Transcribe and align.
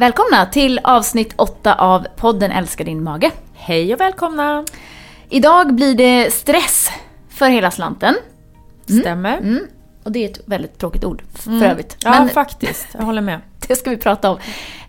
Välkomna 0.00 0.46
till 0.46 0.80
avsnitt 0.84 1.34
8 1.36 1.74
av 1.74 2.06
podden 2.16 2.50
Älska 2.50 2.84
din 2.84 3.02
mage. 3.02 3.30
Hej 3.54 3.94
och 3.94 4.00
välkomna! 4.00 4.64
Idag 5.28 5.74
blir 5.74 5.94
det 5.94 6.32
stress 6.32 6.90
för 7.28 7.48
hela 7.48 7.70
slanten. 7.70 8.14
Stämmer. 9.00 9.38
Mm. 9.38 9.66
Och 10.04 10.12
det 10.12 10.24
är 10.24 10.30
ett 10.30 10.40
väldigt 10.46 10.78
tråkigt 10.78 11.04
ord 11.04 11.22
för 11.34 11.50
Mm. 11.50 11.62
övrigt. 11.62 11.96
Ja, 12.04 12.10
Men 12.10 12.28
faktiskt. 12.28 12.86
Jag 12.92 13.02
håller 13.02 13.20
med. 13.22 13.40
det 13.68 13.76
ska 13.76 13.90
vi 13.90 13.96
prata 13.96 14.30
om. 14.30 14.38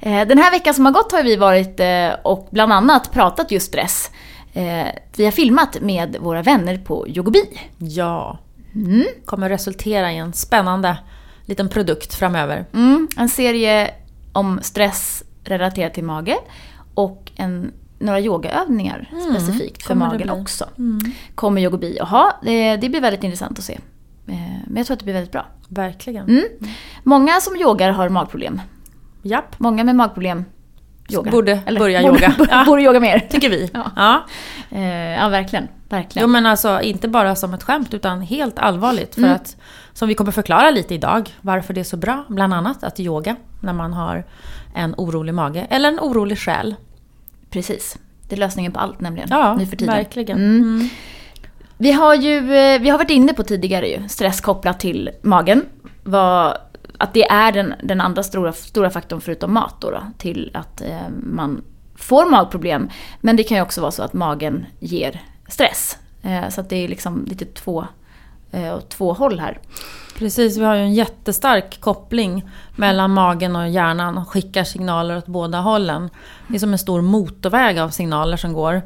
Eh, 0.01 0.27
Den 0.27 0.37
här 0.37 0.51
veckan 0.51 0.73
som 0.73 0.85
har 0.85 0.91
gått 0.91 1.11
har 1.11 1.23
vi 1.23 1.35
varit 1.35 1.79
eh, 1.79 2.09
och 2.23 2.47
bland 2.51 2.73
annat 2.73 3.11
pratat 3.11 3.51
just 3.51 3.67
stress. 3.67 4.11
Eh, 4.53 4.87
Vi 5.15 5.25
har 5.25 5.31
filmat 5.31 5.77
med 5.81 6.17
våra 6.19 6.41
vänner 6.41 6.77
på 6.77 7.07
Yogobi. 7.07 7.43
Ja. 7.77 8.39
Mm. 8.75 9.05
Kommer 9.25 9.49
resultera 9.49 10.11
i 10.11 10.17
en 10.17 10.33
spännande 10.33 10.97
liten 11.45 11.69
produkt 11.69 12.13
framöver. 12.13 12.65
Mm. 12.73 13.07
En 13.17 13.29
serie 13.29 13.91
om 14.33 14.59
stress 14.61 15.23
relaterat 15.43 15.93
till 15.93 16.03
mage 16.03 16.37
och 16.93 17.31
en, 17.35 17.71
några 17.99 18.19
yogaövningar 18.19 19.09
specifikt 19.31 19.83
för 19.83 19.95
magen 19.95 20.29
också. 20.29 20.69
Kommer 21.35 21.61
Yogobi 21.61 21.99
att 21.99 22.09
ha. 22.09 22.39
Det, 22.43 22.75
det 22.77 22.89
blir 22.89 23.01
väldigt 23.01 23.23
intressant 23.23 23.59
att 23.59 23.65
se. 23.65 23.73
Eh, 24.27 24.33
Men 24.67 24.77
jag 24.77 24.85
tror 24.85 24.93
att 24.95 24.99
det 24.99 25.03
blir 25.05 25.13
väldigt 25.13 25.31
bra. 25.31 25.45
Verkligen. 25.67 26.29
Mm. 26.29 26.43
Många 27.03 27.39
som 27.41 27.55
yogar 27.55 27.91
har 27.91 28.09
magproblem. 28.09 28.61
Japp. 29.21 29.59
Många 29.59 29.83
med 29.83 29.95
magproblem 29.95 30.45
yogar. 31.09 31.31
Borde 31.31 31.61
börja 31.79 32.01
borde, 32.01 32.07
yoga. 32.07 32.35
Borde, 32.37 32.51
Ja. 32.51 32.63
borde 32.65 32.81
yoga 32.81 32.99
mer. 32.99 33.19
Tycker 33.19 33.49
vi. 33.49 33.69
Ja. 33.73 33.91
Ja. 33.95 34.25
Eh, 34.77 35.11
ja, 35.21 35.29
verkligen. 35.29 35.67
Verkligen. 35.91 36.27
Jo 36.27 36.31
men 36.31 36.45
alltså 36.45 36.81
inte 36.81 37.07
bara 37.07 37.35
som 37.35 37.53
ett 37.53 37.63
skämt 37.63 37.93
utan 37.93 38.21
helt 38.21 38.59
allvarligt. 38.59 39.15
För 39.15 39.21
Mm. 39.21 39.35
att, 39.35 39.57
som 39.93 40.07
vi 40.07 40.15
kommer 40.15 40.31
förklara 40.31 40.71
lite 40.71 40.93
idag, 40.93 41.29
varför 41.41 41.73
det 41.73 41.79
är 41.79 41.83
så 41.83 41.97
bra, 41.97 42.25
bland 42.27 42.53
annat 42.53 42.83
att 42.83 42.99
yoga 42.99 43.35
när 43.61 43.73
man 43.73 43.93
har 43.93 44.23
en 44.75 44.95
orolig 44.97 45.33
mage. 45.33 45.67
Eller 45.69 45.89
en 45.89 45.99
orolig 45.99 46.39
själ. 46.39 46.75
Precis. 47.49 47.97
Det 48.29 48.35
är 48.35 48.39
lösningen 48.39 48.71
på 48.71 48.79
allt 48.79 49.01
nämligen. 49.01 49.27
Ja, 49.31 49.55
nu 49.55 49.65
för 49.65 49.75
tiden. 49.75 49.95
verkligen. 49.95 50.37
Mm. 50.37 50.61
Mm. 50.63 50.89
Vi 51.77 51.91
har 51.91 52.15
ju 52.15 52.37
eh, 52.55 52.81
vi 52.81 52.89
har 52.89 52.97
varit 52.97 53.09
inne 53.11 53.33
på 53.33 53.43
tidigare 53.43 53.87
ju, 53.89 54.07
stress 54.09 54.41
kopplat 54.41 54.79
till 54.79 55.09
magen. 55.21 55.65
Vad, 56.03 56.57
att 56.97 57.13
det 57.13 57.23
är 57.23 57.51
den, 57.51 57.73
den 57.83 58.01
andra 58.01 58.23
stora, 58.23 58.53
stora 58.53 58.89
faktorn 58.89 59.21
förutom 59.21 59.53
mat 59.53 59.75
då, 59.81 59.91
då 59.91 60.01
till 60.17 60.51
att 60.53 60.81
eh, 60.81 60.97
man 61.23 61.61
får 61.95 62.29
magproblem. 62.29 62.89
Men 63.21 63.35
det 63.35 63.43
kan 63.43 63.57
ju 63.57 63.63
också 63.63 63.81
vara 63.81 63.91
så 63.91 64.03
att 64.03 64.13
magen 64.13 64.65
ger 64.79 65.21
stress. 65.51 65.97
Eh, 66.21 66.49
så 66.49 66.61
att 66.61 66.69
det 66.69 66.75
är 66.75 66.87
liksom 66.87 67.25
lite 67.25 67.45
två, 67.45 67.87
eh, 68.51 68.75
åt 68.75 68.89
två 68.89 69.13
håll 69.13 69.39
här. 69.39 69.59
Precis, 70.17 70.57
vi 70.57 70.63
har 70.63 70.75
ju 70.75 70.81
en 70.81 70.93
jättestark 70.93 71.81
koppling 71.81 72.49
mellan 72.75 73.11
magen 73.11 73.55
och 73.55 73.69
hjärnan 73.69 74.17
och 74.17 74.29
skickar 74.29 74.63
signaler 74.63 75.17
åt 75.17 75.27
båda 75.27 75.59
hållen. 75.59 76.09
Det 76.47 76.55
är 76.55 76.59
som 76.59 76.71
en 76.71 76.79
stor 76.79 77.01
motorväg 77.01 77.79
av 77.79 77.89
signaler 77.89 78.37
som 78.37 78.53
går 78.53 78.81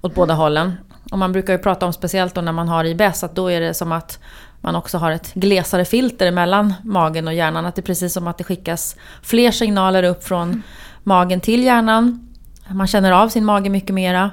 åt 0.00 0.14
båda 0.14 0.34
hållen. 0.34 0.72
Och 1.12 1.18
man 1.18 1.32
brukar 1.32 1.52
ju 1.52 1.58
prata 1.58 1.86
om, 1.86 1.92
speciellt 1.92 2.34
då 2.34 2.40
när 2.40 2.52
man 2.52 2.68
har 2.68 2.84
IBS, 2.84 3.24
att 3.24 3.34
då 3.34 3.50
är 3.50 3.60
det 3.60 3.74
som 3.74 3.92
att 3.92 4.18
man 4.60 4.76
också 4.76 4.98
har 4.98 5.10
ett 5.10 5.34
glesare 5.34 5.84
filter 5.84 6.30
mellan 6.30 6.74
magen 6.84 7.28
och 7.28 7.34
hjärnan. 7.34 7.66
Att 7.66 7.74
det 7.74 7.80
är 7.80 7.84
precis 7.84 8.12
som 8.12 8.26
att 8.26 8.38
det 8.38 8.44
skickas 8.44 8.96
fler 9.22 9.50
signaler 9.50 10.02
upp 10.02 10.24
från 10.24 10.62
magen 11.02 11.40
till 11.40 11.64
hjärnan. 11.64 12.28
Man 12.68 12.86
känner 12.86 13.12
av 13.12 13.28
sin 13.28 13.44
mage 13.44 13.70
mycket 13.70 13.94
mera. 13.94 14.30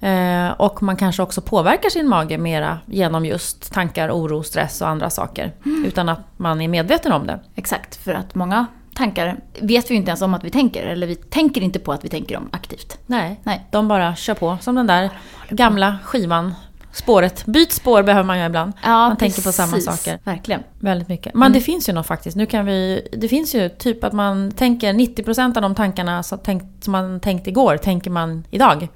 Eh, 0.00 0.50
och 0.50 0.82
man 0.82 0.96
kanske 0.96 1.22
också 1.22 1.40
påverkar 1.40 1.90
sin 1.90 2.08
mage 2.08 2.38
mera 2.38 2.78
genom 2.86 3.26
just 3.26 3.72
tankar, 3.72 4.10
oro, 4.10 4.42
stress 4.42 4.80
och 4.80 4.88
andra 4.88 5.10
saker. 5.10 5.52
Utan 5.86 6.08
att 6.08 6.20
man 6.36 6.60
är 6.60 6.68
medveten 6.68 7.12
om 7.12 7.26
det. 7.26 7.40
Exakt, 7.54 7.96
för 7.96 8.14
att 8.14 8.34
många 8.34 8.66
tankar 8.94 9.36
vet 9.60 9.90
vi 9.90 9.94
ju 9.94 9.98
inte 9.98 10.10
ens 10.10 10.22
om 10.22 10.34
att 10.34 10.44
vi 10.44 10.50
tänker. 10.50 10.86
Eller 10.86 11.06
vi 11.06 11.14
tänker 11.14 11.60
inte 11.60 11.78
på 11.78 11.92
att 11.92 12.04
vi 12.04 12.08
tänker 12.08 12.34
dem 12.34 12.48
aktivt. 12.52 12.98
Nej, 13.06 13.40
Nej. 13.42 13.66
de 13.70 13.88
bara 13.88 14.16
kör 14.16 14.34
på 14.34 14.58
som 14.60 14.74
den 14.74 14.86
där 14.86 15.10
gamla 15.48 15.98
skivan. 16.04 16.54
Spåret. 16.92 17.46
Byt 17.46 17.72
spår 17.72 18.02
behöver 18.02 18.26
man 18.26 18.38
ju 18.38 18.46
ibland. 18.46 18.72
Ja, 18.84 19.08
man 19.08 19.16
tänker 19.16 19.42
på 19.42 19.52
samma 19.52 19.72
precis. 19.72 19.84
saker. 19.84 20.18
Verkligen. 20.24 20.62
Väldigt 20.80 21.08
mycket. 21.08 21.34
Men 21.34 21.52
det 21.52 21.60
finns 21.60 21.88
ju 21.88 21.92
något 21.92 22.06
faktiskt. 22.06 22.36
Nu 22.36 22.46
kan 22.46 22.66
vi, 22.66 23.08
det 23.12 23.28
finns 23.28 23.54
ju 23.54 23.68
typ 23.68 24.04
att 24.04 24.12
man 24.12 24.52
tänker 24.52 24.92
90% 24.92 25.56
av 25.56 25.62
de 25.62 25.74
tankarna 25.74 26.22
som, 26.22 26.38
tänkt, 26.38 26.84
som 26.84 26.92
man 26.92 27.20
tänkte 27.20 27.50
igår, 27.50 27.76
tänker 27.76 28.10
man 28.10 28.44
idag. 28.50 28.88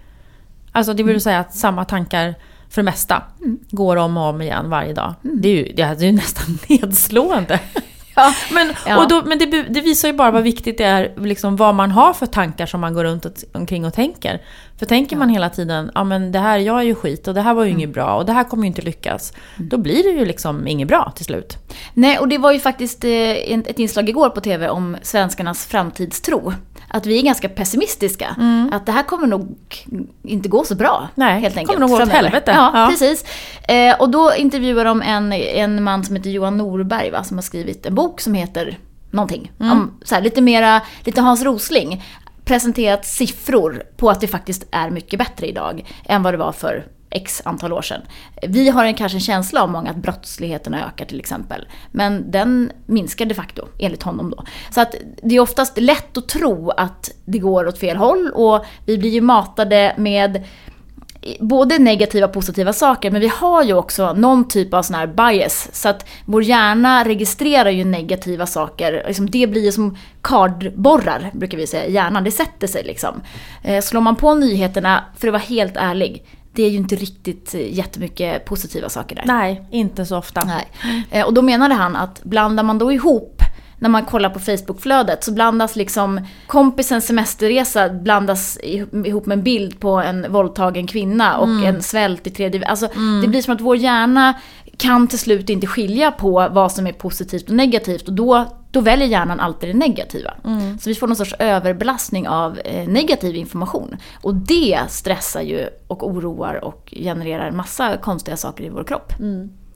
Alltså 0.73 0.95
det 0.95 1.03
vill 1.03 1.21
säga 1.21 1.39
att 1.39 1.55
samma 1.55 1.85
tankar 1.85 2.35
för 2.71 2.83
det 2.83 2.85
mesta 2.85 3.23
går 3.71 3.97
om 3.97 4.17
och 4.17 4.23
om 4.23 4.43
igen 4.43 4.71
varje 4.71 4.93
dag. 4.93 5.15
Det 5.23 5.49
är 5.49 5.53
ju, 5.67 5.73
det 5.73 5.83
är 5.83 6.03
ju 6.03 6.13
nästan 6.23 6.59
nedslående. 6.69 7.61
Ja. 8.15 8.35
Men, 8.53 8.73
Ja. 8.87 9.03
och 9.03 9.09
då, 9.09 9.23
men 9.25 9.39
det, 9.39 9.47
det 9.47 9.81
visar 9.81 10.09
ju 10.09 10.15
bara 10.15 10.31
vad 10.31 10.43
viktigt 10.43 10.79
det 10.79 10.85
är, 10.85 11.13
liksom, 11.17 11.57
vad 11.57 11.75
man 11.75 11.91
har 11.91 12.13
för 12.13 12.27
tankar 12.27 12.67
som 12.67 12.81
man 12.81 12.95
går 12.95 13.05
runt 13.05 13.25
och, 13.25 13.33
omkring 13.53 13.85
och 13.85 13.95
tänker. 13.95 14.43
För 14.79 14.87
tänker 14.87 15.17
man 15.17 15.29
hela 15.29 15.51
tiden, 15.51 15.91
ja 15.95 16.05
men 16.05 16.33
det 16.33 16.39
här, 16.39 16.59
jag 16.59 16.79
är 16.79 16.83
ju 16.83 16.95
skit 16.95 17.29
och 17.29 17.35
det 17.35 17.41
här 17.41 17.55
var 17.55 17.65
ju 17.65 17.71
inget 17.71 17.91
bra 17.91 18.15
och 18.15 18.27
det 18.27 18.33
här 18.33 18.45
kommer 18.45 18.63
ju 18.63 18.67
inte 18.67 18.83
lyckas. 18.83 19.33
Då 19.57 19.79
blir 19.79 20.03
det 20.03 20.19
ju 20.19 20.25
liksom 20.25 20.67
inget 20.67 20.89
bra 20.89 21.13
till 21.17 21.25
slut. 21.25 21.59
Nej, 21.95 22.19
och 22.19 22.29
det 22.29 22.39
var 22.39 22.53
ju 22.53 22.61
faktiskt 22.61 23.05
eh, 23.05 23.11
ett 23.11 23.79
inslag 23.79 24.09
igår 24.09 24.31
på 24.31 24.41
TV 24.41 24.69
om 24.69 24.97
svenskarnas 25.03 25.67
framtidstro. 25.67 26.53
Att 26.95 27.07
vi 27.07 27.19
är 27.19 27.23
ganska 27.23 27.49
pessimistiska. 27.49 28.37
Att 28.73 28.87
det 28.87 28.93
här 28.93 29.03
kommer 29.03 29.27
nog 29.27 29.57
inte 30.23 30.49
gå 30.49 30.65
så 30.65 30.75
bra. 30.75 30.97
Mm. 30.99 31.09
Nej, 31.15 31.41
helt 31.41 31.57
enkelt. 31.57 31.67
kommer 31.79 31.89
nog 31.89 31.99
gå 31.99 32.03
åt 32.05 32.09
helvete. 32.13 32.53
Ja, 32.55 32.71
Ja. 32.75 32.87
precis. 32.91 33.25
Eh, 33.69 34.01
och 34.01 34.11
då 34.11 34.33
intervjuar 34.37 34.85
de 34.85 35.03
en, 35.03 35.33
en 35.33 35.83
man 35.83 36.05
som 36.05 36.17
heter 36.17 36.31
Johan 36.31 36.57
Norberg, 36.57 37.11
va, 37.11 37.25
som 37.25 37.37
har 37.37 37.43
skrivit 37.43 37.87
en 37.87 37.95
bok 37.95 38.21
som 38.21 38.35
heter 38.35 38.79
någonting. 39.11 39.53
Mm. 39.61 39.73
Om, 39.73 39.99
så 40.05 40.15
här, 40.15 40.23
lite 40.23 40.41
mera, 40.41 40.81
lite 41.05 41.21
Hans 41.21 41.43
Rosling. 41.43 42.05
Presenterat 42.45 43.07
siffror 43.07 43.83
på 43.97 44.11
att 44.11 44.21
det 44.21 44.29
faktiskt 44.29 44.67
är 44.71 44.91
mycket 44.91 45.19
bättre 45.19 45.47
idag 45.47 45.85
än 46.05 46.23
vad 46.23 46.35
det 46.35 46.39
var 46.39 46.53
för 46.53 46.87
x 47.13 47.43
antal 47.45 47.73
år 47.73 47.83
sedan. 47.83 48.01
Vi 48.43 48.69
har 48.69 48.85
en, 48.85 48.95
kanske 48.95 49.17
en 49.17 49.21
känsla 49.21 49.63
av 49.63 49.71
många 49.71 49.91
att 49.91 49.97
brottsligheten 49.97 50.75
ökar 50.75 51.05
till 51.05 51.21
exempel. 51.21 51.69
Men 51.91 52.31
den 52.31 52.71
minskar 52.87 53.27
de 53.27 53.35
facto, 53.35 53.69
enligt 53.79 54.03
honom 54.03 54.31
då. 54.31 54.45
Så 54.71 54.81
att 54.81 54.95
det 55.23 55.37
är 55.37 55.41
oftast 55.41 55.79
lätt 55.79 56.17
att 56.17 56.29
tro 56.29 56.71
att 56.71 57.11
det 57.25 57.39
går 57.39 57.67
åt 57.67 57.79
fel 57.79 57.97
håll 57.97 58.31
och 58.35 58.65
vi 58.87 58.99
blir 58.99 59.11
ju 59.11 59.21
matade 59.21 59.95
med 59.99 60.45
både 61.41 61.79
negativa 61.79 62.27
och 62.27 62.33
positiva 62.33 62.73
saker, 62.73 63.11
men 63.11 63.21
vi 63.21 63.29
har 63.29 63.63
ju 63.63 63.75
också 63.75 64.13
någon 64.13 64.49
typ 64.49 64.75
av 64.75 64.83
sån 64.83 64.97
här 64.97 65.07
bias. 65.07 65.69
Så 65.73 65.89
att 65.89 66.09
vår 66.25 66.43
hjärna 66.43 67.05
registrerar 67.05 67.71
ju 67.71 67.85
negativa 67.85 68.47
saker. 68.47 69.05
Liksom 69.07 69.31
det 69.31 69.47
blir 69.47 69.65
ju 69.65 69.73
som 69.73 69.97
kardborrar, 70.23 71.31
brukar 71.33 71.59
vi 71.59 71.67
säga, 71.67 71.87
i 71.87 71.93
hjärnan. 71.93 72.25
Det 72.25 72.31
sätter 72.31 72.67
sig 72.67 72.85
liksom. 72.85 73.23
Eh, 73.63 73.81
Slår 73.81 74.01
man 74.01 74.17
på 74.17 74.35
nyheterna, 74.35 75.05
för 75.17 75.29
att 75.29 75.33
vara 75.33 75.43
helt 75.43 75.77
ärlig, 75.77 76.25
det 76.53 76.63
är 76.63 76.71
ju 76.71 76.77
inte 76.77 76.97
riktigt 76.97 77.55
eh, 77.55 77.75
jättemycket 77.75 78.45
positiva 78.45 78.89
saker 78.89 79.17
där. 79.17 79.25
Nej, 79.27 79.63
inte 79.71 80.07
så 80.07 80.19
ofta. 80.19 80.45
Nej. 80.45 80.69
Eh, 81.11 81.27
Och 81.27 81.35
då 81.35 81.43
menade 81.43 81.75
han 81.75 81.97
att 81.97 82.25
blandar 82.25 82.63
man 82.63 82.79
då 82.79 82.93
ihop 82.93 83.43
när 83.79 83.89
man 83.89 84.05
kollar 84.05 84.31
på 84.31 84.39
Facebookflödet 84.39 85.25
så 85.25 85.33
blandas 85.33 85.77
liksom 85.77 86.21
kompisens 86.47 87.07
semesterresa 87.07 87.89
blandas 87.89 88.59
ihop 88.93 89.27
med 89.27 89.39
en 89.39 89.45
bild 89.45 89.81
på 89.81 89.91
en 89.91 90.33
våldtagen 90.33 90.87
kvinna 90.87 91.39
och 91.39 91.49
en 91.49 91.83
svält 91.83 92.27
i 92.27 92.31
tredje 92.31 92.67
Alltså 92.67 92.89
det 93.23 93.29
blir 93.29 93.43
som 93.43 93.55
att 93.55 93.61
vår 93.61 93.77
hjärna 93.77 94.35
kan 94.77 95.09
till 95.09 95.19
slut 95.19 95.51
inte 95.51 95.67
skilja 95.67 96.11
på 96.11 96.49
vad 96.51 96.73
som 96.73 96.87
är 96.87 96.93
positivt 96.93 97.49
och 97.49 97.55
negativt 97.57 98.09
och 98.09 98.15
då, 98.15 98.47
då 98.73 98.81
väljer 98.81 99.07
hjärnan 99.07 99.41
alltid 99.41 99.69
det 99.69 99.79
negativa. 99.79 100.35
Så 100.81 100.91
vi 100.91 100.95
får 100.95 101.07
någon 101.07 101.17
sorts 101.17 101.35
överbelastning 101.39 102.29
av 102.29 102.59
eh, 102.65 102.89
negativ 102.89 103.37
information. 103.37 103.97
Och 104.23 104.35
det 104.35 104.81
stressar 104.89 105.43
ju 105.43 105.67
och 105.87 106.09
oroar 106.09 106.65
och 106.65 106.95
genererar 106.97 107.51
massa 107.51 107.97
konstiga 107.97 108.37
saker 108.37 108.65
i 108.65 108.69
vår 108.69 108.85
kropp. 108.85 109.13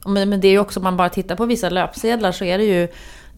Men, 0.06 0.28
men 0.28 0.40
det 0.40 0.48
är 0.48 0.52
ju 0.52 0.58
också, 0.58 0.80
om 0.80 0.84
man 0.84 0.96
bara 0.96 1.08
tittar 1.08 1.36
på 1.36 1.46
vissa 1.46 1.70
löpsedlar 1.70 2.32
så 2.32 2.44
är 2.44 2.58
det 2.58 2.64
ju 2.64 2.88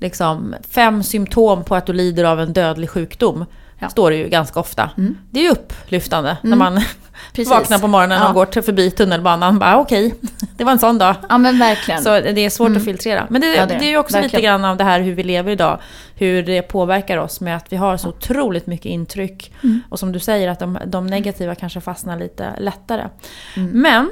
liksom 0.01 0.55
fem 0.71 1.03
symptom 1.03 1.65
på 1.65 1.75
att 1.75 1.87
du 1.87 1.93
lider 1.93 2.25
av 2.25 2.41
en 2.41 2.53
dödlig 2.53 2.91
sjukdom. 2.91 3.45
Ja. 3.79 3.89
står 3.89 4.11
det 4.11 4.17
ju 4.17 4.29
ganska 4.29 4.61
ofta. 4.61 4.91
Det 5.31 5.41
är 5.41 5.45
ju 5.45 5.51
upplyftande 5.51 6.37
när 6.43 6.53
Mm. 6.53 6.59
man 6.59 6.83
Precis. 7.33 7.51
vaknar 7.51 7.79
på 7.79 7.87
morgonen 7.87 8.19
Ja. 8.23 8.29
och 8.29 8.35
går 8.35 8.47
till 8.47 8.63
förbi 8.63 8.91
tunnelbanan. 8.91 9.59
Bara 9.59 9.79
okej, 9.79 10.15
det 10.57 10.65
var 10.65 10.73
en 10.73 10.79
sån 10.79 10.99
dag. 10.99 11.15
Ja 11.29 11.39
men 11.39 11.59
verkligen. 11.59 12.03
Så 12.03 12.11
det 12.21 12.41
är 12.41 12.51
svårt 12.51 12.77
att 12.77 12.85
filtrera. 12.85 13.27
Men 13.31 13.41
det, 13.41 13.47
Mm. 13.47 13.59
Ja, 13.61 13.67
det 13.67 13.79
det, 13.79 13.87
är 13.87 13.91
ju 13.91 13.97
också 13.99 14.17
lite 14.17 14.23
Verkligen. 14.23 14.45
grann 14.61 14.65
av 14.65 14.77
det 14.77 14.85
här 14.85 15.01
hur 15.01 15.15
vi 15.15 15.23
lever 15.23 15.53
idag. 15.53 15.79
Hur 16.15 16.43
det 16.43 16.63
påverkar 16.63 17.17
oss 17.17 17.41
med 17.41 17.57
att 17.57 17.73
vi 17.73 17.77
har 17.77 17.97
så 17.97 18.09
otroligt 18.09 18.67
mycket 18.67 18.87
intryck. 18.87 19.53
Mm. 19.63 19.81
Och 19.89 19.99
som 19.99 20.13
du 20.13 20.19
säger 20.19 20.49
att 20.49 20.59
de, 20.59 20.79
de 20.87 21.07
negativa 21.07 21.55
kanske 21.55 21.81
fastnar 21.81 22.19
lite 22.19 22.47
lättare. 22.61 23.09
Mm. 23.57 23.71
Men 23.83 24.11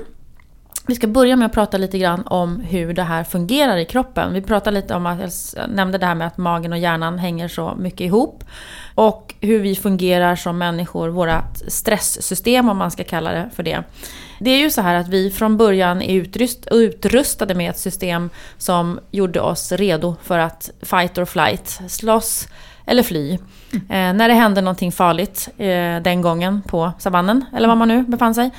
vi 0.87 0.95
ska 0.95 1.07
börja 1.07 1.37
med 1.37 1.47
att 1.47 1.53
prata 1.53 1.79
lite 1.79 1.99
grann 1.99 2.27
om 2.27 2.61
hur 2.61 2.93
det 2.93 3.03
här 3.03 3.25
fungerar 3.25 3.77
i 3.77 3.85
kroppen. 3.85 4.33
Vi 4.33 4.43
pratade 4.43 4.81
lite 4.81 4.95
om 4.95 5.07
att, 5.07 5.55
jag 5.57 5.71
nämnde 5.71 5.99
det 5.99 6.07
här 6.07 6.15
med 6.15 6.27
att 6.27 6.37
magen 6.37 6.73
och 6.73 6.79
hjärnan 6.79 7.19
hänger 7.19 7.49
så 7.49 7.75
mycket 7.79 8.01
ihop. 8.01 8.45
Och 8.95 9.35
hur 9.41 9.61
vi 9.61 9.77
fungerar 9.77 10.37
som 10.37 10.59
människor, 10.59 11.09
vårt 11.09 11.57
stresssystem 11.69 12.69
om 12.69 12.77
man 12.77 12.91
ska 12.91 13.05
kalla 13.05 13.33
det 13.33 13.51
för 13.55 13.63
det. 13.63 13.83
Det 14.41 14.51
är 14.51 14.59
ju 14.59 14.71
så 14.71 14.81
här 14.81 14.95
att 14.95 15.09
vi 15.09 15.31
från 15.31 15.57
början 15.57 16.03
är 16.03 16.15
utrust, 16.15 16.69
utrustade 16.71 17.55
med 17.55 17.71
ett 17.71 17.79
system 17.79 18.31
som 18.59 19.01
gjorde 19.11 19.41
oss 19.41 19.73
redo 19.73 20.17
för 20.23 20.39
att 20.39 20.71
fight 20.83 21.19
or 21.19 21.25
flight, 21.25 21.81
slåss 21.89 22.49
eller 22.87 23.03
fly. 23.03 23.39
Eh, 23.73 23.79
när 23.89 24.29
det 24.29 24.35
hände 24.35 24.61
någonting 24.61 24.93
farligt 24.93 25.49
eh, 25.59 26.03
den 26.03 26.23
gången 26.23 26.63
på 26.63 26.93
savannen, 26.99 27.45
eller 27.57 27.69
var 27.69 27.77
man 27.77 27.89
nu 27.89 28.03
befann 28.03 28.35
sig. 28.35 28.51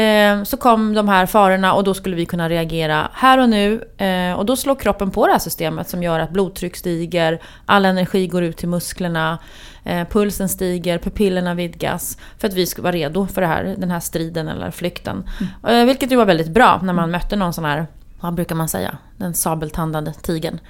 Eh, 0.00 0.42
så 0.42 0.56
kom 0.56 0.94
de 0.94 1.08
här 1.08 1.26
farorna 1.26 1.74
och 1.74 1.84
då 1.84 1.94
skulle 1.94 2.16
vi 2.16 2.26
kunna 2.26 2.48
reagera 2.48 3.08
här 3.12 3.38
och 3.38 3.48
nu. 3.48 3.84
Eh, 3.96 4.32
och 4.32 4.46
då 4.46 4.56
slår 4.56 4.74
kroppen 4.74 5.10
på 5.10 5.26
det 5.26 5.32
här 5.32 5.38
systemet 5.38 5.88
som 5.88 6.02
gör 6.02 6.20
att 6.20 6.30
blodtryck 6.30 6.76
stiger, 6.76 7.40
all 7.66 7.84
energi 7.84 8.26
går 8.26 8.42
ut 8.42 8.56
till 8.56 8.68
musklerna, 8.68 9.38
eh, 9.84 10.08
pulsen 10.08 10.48
stiger, 10.48 10.98
pupillerna 10.98 11.54
vidgas. 11.54 12.18
För 12.38 12.48
att 12.48 12.54
vi 12.54 12.66
ska 12.66 12.82
vara 12.82 12.92
redo 12.92 13.26
för 13.26 13.42
här, 13.42 13.74
den 13.78 13.90
här 13.90 14.00
striden 14.00 14.48
eller 14.48 14.70
flykten. 14.70 15.24
Eh, 15.68 15.84
vilket 15.84 16.12
ju 16.12 16.16
var 16.16 16.26
väldigt 16.26 16.50
bra 16.50 16.80
när 16.82 16.92
man 16.92 17.10
mötte 17.10 17.36
någon 17.36 17.52
sån 17.52 17.64
här, 17.64 17.86
vad 18.20 18.34
brukar 18.34 18.54
man 18.54 18.68
säga, 18.68 18.96
den 19.16 19.34
sabeltandade 19.34 20.12
tigern. 20.12 20.60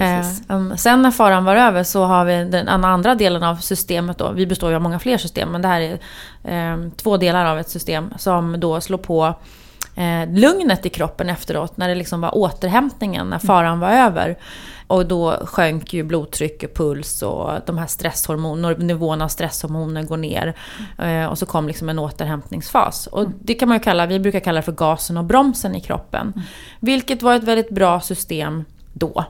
Eh, 0.00 0.74
sen 0.76 1.02
när 1.02 1.10
faran 1.10 1.44
var 1.44 1.56
över 1.56 1.82
så 1.82 2.04
har 2.04 2.24
vi 2.24 2.44
den 2.44 2.68
andra 2.68 3.14
delen 3.14 3.42
av 3.42 3.56
systemet 3.56 4.18
då. 4.18 4.30
Vi 4.30 4.46
består 4.46 4.70
ju 4.70 4.76
av 4.76 4.82
många 4.82 4.98
fler 4.98 5.18
system 5.18 5.48
men 5.52 5.62
det 5.62 5.68
här 5.68 5.80
är 5.80 5.98
eh, 6.44 6.90
två 6.96 7.16
delar 7.16 7.46
av 7.46 7.58
ett 7.58 7.70
system 7.70 8.14
som 8.18 8.60
då 8.60 8.80
slår 8.80 8.98
på 8.98 9.34
eh, 9.94 10.28
lugnet 10.28 10.86
i 10.86 10.88
kroppen 10.88 11.28
efteråt. 11.28 11.76
När 11.76 11.88
det 11.88 11.94
liksom 11.94 12.20
var 12.20 12.38
återhämtningen, 12.38 13.26
när 13.26 13.38
faran 13.38 13.80
var 13.80 13.90
över. 13.90 14.38
Och 14.86 15.06
då 15.06 15.36
sjönk 15.44 15.92
ju 15.92 16.02
blodtryck 16.02 16.62
och 16.62 16.74
puls 16.74 17.22
och 17.22 17.50
de 17.66 17.78
här 17.78 17.86
stresshormoner, 17.86 18.76
nivån 18.76 19.22
av 19.22 19.28
stresshormoner 19.28 20.02
går 20.02 20.16
ner. 20.16 20.54
Eh, 20.98 21.26
och 21.26 21.38
så 21.38 21.46
kom 21.46 21.66
liksom 21.66 21.88
en 21.88 21.98
återhämtningsfas. 21.98 23.06
Och 23.06 23.26
det 23.42 23.54
kan 23.54 23.68
man 23.68 23.76
ju 23.76 23.82
kalla, 23.82 24.06
vi 24.06 24.20
brukar 24.20 24.40
kalla 24.40 24.56
det 24.56 24.62
för 24.62 24.72
gasen 24.72 25.16
och 25.16 25.24
bromsen 25.24 25.74
i 25.74 25.80
kroppen. 25.80 26.32
Vilket 26.80 27.22
var 27.22 27.34
ett 27.34 27.44
väldigt 27.44 27.70
bra 27.70 28.00
system 28.00 28.64
då. 28.92 29.24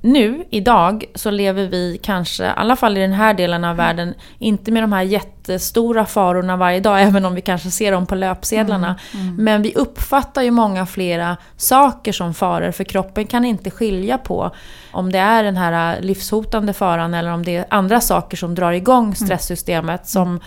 Nu, 0.00 0.44
idag, 0.50 1.04
så 1.14 1.30
lever 1.30 1.66
vi 1.66 2.00
kanske, 2.02 2.44
i 2.44 2.52
alla 2.56 2.76
fall 2.76 2.96
i 2.96 3.00
den 3.00 3.12
här 3.12 3.34
delen 3.34 3.64
av 3.64 3.76
världen, 3.76 4.14
inte 4.38 4.72
med 4.72 4.82
de 4.82 4.92
här 4.92 5.02
jättestora 5.02 6.06
farorna 6.06 6.56
varje 6.56 6.80
dag, 6.80 7.02
även 7.08 7.24
om 7.24 7.34
vi 7.34 7.40
kanske 7.40 7.70
ser 7.70 7.92
dem 7.92 8.06
på 8.06 8.14
löpsedlarna. 8.14 8.96
Men 9.38 9.62
vi 9.62 9.74
uppfattar 9.74 10.42
ju 10.42 10.50
många 10.50 10.86
flera 10.86 11.36
saker 11.56 12.12
som 12.12 12.34
faror, 12.34 12.70
för 12.70 12.84
kroppen 12.84 13.26
kan 13.26 13.44
inte 13.44 13.70
skilja 13.70 14.18
på 14.18 14.50
om 14.92 15.12
det 15.12 15.18
är 15.18 15.44
den 15.44 15.56
här 15.56 16.00
livshotande 16.00 16.72
faran 16.72 17.14
eller 17.14 17.32
om 17.32 17.44
det 17.44 17.56
är 17.56 17.66
andra 17.70 18.00
saker 18.00 18.36
som 18.36 18.54
drar 18.54 18.72
igång 18.72 19.14
stresssystemet, 19.14 20.08
som 20.08 20.40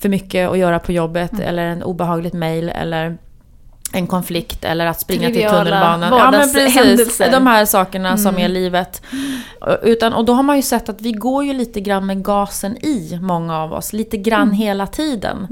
för 0.00 0.08
mycket 0.08 0.50
att 0.50 0.58
göra 0.58 0.78
på 0.78 0.92
jobbet, 0.92 1.40
eller 1.40 1.66
en 1.66 1.82
obehagligt 1.82 2.34
mail, 2.34 2.68
eller 2.68 3.18
en 3.96 4.06
konflikt 4.06 4.64
eller 4.64 4.86
att 4.86 5.00
springa 5.00 5.28
Triviala 5.28 5.48
till 5.48 5.58
tunnelbanan. 5.58 6.18
Ja, 6.18 6.30
men 6.30 6.52
precis. 6.52 7.18
De 7.18 7.46
här 7.46 7.64
sakerna 7.64 8.16
som 8.16 8.38
är 8.38 8.48
livet. 8.48 9.02
Utan, 9.82 10.12
och 10.12 10.24
då 10.24 10.32
har 10.32 10.42
man 10.42 10.56
ju 10.56 10.62
sett 10.62 10.88
att 10.88 11.00
vi 11.02 11.12
går 11.12 11.44
ju 11.44 11.52
lite 11.52 11.80
grann 11.80 12.06
med 12.06 12.24
gasen 12.24 12.76
i, 12.76 13.18
många 13.22 13.58
av 13.58 13.72
oss. 13.72 13.92
Lite 13.92 14.16
grann 14.16 14.52
hela 14.52 14.86
tiden. 14.86 15.46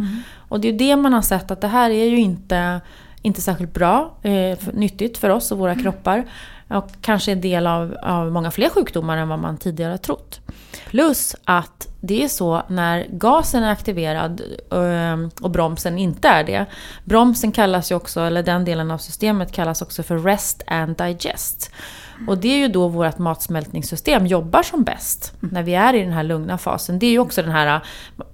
Och 0.48 0.60
det 0.60 0.68
är 0.68 0.72
ju 0.72 0.78
det 0.78 0.96
man 0.96 1.12
har 1.12 1.22
sett 1.22 1.50
att 1.50 1.60
det 1.60 1.68
här 1.68 1.90
är 1.90 2.04
ju 2.04 2.16
inte, 2.16 2.80
inte 3.22 3.40
särskilt 3.40 3.74
bra, 3.74 4.14
eh, 4.22 4.58
nyttigt 4.72 5.18
för 5.18 5.30
oss 5.30 5.52
och 5.52 5.58
våra 5.58 5.74
kroppar. 5.74 6.24
Och 6.74 6.90
kanske 7.00 7.32
en 7.32 7.40
del 7.40 7.66
av, 7.66 7.96
av 8.02 8.32
många 8.32 8.50
fler 8.50 8.68
sjukdomar 8.68 9.16
än 9.16 9.28
vad 9.28 9.38
man 9.38 9.56
tidigare 9.56 9.98
trott. 9.98 10.40
Plus 10.86 11.36
att 11.44 11.88
det 12.00 12.24
är 12.24 12.28
så 12.28 12.62
när 12.68 13.06
gasen 13.10 13.62
är 13.62 13.72
aktiverad 13.72 14.42
ehm, 14.72 15.30
och 15.40 15.50
bromsen 15.50 15.98
inte 15.98 16.28
är 16.28 16.44
det. 16.44 16.66
Bromsen 17.04 17.52
kallas 17.52 17.90
ju 17.90 17.94
också, 17.94 18.20
eller 18.20 18.42
den 18.42 18.64
delen 18.64 18.90
av 18.90 18.98
systemet 18.98 19.52
kallas 19.52 19.82
också 19.82 20.02
för 20.02 20.18
rest 20.18 20.62
and 20.66 20.96
digest. 20.96 21.70
Och 22.28 22.38
det 22.38 22.48
är 22.48 22.58
ju 22.58 22.68
då 22.68 22.88
vårt 22.88 23.18
matsmältningssystem 23.18 24.26
jobbar 24.26 24.62
som 24.62 24.82
bäst. 24.82 25.32
När 25.40 25.62
vi 25.62 25.74
är 25.74 25.94
i 25.94 26.02
den 26.02 26.12
här 26.12 26.22
lugna 26.22 26.58
fasen. 26.58 26.98
Det 26.98 27.06
är 27.06 27.10
ju 27.10 27.18
också 27.18 27.42
den 27.42 27.50
här 27.50 27.80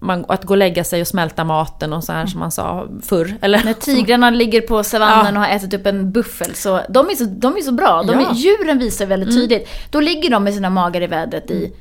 man, 0.01 0.25
att 0.29 0.45
gå 0.45 0.55
och 0.55 0.59
lägga 0.59 0.85
sig 0.85 1.01
och 1.01 1.07
smälta 1.07 1.45
maten 1.45 1.93
och 1.93 2.05
så 2.05 2.13
här 2.13 2.27
som 2.27 2.41
man 2.41 2.51
sa 2.51 2.89
förr. 3.03 3.35
Eller, 3.41 3.65
När 3.65 3.73
tigrarna 3.73 4.31
ligger 4.31 4.61
på 4.61 4.85
savannen 4.85 5.37
och 5.37 5.43
har 5.43 5.49
ätit 5.49 5.75
upp 5.75 5.87
en 5.87 6.13
buffel 6.13 6.55
så 6.55 6.81
de 6.89 7.11
är 7.11 7.15
så, 7.15 7.25
de 7.25 7.57
är 7.57 7.61
så 7.61 7.73
bra. 7.73 8.03
De 8.03 8.19
är, 8.19 8.21
Ja. 8.21 8.35
Djuren 8.35 8.79
visar 8.79 9.07
väldigt 9.07 9.31
tydligt. 9.35 9.69
Då 9.91 10.01
ligger 10.01 10.31
de 10.31 10.45
med 10.45 10.55
sina 10.55 10.71
magar 10.71 11.01
i 11.03 11.07
vädret 11.07 11.51
i 11.51 11.73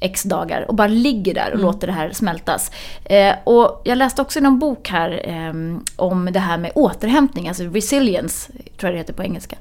X 0.00 0.22
dagar 0.22 0.64
och 0.68 0.74
bara 0.74 0.88
ligger 0.88 1.34
där 1.34 1.52
och 1.52 1.58
låter 1.58 1.86
det 1.86 1.92
här 1.92 2.10
smältas. 2.12 2.70
Eh, 3.04 3.34
och 3.44 3.82
jag 3.84 3.98
läste 3.98 4.22
också 4.22 4.38
i 4.38 4.42
någon 4.42 4.58
bok 4.58 4.88
här 4.88 5.20
ehm, 5.24 5.84
om 5.96 6.28
det 6.32 6.38
här 6.38 6.58
med 6.58 6.72
återhämtning, 6.74 7.48
alltså 7.48 7.64
resilience, 7.64 8.52
tror 8.52 8.90
jag 8.90 8.92
det 8.92 8.98
heter 8.98 9.12
på 9.12 9.22
engelska. 9.22 9.56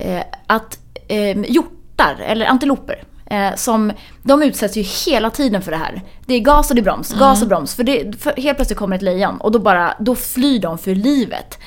Eh, 0.00 0.22
att 0.46 0.78
eh, 1.08 1.52
hjortar, 1.52 2.16
eller 2.20 2.46
antiloper, 2.46 3.04
eh, 3.30 3.54
som, 3.54 3.92
de 4.22 4.42
utsätts 4.42 4.76
ju 4.76 4.82
hela 4.82 5.30
tiden 5.30 5.62
för 5.62 5.70
det 5.70 5.76
här. 5.76 6.02
Det 6.26 6.34
är 6.34 6.40
gas 6.40 6.70
och 6.70 6.76
det 6.76 6.80
är 6.80 6.84
broms, 6.84 7.14
gas 7.14 7.42
och 7.42 7.48
broms. 7.48 7.74
För, 7.74 7.84
det, 7.84 8.20
för 8.20 8.32
helt 8.36 8.58
plötsligt 8.58 8.78
kommer 8.78 8.96
ett 8.96 9.02
lejon 9.02 9.36
och 9.40 9.52
då, 9.52 9.58
bara, 9.58 9.94
då 10.00 10.14
flyr 10.14 10.58
de 10.58 10.78
för 10.78 10.94
livet. 10.94 11.58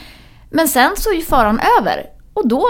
Men 0.50 0.68
sen 0.68 0.92
så 0.98 1.10
är 1.10 1.16
ju 1.16 1.22
faran 1.22 1.62
över 1.80 2.06
och 2.34 2.48
då, 2.48 2.66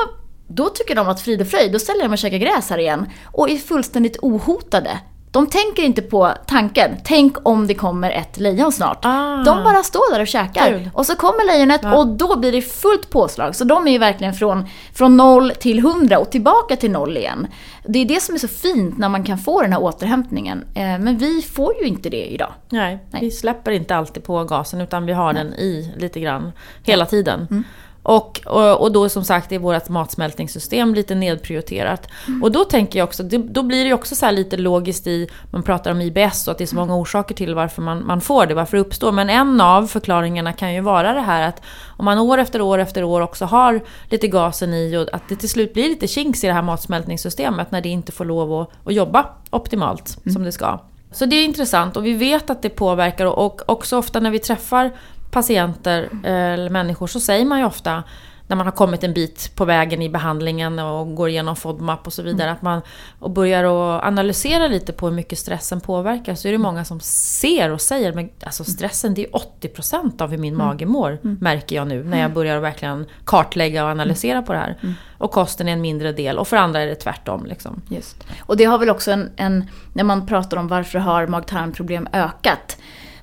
då 0.47 0.69
tycker 0.69 0.95
de 0.95 1.07
att 1.07 1.21
frid 1.21 1.41
och 1.41 1.47
fröjd, 1.47 1.71
då 1.71 1.79
ställer 1.79 2.03
de 2.03 2.11
och 2.11 2.17
käkar 2.17 2.37
gräs 2.37 2.69
här 2.69 2.77
igen 2.77 3.05
och 3.25 3.49
är 3.49 3.57
fullständigt 3.57 4.17
ohotade. 4.21 4.99
De 5.31 5.47
tänker 5.47 5.83
inte 5.83 6.01
på 6.01 6.33
tanken, 6.47 6.91
tänk 7.03 7.37
om 7.47 7.67
det 7.67 7.73
kommer 7.73 8.11
ett 8.11 8.39
lejon 8.39 8.71
snart. 8.71 8.99
Ah. 9.05 9.43
De 9.45 9.63
bara 9.63 9.83
står 9.83 10.13
där 10.13 10.21
och 10.21 10.27
käkar. 10.27 10.67
Kul. 10.69 10.89
Och 10.93 11.05
så 11.05 11.15
kommer 11.15 11.47
lejonet 11.53 11.81
Ja. 11.83 11.97
och 11.97 12.07
då 12.07 12.39
blir 12.39 12.51
det 12.51 12.61
fullt 12.61 13.09
påslag. 13.09 13.55
Så 13.55 13.63
de 13.63 13.87
är 13.87 13.91
ju 13.91 13.97
verkligen 13.97 14.33
från, 14.33 14.65
från 14.93 15.17
noll 15.17 15.51
till 15.59 15.79
hundra 15.79 16.19
och 16.19 16.31
tillbaka 16.31 16.75
till 16.75 16.91
noll 16.91 17.17
igen. 17.17 17.47
Det 17.87 17.99
är 17.99 18.05
det 18.05 18.21
som 18.21 18.35
är 18.35 18.39
så 18.39 18.47
fint 18.47 18.97
när 18.97 19.09
man 19.09 19.23
kan 19.23 19.37
få 19.37 19.61
den 19.61 19.73
här 19.73 19.81
återhämtningen. 19.81 20.63
Eh, 20.75 20.81
Men 20.99 21.17
vi 21.17 21.41
får 21.41 21.73
ju 21.81 21.87
inte 21.87 22.09
det 22.09 22.25
idag. 22.25 22.51
Nej, 22.69 22.99
Nej. 23.11 23.21
vi 23.21 23.31
släpper 23.31 23.71
inte 23.71 23.95
alltid 23.95 24.23
på 24.23 24.43
gasen 24.43 24.81
utan 24.81 25.05
vi 25.05 25.13
har 25.13 25.33
den 25.33 25.53
i 25.53 25.93
lite 25.97 26.19
grann 26.19 26.51
hela 26.83 27.05
tiden. 27.05 27.47
Mm. 27.51 27.63
Och, 28.09 28.41
och, 28.45 28.81
och 28.81 28.91
då 28.91 29.09
som 29.09 29.23
sagt 29.23 29.51
är 29.51 29.59
vårt 29.59 29.89
matsmältningssystem 29.89 30.95
lite 30.95 31.15
nedprioriterat. 31.15 32.07
Mm. 32.27 32.43
Och 32.43 32.51
då 32.51 32.63
tänker 32.63 32.99
jag 32.99 33.07
också, 33.07 33.23
det, 33.23 33.37
då 33.37 33.63
blir 33.63 33.83
det 33.83 33.87
ju 33.87 33.93
också 33.93 34.15
så 34.15 34.25
här 34.25 34.33
lite 34.33 34.57
logiskt 34.57 35.07
i, 35.07 35.27
man 35.51 35.63
pratar 35.63 35.91
om 35.91 36.01
IBS 36.01 36.47
och 36.47 36.51
att 36.51 36.57
det 36.57 36.63
är 36.63 36.65
så 36.65 36.75
många 36.75 36.95
orsaker 36.95 37.35
till 37.35 37.55
varför 37.55 37.81
man, 37.81 38.05
man 38.05 38.21
får 38.21 38.45
det, 38.45 38.53
varför 38.53 38.77
det 38.77 38.81
uppstår. 38.81 39.11
Men 39.11 39.29
en 39.29 39.61
av 39.61 39.87
förklaringarna 39.87 40.53
kan 40.53 40.73
ju 40.73 40.81
vara 40.81 41.13
det 41.13 41.21
här 41.21 41.47
att 41.47 41.61
om 41.97 42.05
man 42.05 42.17
år 42.17 42.37
efter 42.37 42.61
år 42.61 42.79
efter 42.79 43.03
år 43.03 43.21
också 43.21 43.45
har 43.45 43.81
lite 44.09 44.27
gasen 44.27 44.73
i 44.73 44.97
och 44.97 45.13
att 45.13 45.29
det 45.29 45.35
till 45.35 45.49
slut 45.49 45.73
blir 45.73 45.89
lite 45.89 46.07
kinks 46.07 46.43
i 46.43 46.47
det 46.47 46.53
här 46.53 46.61
matsmältningssystemet 46.61 47.71
när 47.71 47.81
det 47.81 47.89
inte 47.89 48.11
får 48.11 48.25
lov 48.25 48.61
att, 48.61 48.69
att 48.87 48.93
jobba 48.93 49.25
optimalt 49.49 50.17
som 50.33 50.43
det 50.43 50.51
ska. 50.51 50.79
Så 51.11 51.25
det 51.25 51.35
är 51.35 51.45
intressant 51.45 51.97
och 51.97 52.05
vi 52.05 52.13
vet 52.13 52.49
att 52.49 52.61
det 52.61 52.69
påverkar 52.69 53.25
och 53.25 53.69
också 53.69 53.97
ofta 53.97 54.19
när 54.19 54.31
vi 54.31 54.39
träffar 54.39 54.91
patienter 55.31 56.09
eh, 56.23 56.33
eller 56.33 56.69
människor 56.69 57.07
så 57.07 57.19
säger 57.19 57.45
man 57.45 57.59
ju 57.59 57.65
ofta 57.65 58.03
när 58.49 58.55
man 58.55 58.65
har 58.65 58.71
kommit 58.71 59.03
en 59.03 59.13
bit 59.13 59.51
på 59.55 59.65
vägen 59.65 60.01
i 60.01 60.09
behandlingen 60.09 60.79
och 60.79 61.15
går 61.15 61.29
igenom 61.29 61.55
FODMAP 61.55 62.07
och 62.07 62.13
så 62.13 62.21
vidare, 62.21 62.51
att 62.51 62.61
man 62.61 62.81
och 63.19 63.31
börjar 63.31 63.63
att 63.63 64.03
analysera 64.03 64.67
lite 64.67 64.93
på 64.93 65.07
hur 65.07 65.15
mycket 65.15 65.39
stressen 65.39 65.81
påverkar, 65.81 66.35
så 66.35 66.47
är 66.47 66.51
det 66.51 66.57
många 66.57 66.85
som 66.85 66.99
ser 66.99 67.71
och 67.71 67.81
säger 67.81 68.13
men 68.13 68.29
alltså 68.43 68.63
stressen 68.63 69.13
det 69.13 69.25
är 69.25 69.29
80% 69.29 70.21
av 70.21 70.29
hur 70.29 70.37
min 70.37 70.55
mage 70.55 70.85
mår, 70.85 71.19
märker 71.21 71.75
jag 71.75 71.87
nu, 71.87 72.03
när 72.03 72.21
jag 72.21 72.33
börjar 72.33 72.57
att 72.57 72.63
verkligen 72.63 73.05
kartlägga 73.25 73.83
och 73.83 73.91
analysera 73.91 74.41
på 74.41 74.53
det 74.53 74.59
här. 74.59 74.77
Och 75.17 75.31
kosten 75.31 75.67
är 75.67 75.73
en 75.73 75.81
mindre 75.81 76.11
del, 76.11 76.37
och 76.37 76.47
för 76.47 76.57
andra 76.57 76.81
är 76.81 76.87
det 76.87 76.95
tvärtom. 76.95 77.45
Liksom. 77.45 77.81
Just. 77.89 78.27
Och 78.41 78.57
det 78.57 78.63
har 78.63 78.77
väl 78.77 78.89
också 78.89 79.11
en, 79.11 79.31
en 79.35 79.65
när 79.93 80.03
man 80.03 80.27
pratar 80.27 80.57
om 80.57 80.67
varför 80.67 80.99
har 80.99 81.27
mag-tarmproblem 81.27 82.07
ökat? 82.13 82.77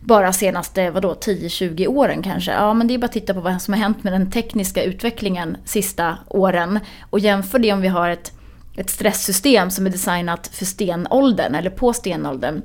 Bara 0.06 0.32
senaste, 0.32 0.90
vadå, 0.90 1.14
10-20 1.14 1.86
åren 1.86 2.22
kanske? 2.22 2.52
Ja, 2.52 2.74
men 2.74 2.86
det 2.86 2.94
är 2.94 2.98
bara 2.98 3.04
att 3.06 3.12
titta 3.12 3.34
på 3.34 3.40
vad 3.40 3.62
som 3.62 3.74
har 3.74 3.80
hänt 3.80 4.04
med 4.04 4.12
den 4.12 4.30
tekniska 4.30 4.82
utvecklingen 4.82 5.56
sista 5.64 6.18
åren. 6.28 6.80
Och 7.10 7.18
jämför 7.18 7.58
det 7.58 7.72
om 7.72 7.80
vi 7.80 7.88
har 7.88 8.08
ett, 8.08 8.32
ett 8.76 8.90
stresssystem 8.90 9.70
som 9.70 9.86
är 9.86 9.90
designat 9.90 10.50
för 10.52 10.64
stenåldern, 10.64 11.54
eller 11.54 11.70
på 11.70 11.92
stenåldern. 11.92 12.62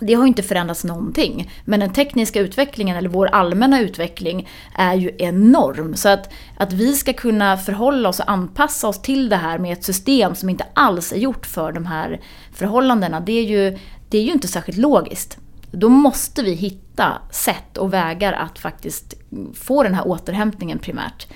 det 0.00 0.14
har 0.14 0.22
ju 0.22 0.28
inte 0.28 0.42
förändrats 0.42 0.84
någonting. 0.84 1.50
Men 1.64 1.80
den 1.80 1.92
tekniska 1.92 2.40
utvecklingen, 2.40 2.96
eller 2.96 3.08
vår 3.08 3.26
allmänna 3.26 3.80
utveckling, 3.80 4.48
är 4.74 4.94
ju 4.94 5.10
enorm. 5.18 5.94
Så 5.94 6.08
att, 6.08 6.32
att 6.58 6.72
vi 6.72 6.92
ska 6.92 7.12
kunna 7.12 7.56
förhålla 7.56 8.08
oss 8.08 8.20
och 8.20 8.30
anpassa 8.30 8.88
oss 8.88 9.02
till 9.02 9.28
det 9.28 9.36
här 9.36 9.58
med 9.58 9.72
ett 9.72 9.84
system 9.84 10.34
som 10.34 10.48
inte 10.48 10.66
alls 10.74 11.12
är 11.12 11.18
gjort 11.18 11.46
för 11.46 11.72
de 11.72 11.86
här 11.86 12.20
förhållandena, 12.52 13.20
det 13.20 13.32
är 13.32 13.44
ju, 13.44 13.78
det 14.08 14.18
är 14.18 14.22
ju 14.22 14.32
inte 14.32 14.48
särskilt 14.48 14.78
logiskt. 14.78 15.38
Då 15.70 15.88
måste 15.88 16.42
vi 16.42 16.52
hitta 16.54 17.22
sätt 17.30 17.78
och 17.78 17.92
vägar 17.92 18.32
att 18.32 18.58
faktiskt 18.58 19.14
få 19.54 19.82
den 19.82 19.94
här 19.94 20.08
återhämtningen 20.08 20.78
primärt. 20.78 21.26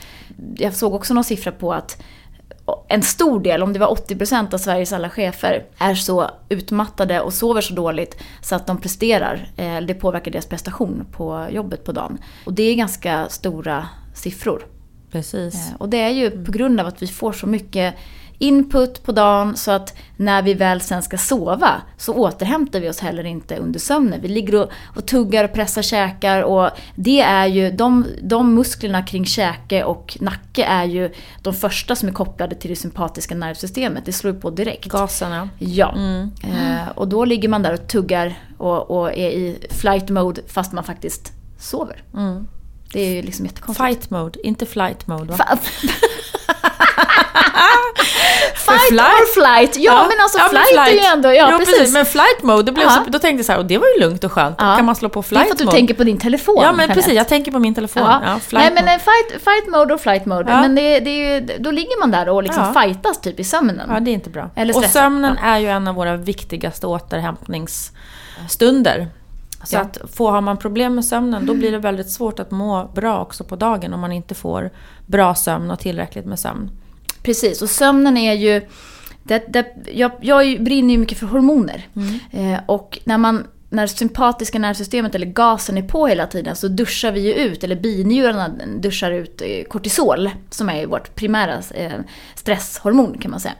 Jag 0.57 0.75
såg 0.75 0.95
också 0.95 1.15
någon 1.15 1.25
siffra 1.25 1.53
på 1.53 1.73
att 1.73 2.03
en 2.89 3.03
stor 3.03 3.41
del, 3.41 3.63
om 3.63 3.73
det 3.73 3.79
var 3.79 3.87
80% 3.87 4.55
av 4.55 4.59
Sveriges 4.59 4.93
alla 4.93 5.11
chefer, 5.11 5.65
är 5.79 5.95
så 5.95 6.31
utmattade 6.49 7.21
och 7.21 7.35
sover 7.35 7.61
så 7.61 7.75
dåligt 7.75 8.17
så 8.43 8.55
att 8.55 8.67
de 8.67 8.81
presterar. 8.81 9.51
Eh, 9.57 9.81
det 9.81 9.95
påverkar 9.95 10.31
deras 10.31 10.47
prestation 10.47 11.07
på 11.13 11.47
jobbet 11.51 11.85
på 11.85 11.93
dagen. 11.93 12.19
Och 12.47 12.53
det 12.53 12.63
är 12.63 12.75
ganska 12.75 13.29
stora 13.29 13.89
siffror. 14.15 14.67
Precis. 15.11 15.55
Eh, 15.55 15.77
och 15.79 15.89
det 15.89 16.01
är 16.01 16.11
ju 16.11 16.45
på 16.45 16.53
grund 16.53 16.81
av 16.81 16.87
att 16.87 17.03
vi 17.03 17.07
får 17.07 17.33
så 17.33 17.47
mycket 17.47 17.95
input 18.39 19.03
på 19.03 19.13
dagen 19.13 19.57
så 19.57 19.71
att 19.71 19.97
när 20.17 20.43
vi 20.43 20.55
väl 20.55 20.81
sen 20.81 21.03
ska 21.03 21.19
sova 21.19 21.83
så 21.97 22.15
återhämtar 22.15 22.81
vi 22.81 22.89
oss 22.89 23.01
heller 23.01 23.25
inte 23.25 23.57
under 23.57 23.81
sömnen. 23.81 24.21
Vi 24.21 24.29
ligger 24.29 24.55
och, 24.55 24.71
och 24.97 25.07
tuggar 25.07 25.45
och 25.45 25.53
pressar 25.53 25.83
käkar 25.83 26.43
och 26.43 26.71
det 26.95 27.21
är 27.21 27.47
ju, 27.47 27.71
de, 27.71 28.07
de 28.23 28.55
musklerna 28.55 29.03
kring 29.03 29.27
käke 29.27 29.85
och 29.85 30.17
nacke 30.21 30.65
är 30.65 30.85
ju 30.85 31.11
de 31.43 31.55
första 31.55 31.97
som 31.97 32.09
är 32.09 32.13
kopplade 32.13 32.55
till 32.55 32.71
det 32.71 32.77
sympatiska 32.77 33.35
nervsystemet. 33.35 34.05
Det 34.05 34.13
slår 34.13 34.33
på 34.33 34.51
direkt. 34.51 34.89
Gaserna. 34.89 35.49
Ja. 35.59 35.93
Mm. 35.93 36.31
Eh, 36.43 36.89
och 36.95 37.09
då 37.09 37.25
ligger 37.25 37.49
man 37.49 37.63
där 37.63 37.73
och 37.73 37.89
tuggar 37.89 38.35
och, 38.59 38.91
och 38.91 39.13
är 39.13 39.31
i 39.31 39.67
flight 39.71 40.09
mode 40.09 40.43
fast 40.49 40.73
man 40.73 40.85
faktiskt 40.85 41.33
sover. 41.59 42.03
Mm. 42.15 42.49
Det 42.93 43.01
är 43.01 43.15
ju 43.15 43.23
liksom 43.23 43.47
jättekonstigt. 43.47 43.89
Fight 43.89 44.11
mode, 44.11 44.47
inte 44.47 44.67
flight 44.67 45.07
mode 45.07 45.33
va? 45.33 45.45
Fight 48.55 48.81
flight. 48.89 49.21
or 49.21 49.27
flight. 49.35 49.77
Ja, 49.77 49.93
ja, 49.93 50.07
men 50.09 50.21
alltså 50.21 50.39
ja, 50.39 50.49
flight, 50.49 50.67
men 50.75 50.85
flight, 50.85 51.01
är 51.01 51.05
ju 51.09 51.13
ändå... 51.13 51.33
Ja, 51.33 51.49
jo, 51.51 51.59
precis. 51.59 51.79
precis. 51.79 51.95
Men 51.95 52.07
flight 52.07 52.43
mode, 52.43 52.63
det 52.63 52.73
blev 52.73 52.89
så, 52.89 53.01
då 53.07 53.19
tänkte 53.19 53.39
jag 53.39 53.47
så 53.47 53.53
här, 53.53 53.59
och 53.59 53.67
det 53.67 53.79
var 53.79 53.87
ju 53.97 54.01
lugnt 54.01 54.25
och 54.25 54.33
skönt. 54.33 54.57
Ja. 54.59 54.77
kan 54.77 54.85
man 54.85 54.97
slå 54.97 55.09
på 55.09 55.23
flight 55.23 55.39
mode. 55.39 55.45
Det 55.45 55.47
är 55.47 55.49
för 55.49 55.55
att 55.55 55.59
du 55.59 55.65
mode. 55.65 55.77
tänker 55.77 55.95
på 55.95 56.05
din 56.05 56.19
telefon. 56.19 56.59
Ja, 56.63 56.73
men 56.73 56.89
precis. 56.89 57.13
Jag 57.13 57.29
tänker 57.29 57.53
på 57.53 57.59
min 57.59 57.75
telefon. 57.75 58.03
Ja. 58.03 58.41
Nej, 58.51 58.71
men 58.75 58.85
fight, 58.85 59.43
fight 59.45 59.69
mode 59.69 59.95
och 59.95 60.01
flight 60.01 60.27
mode. 60.27 60.45
Men 60.45 60.75
det, 60.75 61.01
det 61.01 61.11
är 61.11 61.35
ju, 61.35 61.41
då 61.59 61.71
ligger 61.71 62.01
man 62.01 62.11
där 62.11 62.29
och 62.29 62.43
liksom 62.43 62.73
ja. 62.75 62.81
fightas 62.81 63.21
typ 63.21 63.41
i 63.41 63.45
sömnen. 63.45 63.91
Ja, 63.95 64.01
det 64.01 64.11
är 64.11 64.13
inte 64.13 64.31
bra. 64.31 64.51
Eller 64.57 64.77
och 64.77 64.85
sömnen 64.85 65.39
är 65.39 65.59
ju 65.59 65.69
en 65.69 65.89
av 65.89 65.95
våra 65.95 66.17
viktigaste 66.17 66.87
återhämtningsstunder. 66.87 69.09
Så 69.65 69.79
att 69.79 69.99
få, 70.13 70.31
har 70.31 70.41
man 70.41 70.57
problem 70.57 70.95
med 70.95 71.05
sömnen 71.05 71.47
då 71.47 71.55
blir 71.55 71.73
det 71.73 71.79
väldigt 71.79 72.11
svårt 72.11 72.39
att 72.39 72.51
må 72.51 72.91
bra 72.95 73.23
också 73.23 73.45
på 73.45 73.57
dagen 73.57 73.95
om 73.95 74.01
man 74.01 74.13
inte 74.13 74.35
får 74.35 74.71
bra 75.07 75.35
sömn 75.35 75.71
och 75.71 75.79
tillräckligt 75.79 76.27
med 76.27 76.39
sömn. 76.39 76.71
Precis, 77.23 77.63
och 77.63 77.71
sömnen 77.71 78.17
är 78.17 78.33
ju... 78.33 78.63
Det, 79.25 79.45
det, 79.49 79.67
jag, 79.93 80.13
jag 80.21 80.65
brinner 80.65 80.95
ju 80.95 80.99
mycket 80.99 81.19
för 81.19 81.27
hormoner. 81.27 81.87
Mm. 81.95 82.55
Eh, 82.55 82.61
och 82.67 82.99
när 83.05 83.19
man 83.19 83.47
när 83.73 83.87
sympatiska 83.87 84.59
nervsystemet 84.59 85.15
eller 85.15 85.27
gasen 85.27 85.79
är 85.79 85.83
på 85.83 86.07
hela 86.07 86.27
tiden 86.27 86.57
så 86.57 86.69
duschar 86.69 87.13
vi 87.13 87.21
ju 87.21 87.35
ut, 87.35 87.65
eller 87.65 87.77
binjurarna 87.77 88.51
duschar 88.77 89.11
ut 89.11 89.43
eh, 89.43 89.65
kortisol 89.65 90.31
som 90.51 90.69
är 90.69 90.87
vårt 90.87 91.15
primära 91.15 91.63
eh, 91.75 91.93
stresshormon 92.35 93.19
kan 93.19 93.31
man 93.31 93.41
säga. 93.41 93.55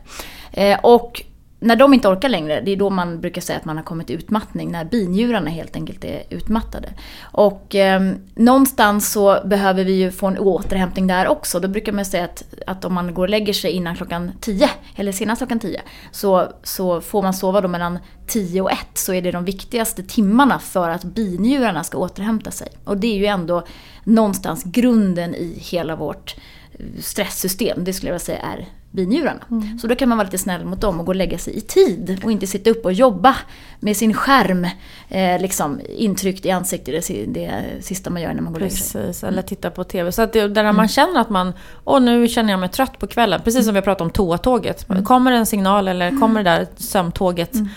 Eh, 0.53 0.79
och 0.83 1.23
när 1.63 1.77
de 1.77 1.95
inte 1.95 2.09
orkar 2.09 2.29
längre, 2.29 2.61
det 2.61 2.71
är 2.71 2.77
då 2.77 2.91
man 2.91 3.21
brukar 3.21 3.41
säga 3.41 3.59
att 3.59 3.65
man 3.65 3.77
har 3.77 3.85
kommit 3.85 4.11
utmattning, 4.11 4.73
när 4.73 4.85
binjurarna 4.85 5.51
helt 5.51 5.77
enkelt 5.77 6.05
är 6.05 6.23
utmattade. 6.31 6.89
Och 7.23 7.75
eh, 7.75 8.13
någonstans 8.35 9.13
så 9.13 9.39
behöver 9.45 9.85
vi 9.85 9.93
ju 9.93 10.11
få 10.11 10.27
en 10.27 10.39
återhämtning 10.39 11.07
där 11.07 11.29
också. 11.29 11.61
Då 11.61 11.69
brukar 11.69 11.93
man 11.93 12.05
säga 12.05 12.25
att, 12.25 12.45
att 12.67 12.85
om 12.85 12.95
man 12.95 13.15
går 13.15 13.23
och 13.23 13.29
lägger 13.29 13.53
sig 13.53 13.71
innan 13.71 13.97
klockan 13.97 14.33
10, 14.41 14.71
eller 14.97 15.13
senast 15.13 15.39
klockan 15.41 15.59
10, 15.59 15.81
så, 16.11 16.49
så 16.63 17.01
får 17.01 17.23
man 17.23 17.35
sova 17.35 17.61
då 17.61 17.69
mellan 17.69 17.99
10 18.27 18.61
och 18.61 18.73
1, 18.73 18.79
så 18.95 19.15
är 19.15 19.23
det 19.23 19.31
de 19.31 19.45
viktigaste 19.45 20.03
timmarna 20.03 20.59
för 20.59 20.89
att 20.89 21.05
binjurarna 21.05 21.85
ska 21.85 21.99
återhämta 21.99 22.51
sig. 22.51 22.69
Och 22.85 22.97
det 22.97 23.07
är 23.07 23.19
ju 23.19 23.27
ändå 23.27 23.63
någonstans 24.05 24.65
grunden 24.65 25.35
i 25.35 25.59
hela 25.59 25.97
vårt 25.97 26.37
eh, 26.73 26.87
stresssystem, 27.01 27.85
det 27.85 27.93
skulle 27.93 28.09
jag 28.09 28.15
vilja 28.15 28.25
säga 28.25 28.39
är 28.39 28.69
binjurarna. 28.93 29.41
Mm. 29.51 29.79
Så 29.79 29.87
då 29.87 29.95
kan 29.95 30.09
man 30.09 30.19
vara 30.19 30.25
lite 30.25 30.39
snäll 30.39 30.65
mot 30.65 30.81
dem 30.81 31.01
och 31.01 31.07
gå 31.07 31.11
och 31.11 31.17
lägga 31.17 31.39
sig 31.39 31.57
i 31.57 31.61
tid 31.61 32.21
och 32.25 32.33
inte 32.33 32.47
sitta 32.47 32.71
upp 32.71 32.85
och 32.85 32.93
jobba 32.93 33.37
med 33.81 33.97
sin 33.97 34.15
skärm 34.15 34.67
eh, 35.09 35.41
liksom, 35.41 35.81
intryckt 35.89 36.47
i 36.47 36.51
ansiktet, 36.51 37.09
det, 37.09 37.27
det 37.27 37.65
sista 37.81 38.11
man 38.11 38.23
gör 38.23 38.35
när 38.35 38.43
man 38.43 38.53
går 38.53 38.61
och 38.61 38.63
lägger 38.63 38.77
sig. 38.77 39.03
Precis, 39.03 39.25
eller 39.25 39.43
titta 39.43 39.71
på 39.71 39.85
TV. 39.85 40.13
Så 40.13 40.23
att 40.23 40.33
det, 40.33 40.49
där 40.49 40.65
man 40.65 40.75
mm. 40.75 40.89
känner 40.89 41.21
att 41.21 41.31
man, 41.31 41.53
åh 41.85 42.01
nu 42.01 42.29
känner 42.29 42.51
jag 42.51 42.61
mig 42.61 42.69
trött 42.69 42.99
på 42.99 43.07
kvällen, 43.07 43.41
precis 43.45 43.65
som 43.65 43.75
vi 43.75 43.83
pratat 43.83 44.01
om 44.01 44.11
toatåget. 44.11 44.91
Mm. 44.91 45.05
Kommer 45.05 45.33
en 45.33 45.47
signal 45.47 45.89
eller 45.89 46.09
mm. 46.09 46.21
kommer 46.21 46.43
det 46.45 46.51
där 46.51 46.67
sömntåget, 46.77 47.55
mm. 47.55 47.69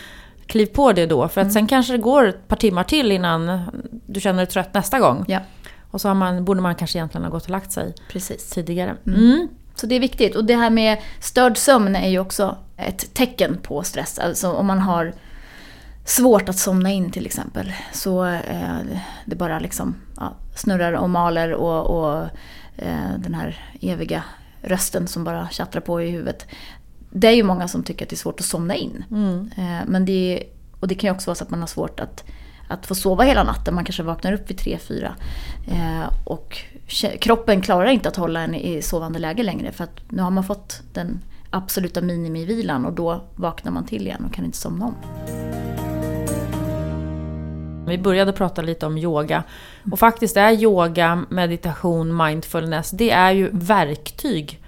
kliv 0.45 0.65
på 0.65 0.91
det 0.93 1.05
då. 1.05 1.27
För 1.27 1.41
att 1.41 1.53
sen 1.53 1.67
kanske 1.67 1.93
det 1.93 1.99
går 1.99 2.27
ett 2.27 2.47
par 2.47 2.57
timmar 2.57 2.83
till 2.83 3.11
innan 3.11 3.61
du 4.05 4.19
känner 4.19 4.37
dig 4.37 4.47
trött 4.47 4.73
nästa 4.73 4.99
gång. 4.99 5.25
Ja. 5.27 5.39
Och 5.91 6.01
så 6.01 6.13
man, 6.13 6.45
borde 6.45 6.61
man 6.61 6.75
kanske 6.75 6.97
egentligen 6.97 7.23
ha 7.23 7.31
gått 7.31 7.43
och 7.43 7.49
lagt 7.49 7.71
sig 7.71 7.93
Precis. 8.09 8.49
tidigare. 8.49 8.95
Mm. 9.05 9.19
mm. 9.19 9.47
Så 9.75 9.85
det 9.87 9.95
är 9.95 9.99
viktigt. 9.99 10.35
Och 10.35 10.45
det 10.45 10.55
här 10.55 10.69
med 10.69 10.97
störd 11.19 11.57
sömn 11.57 11.95
är 11.95 12.09
ju 12.09 12.19
också 12.19 12.57
ett 12.77 13.13
tecken 13.13 13.57
på 13.63 13.83
stress. 13.83 14.19
Alltså 14.19 14.51
om 14.51 14.65
man 14.65 14.79
har 14.79 15.13
svårt 16.05 16.49
att 16.49 16.57
somna 16.57 16.91
in 16.91 17.11
till 17.11 17.25
exempel. 17.25 17.73
Så 17.93 18.25
eh, 18.25 18.77
det 19.25 19.35
bara 19.35 19.59
liksom 19.59 19.95
ja, 20.17 20.33
snurrar 20.55 20.93
och 20.93 21.09
maler 21.09 21.53
och, 21.53 21.99
och 21.99 22.21
eh, 22.77 23.17
den 23.17 23.33
här 23.33 23.59
eviga 23.81 24.23
rösten 24.61 25.07
som 25.07 25.23
bara 25.23 25.49
tjattrar 25.49 25.81
på 25.81 26.01
i 26.01 26.09
huvudet. 26.09 26.47
Det 27.09 27.27
är 27.27 27.31
ju 27.31 27.43
många 27.43 27.67
som 27.67 27.83
tycker 27.83 28.05
att 28.05 28.09
det 28.09 28.13
är 28.13 28.17
svårt 28.17 28.39
att 28.39 28.45
somna 28.45 28.75
in. 28.75 29.03
Mm. 29.11 29.51
Eh, 29.57 29.87
men 29.87 30.05
det, 30.05 30.43
och 30.79 30.87
det 30.87 30.95
kan 30.95 31.07
ju 31.07 31.13
också 31.13 31.29
vara 31.29 31.35
så 31.35 31.43
att 31.43 31.49
man 31.49 31.59
har 31.59 31.67
svårt 31.67 31.99
att 31.99 32.23
att 32.67 32.85
få 32.85 32.95
sova 32.95 33.23
hela 33.23 33.43
natten. 33.43 33.75
Man 33.75 33.85
kanske 33.85 34.03
vaknar 34.03 34.33
upp 34.33 34.49
vid 34.49 34.59
3-4. 34.59 35.11
Eh, 35.67 36.09
och 36.23 36.57
kroppen 37.19 37.61
klarar 37.61 37.89
inte 37.89 38.09
att 38.09 38.15
hålla 38.15 38.41
en 38.41 38.55
i 38.55 38.81
sovande 38.81 39.19
läge 39.19 39.43
längre 39.43 39.71
för 39.71 39.83
att 39.83 40.11
nu 40.11 40.21
har 40.21 40.31
man 40.31 40.43
fått 40.43 40.81
den 40.93 41.19
absoluta 41.49 42.01
minimivilan 42.01 42.85
och 42.85 42.93
då 42.93 43.21
vaknar 43.35 43.71
man 43.71 43.85
till 43.85 44.07
igen 44.07 44.25
och 44.27 44.33
kan 44.33 44.45
inte 44.45 44.57
somna 44.57 44.85
om. 44.85 44.95
Vi 47.87 47.97
började 47.97 48.33
prata 48.33 48.61
lite 48.61 48.85
om 48.85 48.97
yoga. 48.97 49.43
Och 49.91 49.99
faktiskt 49.99 50.37
är 50.37 50.51
yoga, 50.51 51.25
meditation, 51.29 52.17
mindfulness, 52.17 52.91
det 52.91 53.11
är 53.11 53.31
ju 53.31 53.49
verktyg 53.53 54.61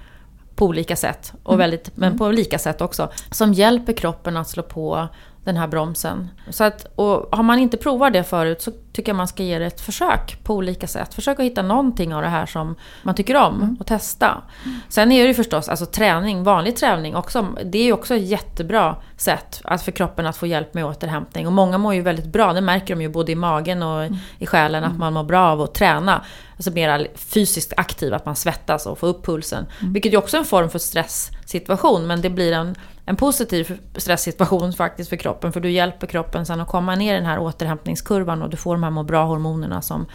på 0.56 0.66
olika 0.66 0.96
sätt. 0.96 1.34
Och 1.44 1.54
mm. 1.54 1.60
väldigt, 1.60 1.98
men 1.98 2.18
på 2.18 2.32
lika 2.32 2.60
sätt 2.60 2.82
också. 2.82 3.12
Som 3.32 3.54
hjälper 3.54 3.94
kroppen 3.94 4.38
att 4.38 4.50
slå 4.50 4.64
på 4.64 5.08
den 5.48 5.58
här 5.58 5.68
bromsen. 5.68 6.30
Så 6.50 6.64
att, 6.64 6.86
och 6.96 7.30
har 7.32 7.44
man 7.44 7.60
inte 7.60 7.78
provat 7.78 8.14
det 8.14 8.24
förut 8.24 8.62
så 8.62 8.72
tycker 8.94 9.10
jag 9.10 9.18
man 9.18 9.28
ska 9.28 9.44
ge 9.44 9.60
det 9.60 9.66
ett 9.66 9.82
försök 9.82 10.44
på 10.44 10.56
olika 10.56 10.88
sätt. 10.88 11.14
Försök 11.14 11.40
att 11.40 11.46
hitta 11.46 11.62
någonting 11.62 12.14
av 12.14 12.22
det 12.22 12.28
här 12.28 12.46
som 12.46 12.76
man 13.04 13.16
tycker 13.16 13.36
om 13.36 13.56
mm. 13.56 13.78
och 13.80 13.86
testa. 13.86 14.42
Mm. 14.66 14.80
Sen 14.90 15.12
är 15.12 15.22
det 15.22 15.28
ju 15.28 15.34
förstås 15.34 15.70
alltså 15.70 15.86
träning, 15.86 16.44
vanlig 16.44 16.76
träning 16.76 17.16
också. 17.16 17.48
Det 17.66 17.78
är 17.78 17.84
ju 17.84 17.94
också 17.94 18.16
ett 18.16 18.28
jättebra 18.28 18.96
sätt 19.18 19.62
att 19.64 19.82
för 19.82 19.92
kroppen 19.92 20.26
att 20.26 20.38
få 20.38 20.48
hjälp 20.48 20.74
med 20.74 20.86
återhämtning. 20.86 21.48
Och 21.48 21.54
många 21.54 21.78
mår 21.78 21.94
ju 21.94 22.02
väldigt 22.02 22.26
bra, 22.26 22.54
det 22.54 22.62
märker 22.62 22.96
de 22.96 23.02
ju 23.02 23.10
både 23.10 23.32
i 23.32 23.36
magen 23.36 23.84
och 23.84 24.04
mm. 24.04 24.18
i 24.40 24.46
själen 24.46 24.84
att 24.84 24.98
man 24.98 25.14
mår 25.14 25.24
bra 25.24 25.48
av 25.48 25.62
att 25.62 25.74
träna. 25.74 26.24
Alltså 26.56 26.72
mer 26.72 27.08
fysiskt 27.16 27.74
aktiv, 27.78 28.14
att 28.14 28.26
man 28.26 28.36
svettas 28.36 28.86
och 28.86 29.00
får 29.00 29.08
upp 29.08 29.26
pulsen. 29.26 29.66
Mm. 29.80 29.94
Vilket 29.94 30.14
ju 30.14 30.18
också 30.18 30.38
är 30.38 30.40
en 30.40 30.46
form 30.46 30.70
för 30.70 30.80
stresssituation 30.80 32.08
men 32.08 32.22
det 32.22 32.30
blir 32.30 32.54
en 32.54 32.76
en 33.10 33.16
positiv 33.16 33.80
stresssituation 33.96 34.74
faktiskt 34.74 35.10
för 35.10 35.18
kroppen. 35.18 35.54
För 35.54 35.60
du 35.60 35.72
hjälper 35.72 36.08
kroppen 36.08 36.46
sen 36.46 36.62
att 36.62 36.68
komma 36.68 36.96
ner 36.96 37.14
i 37.14 37.18
den 37.18 37.26
här 37.26 37.40
återhämtningskurvan 37.40 38.42
och 38.42 38.50
du 38.50 38.58
får 38.58 38.76
de 38.76 38.84
här 38.84 38.90
må 38.90 39.04
bra-hormonerna 39.04 39.82
som, 39.82 40.06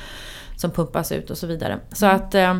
som 0.56 0.70
pumpas 0.70 1.12
ut 1.12 1.30
och 1.30 1.38
så 1.38 1.46
vidare. 1.46 1.78
Så 1.92 2.06
mm. 2.06 2.16
att, 2.16 2.34
eh, 2.34 2.56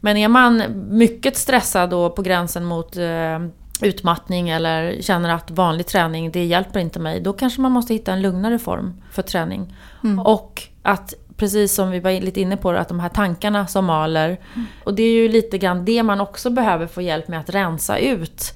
men 0.00 0.16
är 0.16 0.28
man 0.28 0.62
mycket 0.88 1.36
stressad 1.36 1.94
och 1.94 2.16
på 2.16 2.22
gränsen 2.22 2.64
mot 2.64 2.96
eh, 2.96 3.38
utmattning 3.80 4.48
eller 4.48 5.02
känner 5.02 5.30
att 5.30 5.50
vanlig 5.50 5.86
träning, 5.86 6.30
det 6.30 6.44
hjälper 6.44 6.80
inte 6.80 6.98
mig. 6.98 7.20
Då 7.20 7.32
kanske 7.32 7.60
man 7.60 7.72
måste 7.72 7.94
hitta 7.94 8.12
en 8.12 8.22
lugnare 8.22 8.58
form 8.58 9.02
för 9.10 9.22
träning. 9.22 9.76
Mm. 10.04 10.18
Och 10.18 10.62
att 10.82 11.14
precis 11.36 11.74
som 11.74 11.90
vi 11.90 12.00
var 12.00 12.20
lite 12.20 12.40
inne 12.40 12.56
på, 12.56 12.70
att 12.70 12.88
de 12.88 13.00
här 13.00 13.08
tankarna 13.08 13.66
som 13.66 13.84
maler. 13.84 14.28
Mm. 14.28 14.66
Och 14.84 14.94
det 14.94 15.02
är 15.02 15.12
ju 15.12 15.28
lite 15.28 15.58
grann 15.58 15.84
det 15.84 16.02
man 16.02 16.20
också 16.20 16.50
behöver 16.50 16.86
få 16.86 17.02
hjälp 17.02 17.28
med 17.28 17.40
att 17.40 17.50
rensa 17.50 17.98
ut. 17.98 18.54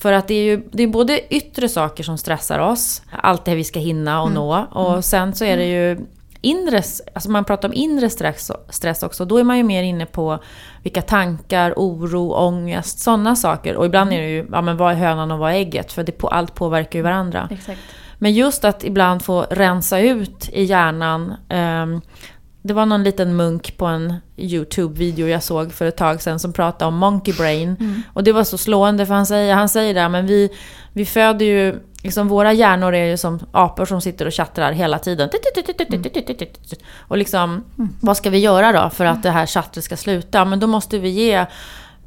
För 0.00 0.12
att 0.12 0.28
det 0.28 0.34
är 0.34 0.44
ju 0.44 0.62
det 0.72 0.82
är 0.82 0.86
både 0.86 1.34
yttre 1.34 1.68
saker 1.68 2.04
som 2.04 2.18
stressar 2.18 2.58
oss, 2.58 3.02
allt 3.10 3.44
det 3.44 3.54
vi 3.54 3.64
ska 3.64 3.80
hinna 3.80 4.20
och 4.20 4.28
mm. 4.28 4.34
nå. 4.34 4.66
Och 4.70 4.90
mm. 4.90 5.02
sen 5.02 5.34
så 5.34 5.44
är 5.44 5.56
det 5.56 5.66
ju 5.66 6.06
inre, 6.40 6.82
alltså 7.14 7.30
man 7.30 7.44
pratar 7.44 7.68
om 7.68 7.74
inre 7.74 8.10
stress, 8.10 8.50
stress 8.68 9.02
också, 9.02 9.24
då 9.24 9.38
är 9.38 9.44
man 9.44 9.56
ju 9.56 9.62
mer 9.62 9.82
inne 9.82 10.06
på 10.06 10.38
vilka 10.82 11.02
tankar, 11.02 11.74
oro, 11.76 12.32
ångest, 12.32 12.98
sådana 12.98 13.36
saker. 13.36 13.76
Och 13.76 13.86
ibland 13.86 14.12
är 14.12 14.20
det 14.20 14.28
ju, 14.28 14.46
ja 14.52 14.62
men 14.62 14.76
vad 14.76 14.92
är 14.92 14.96
hönan 14.96 15.30
och 15.30 15.38
vad 15.38 15.52
är 15.52 15.56
ägget? 15.56 15.92
För 15.92 16.02
det, 16.02 16.24
allt 16.24 16.54
påverkar 16.54 16.98
ju 16.98 17.02
varandra. 17.02 17.48
Exakt. 17.50 17.80
Men 18.18 18.32
just 18.32 18.64
att 18.64 18.84
ibland 18.84 19.24
få 19.24 19.46
rensa 19.50 20.00
ut 20.00 20.48
i 20.52 20.62
hjärnan. 20.62 21.34
ehm, 21.48 22.00
det 22.62 22.72
var 22.72 22.86
någon 22.86 23.02
liten 23.02 23.36
munk 23.36 23.76
på 23.76 23.86
en 23.86 24.14
YouTube-video 24.36 25.28
jag 25.28 25.42
såg 25.42 25.72
för 25.72 25.86
ett 25.86 25.96
tag 25.96 26.22
sedan 26.22 26.38
som 26.38 26.52
pratade 26.52 26.88
om 26.88 26.96
monkey 26.96 27.34
brain. 27.34 28.02
Och 28.12 28.24
det 28.24 28.32
var 28.32 28.44
så 28.44 28.58
slående 28.58 29.06
för 29.06 29.14
han 29.14 29.26
säger, 29.26 29.54
han 29.54 29.68
säger 29.68 29.94
det, 29.94 30.08
men 30.08 30.26
vi, 30.26 30.50
vi 30.92 31.06
föder 31.06 31.46
ju, 31.46 31.80
liksom 32.02 32.28
våra 32.28 32.52
hjärnor 32.52 32.94
är 32.94 33.04
ju 33.04 33.16
som 33.16 33.40
apor 33.52 33.84
som 33.84 34.00
sitter 34.00 34.26
och 34.26 34.32
tjattrar 34.32 34.72
hela 34.72 34.98
tiden. 34.98 35.30
Och 36.98 37.18
liksom, 37.18 37.64
vad 38.00 38.16
ska 38.16 38.30
vi 38.30 38.38
göra 38.38 38.72
då 38.82 38.90
för 38.90 39.04
att 39.04 39.22
det 39.22 39.30
här 39.30 39.46
tjattret 39.46 39.84
ska 39.84 39.96
sluta? 39.96 40.44
Men 40.44 40.60
då 40.60 40.66
måste 40.66 40.98
vi 40.98 41.08
ge 41.08 41.46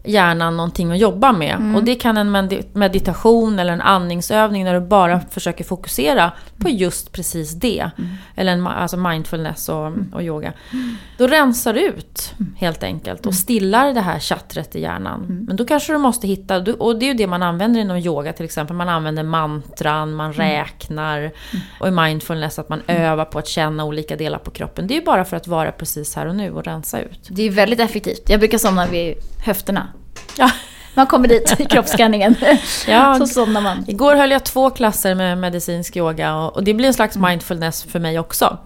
hjärnan 0.03 0.57
någonting 0.57 0.91
att 0.91 0.97
jobba 0.99 1.31
med. 1.31 1.75
Och 1.75 1.83
det 1.83 1.95
kan 1.95 2.17
en 2.17 2.35
medi- 2.35 2.65
meditation 2.73 3.59
eller 3.59 3.73
en 3.73 3.81
andningsövning 3.81 4.63
när 4.63 4.73
du 4.73 4.79
bara 4.79 5.19
försöker 5.19 5.63
fokusera 5.63 6.31
på 6.57 6.69
just 6.69 7.11
precis 7.11 7.51
det. 7.51 7.89
Eller 8.35 8.51
en, 8.51 8.67
alltså 8.67 8.97
mindfulness 8.97 9.69
och, 9.69 9.91
och 10.13 10.23
yoga. 10.23 10.53
Då 11.17 11.27
rensar 11.27 11.73
du 11.73 11.81
ut 11.81 12.33
helt 12.57 12.83
enkelt 12.83 13.25
och 13.25 13.35
stillar 13.35 13.93
det 13.93 14.01
här 14.01 14.19
chattret 14.19 14.75
i 14.75 14.81
hjärnan. 14.81 15.45
Men 15.47 15.55
då 15.55 15.65
kanske 15.65 15.93
du 15.93 15.97
måste 15.99 16.27
hitta, 16.27 16.73
och 16.73 16.99
det 16.99 17.05
är 17.05 17.07
ju 17.07 17.13
det 17.13 17.27
man 17.27 17.43
använder 17.43 17.81
inom 17.81 17.97
yoga 17.97 18.33
till 18.33 18.45
exempel. 18.45 18.75
Man 18.75 18.89
använder 18.89 19.23
mantran, 19.23 20.13
man 20.13 20.33
räknar. 20.33 21.31
Och 21.79 21.87
i 21.87 21.91
mindfulness 21.91 22.59
att 22.59 22.69
man 22.69 22.81
övar 22.87 23.25
på 23.25 23.39
att 23.39 23.47
känna 23.47 23.85
olika 23.85 24.15
delar 24.15 24.39
på 24.39 24.51
kroppen. 24.51 24.87
Det 24.87 24.93
är 24.93 24.99
ju 24.99 25.05
bara 25.05 25.25
för 25.25 25.37
att 25.37 25.47
vara 25.47 25.71
precis 25.71 26.15
här 26.15 26.25
och 26.25 26.35
nu 26.35 26.51
och 26.51 26.63
rensa 26.63 27.01
ut. 27.01 27.27
Det 27.29 27.43
är 27.43 27.51
väldigt 27.51 27.79
effektivt. 27.79 28.29
Jag 28.29 28.39
brukar 28.39 28.57
somna 28.57 28.85
vid 28.85 29.15
höfterna. 29.45 29.87
Ja. 30.37 30.51
Man 30.95 31.07
kommer 31.07 31.27
dit 31.27 31.59
i 31.59 31.65
kroppsskanningen. 31.65 32.35
Ja, 32.87 33.15
Så 33.19 33.27
somnar 33.27 33.61
man. 33.61 33.85
Igår 33.87 34.15
höll 34.15 34.31
jag 34.31 34.43
två 34.43 34.69
klasser 34.69 35.15
med 35.15 35.37
medicinsk 35.37 35.97
yoga 35.97 36.35
och, 36.35 36.63
det 36.63 36.73
blir 36.73 36.87
en 36.87 36.93
slags 36.93 37.17
mindfulness 37.17 37.83
för 37.83 37.99
mig 37.99 38.19
också. 38.19 38.57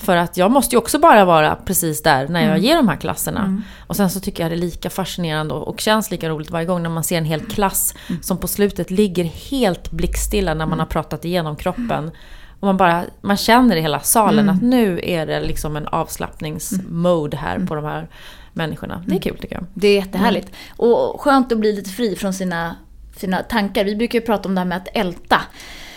För 0.00 0.16
att 0.16 0.36
jag 0.36 0.50
måste 0.50 0.74
ju 0.74 0.78
också 0.78 0.98
bara 0.98 1.24
vara 1.24 1.54
precis 1.54 2.02
där 2.02 2.28
när 2.28 2.48
jag 2.48 2.58
ger 2.58 2.76
de 2.76 2.88
här 2.88 2.96
klasserna. 2.96 3.62
Och 3.86 3.96
sen 3.96 4.10
så 4.10 4.20
tycker 4.20 4.42
jag 4.42 4.52
det 4.52 4.56
är 4.56 4.58
lika 4.58 4.90
fascinerande 4.90 5.54
och, 5.54 5.80
känns 5.80 6.10
lika 6.10 6.28
roligt 6.28 6.50
varje 6.50 6.66
gång 6.66 6.82
när 6.82 6.90
man 6.90 7.04
ser 7.04 7.18
en 7.18 7.24
hel 7.24 7.40
klass 7.40 7.94
som 8.22 8.36
på 8.38 8.48
slutet 8.48 8.90
ligger 8.90 9.24
helt 9.24 9.90
blickstilla 9.90 10.54
när 10.54 10.66
man 10.66 10.78
har 10.78 10.86
pratat 10.86 11.24
igenom 11.24 11.56
kroppen. 11.56 12.10
Och 12.60 12.66
man, 12.66 12.76
bara, 12.76 13.04
man 13.20 13.36
känner 13.36 13.76
i 13.76 13.80
hela 13.80 14.00
salen 14.00 14.48
att 14.48 14.62
nu 14.62 15.00
är 15.02 15.26
det 15.26 15.40
liksom 15.40 15.76
en 15.76 15.86
avslappningsmode 15.86 17.36
här 17.36 17.58
på 17.58 17.74
de 17.74 17.84
här 17.84 18.08
människorna. 18.58 19.02
Det 19.06 19.14
är 19.14 19.20
kul 19.20 19.38
tycker 19.38 19.54
jag. 19.54 19.66
Det 19.74 19.88
är 19.88 19.94
jättehärligt. 19.94 20.52
Och 20.76 21.20
skönt 21.20 21.52
att 21.52 21.58
bli 21.58 21.72
lite 21.72 21.90
fri 21.90 22.16
från 22.16 22.34
sina, 22.34 22.76
sina 23.16 23.42
tankar. 23.42 23.84
Vi 23.84 23.96
brukar 23.96 24.18
ju 24.18 24.26
prata 24.26 24.48
om 24.48 24.54
det 24.54 24.60
här 24.60 24.66
med 24.66 24.76
att 24.76 24.88
älta. 24.94 25.40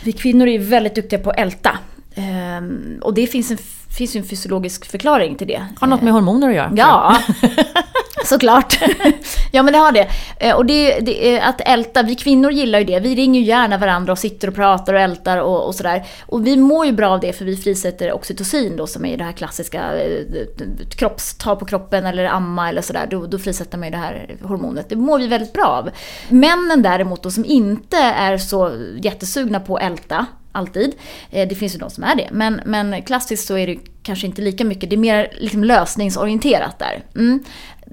Vi 0.04 0.12
kvinnor 0.12 0.48
är 0.48 0.52
ju 0.52 0.58
väldigt 0.58 0.96
duktiga 0.96 1.20
på 1.20 1.30
att 1.30 1.40
älta. 1.40 1.78
Ehm, 2.16 3.00
och 3.02 3.14
det 3.14 3.28
finns 3.28 3.52
en, 3.52 3.58
finns 3.98 4.16
ju 4.16 4.18
en 4.18 4.26
fysiologisk 4.26 4.86
förklaring 4.86 5.36
till 5.36 5.48
det. 5.48 5.66
Har 5.80 5.88
något 5.88 6.02
med 6.02 6.14
hormoner 6.14 6.50
att 6.50 6.56
göra. 6.56 6.72
Ja, 6.76 7.18
såklart. 8.26 8.80
ja 9.52 9.64
men 9.64 9.74
det 9.74 9.80
har 9.80 9.92
det. 9.92 10.08
Eh, 10.40 10.56
och 10.56 10.66
det, 10.66 11.00
det 11.00 11.36
är 11.36 11.50
att 11.50 11.62
älta, 11.66 12.04
vi 12.04 12.16
kvinnor 12.16 12.52
gillar 12.52 12.80
ju 12.80 12.86
det. 12.86 13.00
Vi 13.00 13.16
ringer 13.16 13.40
ju 13.40 13.46
gärna 13.46 13.78
varandra 13.78 14.12
och 14.12 14.20
sitter 14.20 14.48
och 14.48 14.56
pratar 14.56 14.94
och 14.94 15.00
ältar 15.00 15.38
och, 15.38 15.68
och 15.68 15.76
sådär. 15.76 16.06
Och 16.26 16.48
vi 16.48 16.58
mår 16.58 16.86
ju 16.86 16.92
bra 16.92 17.10
av 17.10 17.20
det 17.20 17.34
för 17.34 17.46
vi 17.46 17.58
frisätter 17.58 18.14
oxytocin 18.14 18.78
då 18.78 18.88
som 18.88 19.06
är 19.06 19.18
det 19.18 19.24
här 19.24 19.32
klassiska 19.32 20.04
eh, 20.04 20.26
kropps, 20.90 21.34
ta 21.34 21.56
på 21.56 21.66
kroppen 21.66 22.06
eller 22.06 22.26
amma 22.26 22.70
eller 22.70 22.82
sådär. 22.82 23.08
Då, 23.12 23.26
då 23.26 23.40
frisätter 23.40 23.78
man 23.78 23.88
ju 23.88 23.92
det 23.92 23.98
här 23.98 24.36
hormonet. 24.42 24.90
Det 24.90 24.96
mår 24.96 25.20
vi 25.20 25.28
väldigt 25.28 25.54
bra 25.54 25.66
av. 25.66 25.90
Männen 26.30 26.82
däremot 26.82 27.24
då 27.24 27.32
som 27.32 27.46
inte 27.46 27.98
är 27.98 28.38
så 28.38 28.72
jättesugna 29.02 29.60
på 29.60 29.78
att 29.78 29.84
älta 29.84 30.26
alltid. 30.52 30.96
Det 31.32 31.56
finns 31.56 31.76
ju 31.76 31.80
de 31.80 31.90
som 31.90 32.04
är 32.04 32.16
det. 32.16 32.30
Men, 32.32 32.62
men 32.66 33.02
klassiskt 33.02 33.48
så 33.48 33.58
är 33.58 33.68
det 33.68 33.78
kanske 34.04 34.28
inte 34.28 34.42
lika 34.42 34.66
mycket. 34.66 34.90
Det 34.90 34.96
är 34.96 34.98
mer 34.98 35.34
liksom 35.40 35.64
lösningsorienterat 35.64 36.80
där. 36.80 37.04
Mm. 37.16 37.44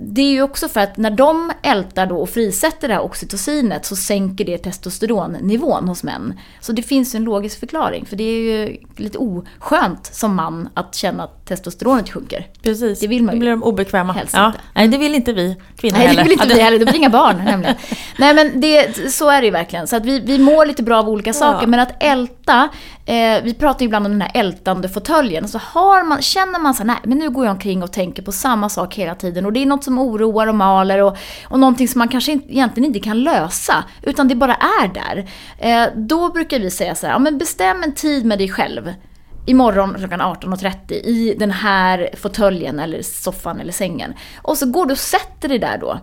Det 0.00 0.21
är 0.21 0.31
ju 0.31 0.43
också 0.43 0.69
för 0.69 0.81
att 0.81 0.97
när 0.97 1.11
de 1.11 1.52
ältar 1.62 2.07
då 2.07 2.17
och 2.17 2.31
frisätter 2.31 2.88
det 2.88 2.95
här 2.95 3.02
oxytocinet 3.02 3.87
så 3.87 3.97
sänker 3.97 4.45
det 4.45 4.59
testosteronnivån 4.59 5.88
hos 5.88 6.02
män. 6.02 6.40
Så 6.61 6.73
det 6.73 6.83
finns 6.83 7.14
en 7.14 7.25
logisk 7.25 7.61
förklaring. 7.61 8.07
För 8.07 8.17
det 8.17 8.25
är 8.25 8.40
ju 8.40 8.76
lite 8.97 9.19
oskönt 9.19 10.07
som 10.12 10.35
man 10.35 10.69
att 10.75 10.94
känna 10.94 11.25
att 11.25 11.46
testosteronet 11.46 12.11
sjunker. 12.11 12.46
Precis, 12.62 13.01
Det 13.01 13.07
vill 13.07 13.22
man 13.22 13.35
ju. 13.35 13.38
Då 13.38 13.40
blir 13.40 13.51
de 13.51 13.62
obekväma. 13.62 14.12
Helst 14.12 14.35
ja. 14.35 14.46
inte. 14.46 14.59
Nej, 14.75 14.88
det 14.88 14.99
vill 14.99 15.14
inte 15.14 15.33
vi 15.33 15.57
kvinnor 15.77 15.99
Nej, 15.99 16.07
det 16.07 16.09
heller. 16.09 16.22
vill 16.22 16.33
inte 16.33 16.49
Ja, 16.49 16.55
vi 16.55 16.61
heller. 16.61 16.79
Det 16.79 16.85
blir 16.85 16.96
inga 16.96 17.11
barn 17.11 17.37
nämligen. 17.44 17.77
Nej, 18.18 18.35
men 18.35 18.61
det, 18.61 19.12
så 19.12 19.31
är 19.31 19.40
det 19.40 19.44
ju 19.44 19.51
verkligen. 19.53 19.87
Så 19.87 19.96
att 19.96 20.05
vi, 20.05 20.20
vi 20.20 20.38
mår 20.38 20.66
lite 20.66 20.83
bra 20.83 20.99
av 20.99 21.09
olika 21.09 21.33
saker. 21.33 21.66
Men 21.66 21.81
att 21.81 22.03
älta, 22.03 22.68
eh, 23.07 23.42
vi 23.42 23.55
pratar 23.59 23.81
ju 23.81 23.87
ibland 23.87 24.07
om 24.07 24.12
den 24.12 24.22
här 24.22 24.31
ältande 24.35 24.88
fåtöljen. 24.88 25.49
Så 25.49 25.59
har 25.59 26.03
man, 26.03 26.22
känner 26.22 26.59
man 26.59 26.75
så 26.75 26.79
här, 26.79 26.87
nej 26.87 26.96
men 27.03 27.18
nu 27.18 27.31
går 27.31 27.44
jag 27.44 27.53
omkring 27.53 27.83
och 27.83 27.92
tänker 27.92 28.22
på 28.22 28.33
samma 28.33 28.68
sak 28.68 28.94
hela 28.94 29.14
tiden. 29.14 29.46
Och 29.46 29.53
det 29.53 29.62
är 29.62 29.66
något 29.66 29.85
som 29.88 29.98
oroar 29.98 30.46
och 30.46 30.55
maler 30.55 31.03
och, 31.03 31.16
och 31.48 31.59
någonting 31.59 31.88
som 31.88 31.98
man 31.98 32.09
kanske 32.09 32.33
inte, 32.33 32.53
egentligen 32.53 32.87
inte 32.87 33.01
kan 33.01 33.22
lösa. 33.22 33.85
Utan 34.03 34.29
det 34.29 34.35
bara 34.35 34.55
är 34.55 34.88
där. 34.94 35.31
Eh, 35.59 35.88
då 35.96 36.33
brukar 36.33 36.59
vi 36.59 36.70
säga 36.70 36.94
så 36.94 37.07
här, 37.07 37.12
ja, 37.14 37.18
men 37.18 37.38
bestäm 37.38 37.83
en 37.83 37.94
tid 37.94 38.24
med 38.27 38.38
dig 38.38 38.48
själv 38.48 38.94
imorgon 39.46 39.94
klockan 39.98 40.20
18.30 40.20 40.92
i 40.92 41.37
den 41.38 41.51
här 41.51 42.11
fåtöljen 42.16 42.81
eller 42.81 43.03
soffan 43.03 43.61
eller 43.61 43.72
sängen. 43.72 44.14
Och 44.42 44.59
så 44.59 44.66
går 44.66 44.87
du 44.87 44.92
och 44.92 44.98
sätter 44.98 45.48
dig 45.48 45.59
där 45.59 45.79
då. 45.79 45.98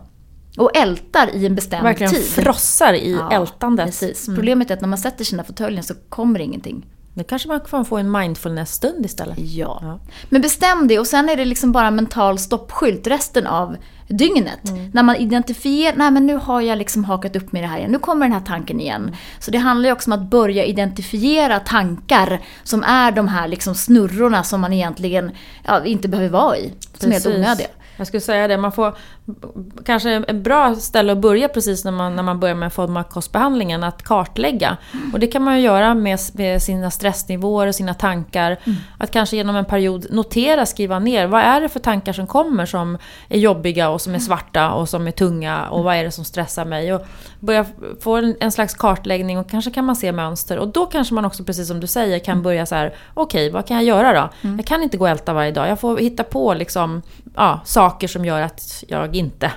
Och 0.58 0.78
ältar 0.78 1.36
i 1.36 1.45
en 1.45 1.56
bestämd 1.56 1.84
Verkligen 1.84 2.13
tid. 2.13 2.24
frossar 2.24 2.93
i 2.93 3.12
Ja, 3.12 3.32
ältandet. 3.32 3.86
Precis. 3.86 4.26
Problemet 4.26 4.71
är 4.71 4.76
att 4.76 4.82
när 4.82 4.88
man 4.88 4.98
sätter 4.98 5.24
sig 5.24 5.39
i 5.39 5.43
fåtöljen 5.43 5.84
så 5.84 5.93
kommer 6.10 6.39
ingenting. 6.39 6.86
Nu 7.17 7.23
kanske 7.23 7.47
man 7.47 7.60
kan 7.60 7.86
få 7.86 7.97
en 7.97 8.12
mindfulness-stund 8.12 9.06
istället. 9.06 9.38
Ja. 9.38 9.80
Ja. 9.82 9.99
Men 10.30 10.41
bestäm 10.41 10.88
det 10.88 10.99
och 10.99 11.08
sen 11.08 11.30
är 11.30 11.36
det 11.36 11.45
liksom 11.45 11.71
bara 11.71 11.91
mental 11.91 12.39
stoppskylt 12.39 13.08
resten 13.08 13.47
av 13.47 13.78
dygnet. 14.08 14.60
När 14.93 15.04
man 15.04 15.15
identifierar, 15.15 15.95
nej 15.97 16.12
men 16.12 16.28
nu 16.28 16.36
har 16.36 16.62
jag 16.62 16.78
liksom 16.78 17.06
hakat 17.06 17.36
upp 17.36 17.51
mig 17.51 17.60
i 17.60 17.65
det 17.65 17.69
här 17.69 17.78
igen, 17.78 17.91
nu 17.91 17.99
kommer 17.99 18.25
den 18.25 18.34
här 18.34 18.45
tanken 18.45 18.80
igen. 18.80 19.15
Så 19.39 19.51
det 19.51 19.58
handlar 19.58 19.89
ju 19.89 19.93
också 19.93 20.12
om 20.12 20.13
att 20.13 20.30
börja 20.30 20.65
identifiera 20.65 21.60
tankar 21.60 22.41
som 22.63 22.84
är 22.84 23.12
de 23.12 23.28
här 23.28 23.47
liksom 23.47 23.75
snurrorna 23.75 24.43
som 24.43 24.62
man 24.62 24.73
egentligen 24.73 25.32
ja, 25.63 25.86
inte 25.86 26.08
behöver 26.08 26.30
vara 26.30 26.58
i. 26.58 26.73
Som 26.97 27.10
är 27.10 27.13
helt 27.13 27.25
Precis. 27.25 27.39
onödiga. 27.39 27.67
Jag 27.97 28.08
skulle 28.08 28.21
säga 28.21 28.47
det, 28.47 28.58
man 28.58 28.71
får 28.71 28.97
kanske 29.86 30.12
ett 30.12 30.36
bra 30.36 30.76
ställe 30.76 31.12
att 31.12 31.18
börja 31.18 31.48
precis 31.48 31.86
när 31.86 31.92
man, 31.92 32.16
när 32.16 32.24
man 32.24 32.40
börjar 32.40 32.56
med 32.56 32.72
FODMAP-kostbehandlingen, 32.72 33.84
att 33.84 34.04
kartlägga. 34.04 34.78
Och 35.14 35.20
det 35.20 35.28
kan 35.28 35.44
man 35.44 35.58
ju 35.58 35.62
göra 35.64 35.94
med, 35.94 36.20
med 36.34 36.62
sina 36.62 36.92
stressnivåer 36.92 37.68
och 37.68 37.76
sina 37.76 37.94
tankar. 37.94 38.58
Att 38.98 39.12
kanske 39.12 39.36
genom 39.36 39.56
en 39.56 39.66
period 39.66 40.06
notera, 40.10 40.66
skriva 40.66 41.00
ner, 41.00 41.28
vad 41.28 41.42
är 41.42 41.62
det 41.62 41.70
för 41.70 41.80
tankar 41.80 42.14
som 42.14 42.28
kommer 42.28 42.66
som 42.66 42.98
är 43.30 43.40
jobbiga 43.40 43.90
och 43.90 44.02
som 44.02 44.16
är 44.16 44.20
svarta 44.20 44.72
och 44.72 44.90
som 44.90 45.08
är 45.08 45.12
tunga 45.12 45.68
och 45.70 45.84
vad 45.84 45.96
är 45.96 46.04
det 46.04 46.12
som 46.12 46.26
stressar 46.26 46.66
mig? 46.66 46.94
Och 46.94 47.02
börja 47.40 47.66
få 48.02 48.16
en, 48.16 48.36
en 48.40 48.52
slags 48.52 48.74
kartläggning 48.74 49.38
och 49.40 49.50
kanske 49.50 49.72
kan 49.72 49.86
man 49.86 49.96
se 49.96 50.12
mönster. 50.12 50.58
Och 50.58 50.68
då 50.68 50.86
kanske 50.86 51.14
man 51.14 51.26
också, 51.26 51.44
precis 51.44 51.68
som 51.68 51.80
du 51.80 51.88
säger, 51.88 52.20
kan 52.20 52.44
börja 52.44 52.66
så 52.66 52.76
här: 52.76 52.96
okej, 53.14 53.52
vad 53.52 53.68
kan 53.68 53.78
jag 53.78 53.86
göra 53.86 54.14
då? 54.14 54.50
Jag 54.58 54.66
kan 54.66 54.84
inte 54.84 54.98
gå 54.98 55.06
och 55.06 55.10
älta 55.10 55.34
varje 55.34 55.52
dag, 55.52 55.70
jag 55.70 55.80
får 55.80 55.98
hitta 55.98 56.24
på 56.24 56.54
liksom, 56.54 57.02
ja, 57.36 57.60
saker 57.66 58.08
som 58.08 58.26
gör 58.26 58.42
att 58.42 58.84
jag 58.88 59.14
inte 59.15 59.51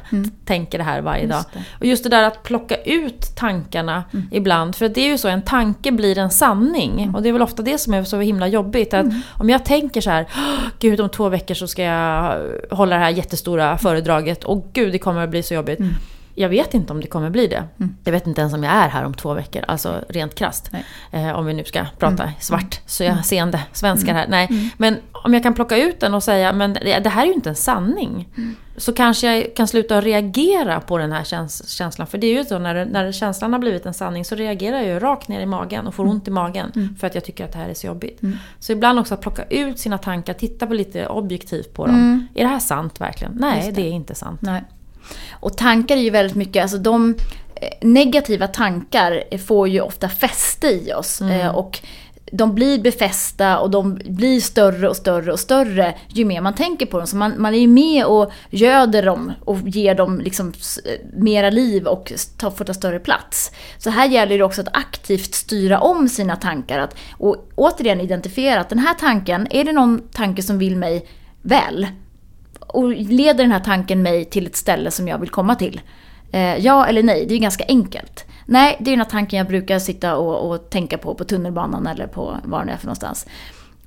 tänker 0.44 0.79
det 0.79 0.85
här 0.85 1.01
varje 1.01 1.27
dag. 1.27 1.37
Just 1.38 1.53
det. 1.53 1.61
Och 1.81 1.87
just 1.87 2.05
det 2.05 2.11
där 2.11 2.23
att 2.23 2.42
plocka 2.42 2.77
ut 2.77 3.37
tankarna 3.37 4.05
ibland. 4.31 4.77
För 4.77 4.88
det 4.88 5.01
är 5.01 5.09
ju 5.09 5.18
så, 5.18 5.29
en 5.29 5.42
tanke 5.42 5.92
blir 5.92 6.18
en 6.18 6.31
sanning. 6.31 7.14
Och 7.14 7.23
det 7.23 7.29
är 7.29 7.33
väl 7.33 7.42
ofta 7.42 7.62
det 7.62 7.79
som 7.79 7.94
är 7.94 8.05
så 8.05 8.21
himla 8.21 8.49
jobbigt. 8.49 8.94
Att 8.94 9.07
Om 9.35 9.51
jag 9.51 9.64
tänker 9.64 10.01
så 10.01 10.11
här, 10.11 10.27
"Åh, 10.37 10.68
gud 10.79 11.01
om 11.01 11.09
två 11.09 11.29
veckor 11.29 11.55
så 11.55 11.66
ska 11.68 11.83
jag 11.83 12.38
hålla 12.71 12.97
det 12.97 13.03
här 13.03 13.11
jättestora 13.11 13.79
föredraget. 13.79 14.44
Och 14.44 14.71
gud 14.73 14.92
det 14.92 14.99
kommer 14.99 15.25
att 15.25 15.31
bli 15.31 15.42
så 15.42 15.55
jobbigt. 15.55 15.81
Jag 16.38 16.48
vet 16.48 16.74
inte 16.74 16.92
om 16.92 17.01
det 17.01 17.07
kommer 17.07 17.31
bli 17.31 17.46
det. 17.46 17.64
Jag 18.05 18.12
vet 18.12 18.27
inte 18.27 18.40
ens 18.40 18.55
om 18.55 18.64
jag 18.64 18.72
är 18.72 18.88
här 18.88 19.05
om 19.05 19.14
två 19.14 19.35
veckor, 19.35 19.64
alltså 19.68 20.05
rent 20.09 20.35
krasst. 20.35 20.70
Nej. 20.72 20.85
Eh, 21.11 21.38
om 21.38 21.46
vi 21.46 21.55
nu 21.55 21.64
ska 21.64 21.87
prata 21.98 22.33
svart, 22.40 22.81
så 22.87 23.05
jag 23.05 23.27
seende 23.27 23.61
svenskar 23.72 24.14
här. 24.14 24.27
Nej. 24.29 24.72
Men 24.77 24.96
om 25.12 25.35
jag 25.35 25.42
kan 25.42 25.55
plocka 25.55 25.77
ut 25.77 26.01
den 26.01 26.14
och 26.14 26.22
säga, 26.22 26.53
men 26.53 26.72
det, 26.72 27.09
här 27.09 27.22
är 27.22 27.27
ju 27.27 27.33
inte 27.33 27.48
en 27.48 27.57
sanning. 27.57 28.29
Så 28.77 28.92
kanske 28.92 29.37
jag 29.37 29.57
kan 29.57 29.68
sluta 29.68 29.98
att 29.98 30.05
reagera 30.05 30.81
på 30.81 30.98
den 30.98 31.12
här 31.12 31.24
käns 31.24 31.68
känslan. 31.68 32.07
För 32.07 32.18
det 32.18 32.27
är 32.27 32.35
ju 32.35 32.44
så, 32.44 32.59
när, 32.59 32.87
när 32.87 33.12
känslan 33.12 33.53
har 33.53 33.61
blivit 33.61 33.87
en 33.87 33.94
sanning 33.94 34.24
så 34.24 34.35
reagerar 34.35 34.77
jag 34.77 34.87
ju 34.87 34.98
rakt 34.98 35.29
ner 35.29 35.40
i 35.40 35.46
magen 35.46 35.87
och 35.87 35.94
får 35.94 36.07
ont 36.07 36.29
i 36.29 36.31
magen. 36.31 36.96
För 37.01 37.07
att 37.07 37.14
jag 37.14 37.24
tycker 37.24 37.44
att 37.44 37.53
det 37.53 37.59
här 37.59 37.68
är 37.68 37.74
så 37.74 37.87
jobbigt. 37.87 38.20
Så 38.59 38.72
ibland 38.72 38.98
också 38.98 39.14
att 39.14 39.20
plocka 39.20 39.44
ut 39.44 39.79
sina 39.79 39.98
tankar, 39.98 40.35
titta 40.35 40.66
på 40.66 40.74
lite 40.74 41.07
objektivt 41.07 41.74
på 41.74 41.87
dem. 41.87 42.29
Är 42.35 42.42
det 42.42 42.51
här 42.51 42.59
sant 42.59 43.01
verkligen? 43.01 43.33
Nej, 43.40 43.62
det. 43.66 43.83
det 43.83 43.88
är 43.88 43.92
inte 43.92 44.14
sant. 44.14 44.42
Nej. 44.42 44.64
Och 45.33 45.57
tankar 45.57 45.97
är 45.97 46.01
ju 46.01 46.11
väldigt 46.11 46.37
mycket, 46.37 46.62
alltså 46.62 46.79
de 46.79 47.14
eh, 47.55 47.68
negativa 47.88 48.47
tankar 48.47 49.38
får 49.47 49.68
ju 49.68 49.81
ofta 49.81 50.09
fäste 50.09 50.66
i 50.66 50.92
oss. 50.92 51.21
Mm. 51.21 51.40
Eh, 51.40 51.49
Och 51.49 51.81
de 52.33 52.55
blir 52.55 52.79
befästa 52.79 53.59
och 53.59 53.71
de 53.71 53.94
blir 54.05 54.40
större 54.40 54.88
och 54.88 54.97
större 54.97 55.33
och 55.33 55.40
större 55.40 55.94
ju 56.09 56.25
mer 56.25 56.40
man 56.40 56.55
tänker 56.55 56.87
på 56.87 56.99
dem. 56.99 57.07
Så 57.07 57.16
man, 57.16 57.35
man 57.38 57.55
är 57.55 57.59
ju 57.59 57.66
med 57.68 58.05
och 58.05 58.33
göder 58.51 59.03
dem 59.03 59.33
och 59.44 59.59
ger 59.68 59.94
dem 59.94 60.21
liksom 60.21 60.53
s- 60.57 60.79
mera 61.16 61.51
liv 61.51 61.87
och 61.87 62.12
ta, 62.38 62.51
får 62.51 62.64
ta 62.64 62.75
större 62.75 62.99
plats. 62.99 63.53
Så 63.79 63.90
här 63.90 64.09
gäller 64.09 64.38
det 64.38 64.44
också 64.44 64.61
att 64.61 64.68
aktivt 64.77 65.35
styra 65.35 65.79
om 65.81 66.09
sina 66.09 66.37
tankar. 66.37 66.79
Att, 66.79 66.94
och 67.18 67.37
återigen 67.55 68.01
identifiera 68.01 68.61
att 68.61 68.68
den 68.68 68.79
här 68.79 68.94
tanken, 68.94 69.47
är 69.51 69.64
det 69.64 69.73
någon 69.73 70.01
tanke 70.12 70.42
som 70.42 70.59
vill 70.59 70.77
mig 70.77 71.07
väl? 71.42 71.87
Och 72.69 72.91
leder 72.91 73.45
den 73.45 73.53
här 73.53 73.61
tanken 73.61 74.03
mig 74.03 74.25
till 74.25 74.47
ett 74.47 74.57
ställe 74.57 74.91
som 74.91 75.09
jag 75.09 75.19
vill 75.19 75.31
komma 75.31 75.55
till? 75.55 75.81
Eh, 76.33 76.57
ja 76.57 76.87
eller 76.87 77.03
nej, 77.03 77.27
det 77.27 77.33
är 77.33 77.37
ju 77.37 77.43
ganska 77.43 77.65
enkelt. 77.69 78.25
Nej, 78.47 78.77
det 78.81 78.91
är 78.91 78.93
den 78.93 79.01
här 79.01 79.11
tanken 79.11 79.39
jag 79.39 79.47
brukar 79.47 79.79
sitta 79.79 80.17
och, 80.17 80.51
och 80.51 80.71
tänka 80.71 80.99
på 80.99 81.15
på 81.15 81.25
tunnelbanan 81.25 81.87
eller 81.87 82.07
på 82.07 82.37
var 82.45 82.65
det 82.65 82.73
är 82.73 82.77
för 82.77 82.87
någonstans. 82.87 83.27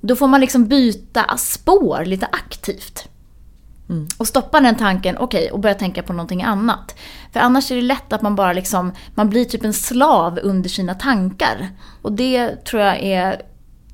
Då 0.00 0.16
får 0.16 0.26
man 0.26 0.40
liksom 0.40 0.68
byta 0.68 1.36
spår 1.36 2.04
lite 2.04 2.26
aktivt. 2.26 3.08
Och 4.18 4.28
stoppa 4.28 4.60
den 4.60 4.76
tanken, 4.76 5.18
okej, 5.18 5.50
och 5.50 5.60
börja 5.60 5.74
tänka 5.74 6.02
på 6.02 6.12
någonting 6.12 6.42
annat. 6.42 6.94
För 7.32 7.40
annars 7.40 7.70
är 7.70 7.76
det 7.76 7.82
lätt 7.82 8.12
att 8.12 8.22
man 8.22 8.36
bara 8.36 8.52
liksom, 8.52 8.92
man 9.14 9.30
blir 9.30 9.44
typ 9.44 9.64
en 9.64 9.72
slav 9.72 10.38
under 10.42 10.70
sina 10.70 10.94
tankar. 10.94 11.68
Och 12.02 12.12
det 12.12 12.64
tror 12.64 12.82
jag 12.82 13.02
är 13.02 13.42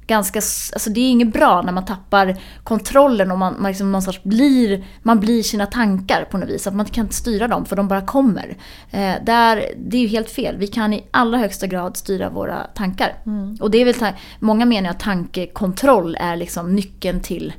ganska, 0.08 0.38
alltså 0.38 0.90
det 0.90 1.00
är 1.00 1.10
inget 1.10 1.32
bra 1.32 1.62
när 1.62 1.72
man 1.72 1.84
tappar 1.84 2.36
kontrollen 2.62 3.30
och 3.30 3.38
man, 3.38 3.54
man 3.58 3.70
liksom 3.70 3.92
någonstans 3.92 4.22
blir, 4.22 4.84
man 5.02 5.20
blir 5.20 5.42
sina 5.42 5.66
tankar 5.66 6.24
på 6.30 6.38
något 6.38 6.48
vis. 6.48 6.66
Att 6.66 6.74
man 6.74 6.86
kan 6.86 7.04
inte 7.04 7.14
styra 7.14 7.48
dem 7.48 7.66
för 7.66 7.76
de 7.76 7.88
bara 7.88 8.00
kommer. 8.00 8.56
Eh, 8.90 9.14
där, 9.22 9.64
det 9.76 9.96
är 9.96 10.00
ju 10.00 10.08
helt 10.08 10.30
fel. 10.30 10.56
Vi 10.56 10.66
kan 10.66 10.92
i 10.92 11.04
allra 11.10 11.38
högsta 11.38 11.66
grad 11.66 11.96
styra 11.96 12.30
våra 12.30 12.62
tankar. 12.74 13.14
Och 13.60 13.70
det 13.70 13.78
är 13.78 13.84
väl, 13.84 14.12
många 14.38 14.66
menar 14.66 14.90
att 14.90 15.00
tankekontroll 15.00 16.16
är 16.20 16.36
liksom 16.36 16.74
nyckeln 16.74 17.20
till 17.20 17.52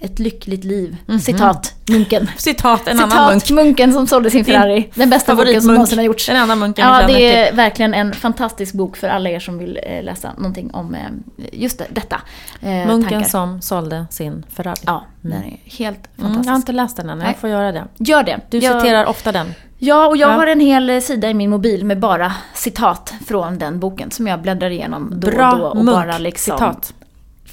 ett 0.00 0.18
lyckligt 0.18 0.64
liv. 0.64 0.96
Citat 1.22 1.74
munken. 1.90 2.30
Citat, 2.36 2.88
en 2.88 2.96
annan 3.00 3.10
Citat 3.40 3.50
munk. 3.50 3.66
munken 3.66 3.92
som 3.92 4.06
sålde 4.06 4.30
sin 4.30 4.42
Din 4.44 4.54
Ferrari. 4.54 4.90
Den 4.94 5.10
bästa 5.10 5.34
boken 5.34 5.62
som 5.62 5.72
någonsin 5.72 5.98
har 5.98 6.04
gjorts. 6.04 6.26
Den 6.26 6.36
enda 6.36 6.54
munken 6.56 6.86
Ja, 6.88 7.06
det 7.06 7.12
är 7.36 7.46
till. 7.46 7.56
verkligen 7.56 7.94
en 7.94 8.12
fantastisk 8.12 8.74
bok 8.74 8.96
för 8.96 9.08
alla 9.08 9.30
er 9.30 9.40
som 9.40 9.58
vill 9.58 9.78
eh, 9.86 10.02
läsa 10.02 10.32
någonting 10.38 10.70
om 10.74 10.94
eh, 10.94 11.00
just 11.52 11.78
det, 11.78 11.86
detta. 11.90 12.20
Eh, 12.60 12.68
Munken 12.86 13.08
tankar. 13.10 13.28
som 13.28 13.60
sålde 13.62 14.06
sin 14.10 14.44
Ferrari. 14.54 14.76
Ja, 14.86 15.04
den 15.20 15.32
är 15.32 15.60
helt 15.64 15.98
Mm, 15.98 15.98
jag 16.16 16.24
har 16.24 16.34
fantastisk. 16.34 16.56
inte 16.56 16.72
läst 16.72 16.96
den 16.96 17.08
än, 17.10 17.20
jag 17.20 17.36
får 17.36 17.50
göra 17.50 17.72
det. 17.72 17.84
Gör 17.98 18.22
det. 18.22 18.40
Du 18.50 18.58
Jag- 18.58 18.80
citerar 18.82 19.04
ofta 19.06 19.32
den. 19.32 19.54
Ja, 19.80 20.06
och 20.06 20.16
jag 20.16 20.30
Ja. 20.30 20.34
har 20.34 20.46
en 20.46 20.60
hel 20.60 21.02
sida 21.02 21.30
i 21.30 21.34
min 21.34 21.50
mobil 21.50 21.84
med 21.84 21.98
bara 22.00 22.32
citat 22.54 23.14
från 23.26 23.58
den 23.58 23.80
boken 23.80 24.10
som 24.10 24.26
jag 24.26 24.42
bläddrar 24.42 24.70
igenom 24.70 25.10
då 25.14 25.30
Bra 25.30 25.52
och 25.52 25.58
då. 25.58 25.66
Och 25.66 25.84
bara 25.84 26.18
liksom 26.18 26.52
munkcitat. 26.52 26.92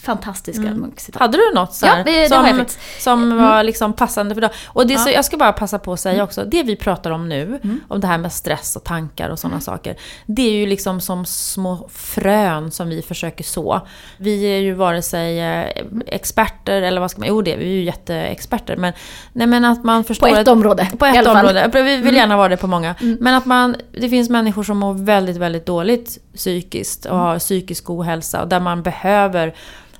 Fantastiska 0.05 0.61
munkcitat. 0.63 1.19
Hade 1.21 1.37
du 1.37 1.51
något 1.55 1.73
så 1.73 1.85
här, 1.85 1.97
Ja, 1.97 2.03
det- 2.03 2.11
det 2.21 2.29
som, 2.29 2.45
faktiskt. 2.57 2.79
som 3.03 3.37
var 3.37 3.63
liksom 3.63 3.93
passande 3.93 4.33
för 4.35 4.41
dag? 4.41 4.51
Och 4.67 4.87
det 4.87 4.93
är 4.93 4.97
så, 4.97 5.09
Ja. 5.09 5.13
jag 5.13 5.25
ska 5.25 5.37
bara 5.37 5.53
passa 5.53 5.79
på 5.79 5.93
att 5.93 5.99
säga 5.99 6.23
också, 6.23 6.43
det 6.45 6.63
vi 6.63 6.75
pratar 6.75 7.11
om 7.11 7.29
nu, 7.29 7.59
Mm. 7.63 7.79
om 7.87 7.99
det 7.99 8.07
här 8.07 8.17
med 8.17 8.31
stress 8.33 8.75
och 8.75 8.83
tankar 8.83 9.29
och 9.29 9.39
sådana 9.39 9.59
saker. 9.59 9.95
Det 10.25 10.41
är 10.41 10.51
ju 10.51 10.65
liksom 10.65 11.01
som 11.01 11.25
små 11.25 11.89
frön 11.93 12.71
som 12.71 12.89
vi 12.89 13.01
försöker 13.01 13.43
så. 13.43 13.81
Vi 14.17 14.43
är 14.43 14.59
ju 14.59 14.73
vare 14.73 15.01
sig 15.01 15.39
eh, 15.39 15.65
experter 16.07 16.81
eller 16.81 17.01
vad 17.01 17.11
ska 17.11 17.19
man, 17.19 17.27
jo 17.29 17.41
det 17.41 17.53
är 17.53 17.57
vi 17.57 17.65
är 17.65 17.69
ju 17.69 17.83
jätteexperter. 17.83 18.75
Men, 18.77 18.93
nej, 19.33 19.47
men 19.47 19.65
att 19.65 19.83
man 19.83 20.03
förstår... 20.03 20.27
På 20.29 20.35
ett 20.35 20.47
område. 20.47 20.87
på 20.99 21.05
ett. 21.05 21.15
Mm. 21.15 21.37
område. 21.37 21.69
Vi 21.83 21.97
vill 21.97 22.15
gärna 22.15 22.37
vara 22.37 22.49
det 22.49 22.57
på 22.57 22.67
många. 22.67 22.95
Men 23.19 23.33
att 23.33 23.45
man, 23.45 23.75
det 23.99 24.09
finns 24.09 24.29
människor 24.29 24.63
som 24.63 24.77
mår 24.77 24.93
väldigt, 24.93 25.37
väldigt 25.37 25.65
dåligt 25.65 26.17
psykiskt 26.35 27.05
Mm. 27.05 27.17
och 27.17 27.23
har 27.25 27.39
psykisk 27.39 27.89
ohälsa 27.89 28.41
och 28.41 28.47
där 28.47 28.59
man 28.59 28.83
behöver 28.83 29.55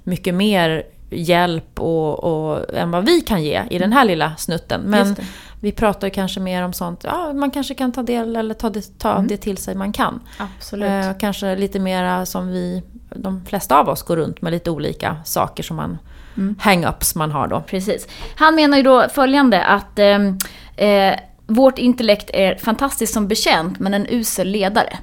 mycket 0.06 0.34
mer 0.34 0.84
hjälp 1.10 1.80
och, 1.80 2.24
och, 2.24 2.74
än 2.76 2.92
vad 2.92 3.06
vi 3.06 3.22
kan 3.22 3.44
ge 3.44 3.64
i 3.70 3.78
den 3.80 3.94
här 3.94 4.06
lilla 4.06 4.36
snutten. 4.38 4.82
Men 4.82 5.16
vi 5.60 5.72
pratar 5.72 6.10
kanske 6.10 6.40
mer 6.40 6.64
om 6.64 6.74
sånt, 6.74 7.04
ja 7.04 7.34
man 7.34 7.52
kanske 7.52 7.74
kan 7.76 7.92
ta 7.92 8.04
del 8.04 8.36
eller 8.36 8.54
ta 8.54 8.70
det, 8.70 9.00
ta 9.00 9.12
Mm. 9.16 9.28
det 9.28 9.38
till 9.38 9.58
sig 9.58 9.76
man 9.76 9.92
kan. 9.94 10.20
Absolut. 10.38 10.90
Eh, 10.90 11.12
kanske 11.20 11.56
lite 11.56 11.80
mera 11.80 12.26
som 12.26 12.48
vi, 12.48 12.84
de 13.16 13.46
flesta 13.46 13.80
av 13.80 13.90
oss 13.90 14.04
går 14.04 14.16
runt 14.18 14.42
med 14.42 14.52
lite 14.54 14.72
olika 14.72 15.18
saker 15.26 15.64
som 15.64 15.76
man, 15.78 15.98
Mm. 16.38 16.56
hang-ups 16.62 17.18
man 17.18 17.32
har 17.32 17.48
då. 17.48 17.62
Precis. 17.68 18.08
Han 18.36 18.56
menar 18.56 18.78
ju 18.78 18.84
då 18.84 19.10
följande 19.10 19.64
att 19.64 20.00
ehm, 20.00 20.38
eh, 20.76 21.14
vårt 21.48 21.78
intellekt 21.78 22.30
är 22.34 22.56
fantastiskt 22.56 23.14
som 23.14 23.28
betjänt 23.28 23.80
men 23.80 23.94
en 23.94 24.08
usel 24.10 24.48
ledare. 24.48 24.98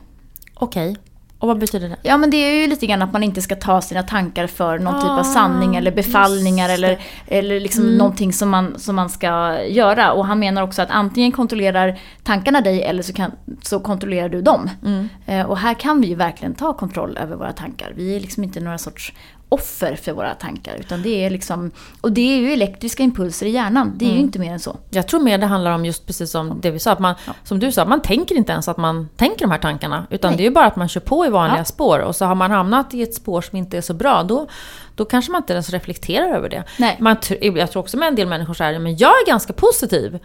Okej, 0.55 0.97
och 1.43 1.49
vad 1.49 1.59
betyder 1.59 1.89
det? 1.89 1.97
Ja 2.03 2.17
men 2.17 2.31
det 2.31 2.37
är 2.37 2.61
ju 2.61 2.67
lite 2.67 2.87
grann 2.87 3.03
att 3.03 3.13
man 3.13 3.23
inte 3.23 3.43
ska 3.43 3.57
ta 3.57 3.81
sina 3.81 4.03
tankar 4.03 4.47
för 4.47 4.79
någon 4.79 5.01
typ 5.01 5.11
Ah, 5.11 5.19
av 5.19 5.23
sanning 5.25 5.77
eller 5.77 5.91
befallningar 5.93 6.69
eller, 6.69 6.99
eller 7.27 7.61
liksom 7.61 7.83
Mm. 7.85 7.97
någonting 7.97 8.33
som 8.33 8.49
man, 8.51 8.79
som 8.79 8.97
man 8.97 9.09
ska 9.09 9.63
göra. 9.65 10.13
Och 10.13 10.27
han 10.27 10.39
menar 10.39 10.63
också 10.63 10.83
att 10.83 10.91
antingen 10.91 11.33
kontrollerar 11.33 11.99
tankarna 12.23 12.61
dig 12.61 12.83
eller 12.83 13.03
så, 13.03 13.13
kan, 13.13 13.33
så 13.63 13.81
kontrollerar 13.81 14.29
du 14.29 14.43
dem. 14.43 14.71
Mm. 14.85 15.09
Eh, 15.27 15.47
och 15.47 15.59
här 15.59 15.75
kan 15.75 16.01
vi 16.01 16.07
ju 16.07 16.15
verkligen 16.15 16.55
ta 16.55 16.73
kontroll 16.73 17.19
över 17.23 17.37
våra 17.37 17.53
tankar. 17.53 17.93
Vi 17.97 18.17
är 18.17 18.21
liksom 18.21 18.45
inte 18.45 18.61
några 18.61 18.79
sorts 18.79 19.13
offer 19.53 19.97
för 19.97 20.13
våra 20.13 20.35
tankar. 20.35 20.77
Utan 20.81 21.03
det 21.03 21.25
är 21.25 21.31
liksom, 21.31 21.71
och 22.01 22.13
det 22.13 22.21
är 22.21 22.37
ju 22.41 22.53
elektriska 22.53 23.03
impulser 23.03 23.47
i 23.47 23.51
hjärnan. 23.51 23.93
Det 23.97 24.05
är 24.05 24.07
ju 24.07 24.13
Mm. 24.13 24.25
inte 24.25 24.39
mer 24.39 24.53
än 24.53 24.61
så. 24.61 24.77
Jag 24.91 25.09
tror 25.09 25.21
mer 25.21 25.39
det 25.39 25.47
handlar 25.47 25.71
om 25.73 25.85
just 25.85 26.07
precis 26.07 26.31
som 26.31 26.61
det 26.61 26.71
vi 26.71 26.79
sa, 26.79 26.93
att 26.93 26.99
man, 26.99 27.15
som 27.45 27.59
du 27.59 27.73
sa, 27.73 27.85
man 27.85 28.03
tänker 28.03 28.35
inte 28.35 28.53
ens 28.53 28.69
att 28.69 28.77
man 28.77 29.09
tänker 29.17 29.39
de 29.41 29.51
här 29.51 29.59
tankarna. 29.59 30.07
Utan 30.11 30.31
Nej. 30.31 30.37
det 30.37 30.43
är 30.43 30.45
ju 30.45 30.51
bara 30.51 30.67
att 30.67 30.77
man 30.77 30.89
kör 30.89 31.01
på 31.01 31.27
i 31.27 31.29
vanliga 31.29 31.59
Ja. 31.61 31.65
spår. 31.65 31.99
Och 31.99 32.17
så 32.17 32.25
har 32.25 32.35
man 32.35 32.51
hamnat 32.51 32.95
i 32.95 33.03
ett 33.03 33.15
spår 33.15 33.41
som 33.43 33.59
inte 33.59 33.77
är 33.77 33.81
så 33.81 33.95
bra, 33.95 34.23
då, 34.23 34.47
då 34.95 35.05
kanske 35.05 35.33
man 35.33 35.41
inte 35.43 35.53
ens 35.53 35.71
reflekterar 35.71 36.37
över 36.37 36.49
det. 36.49 36.65
Nej. 36.79 36.97
Man, 37.01 37.17
jag 37.41 37.71
tror 37.73 37.83
också 37.83 37.97
med 37.97 38.09
en 38.09 38.15
del 38.15 38.29
människor 38.29 38.55
så 38.55 38.65
här, 38.65 38.79
men 38.79 38.97
jag 38.97 39.11
är 39.11 39.27
ganska 39.27 39.53
positiv. 39.53 40.19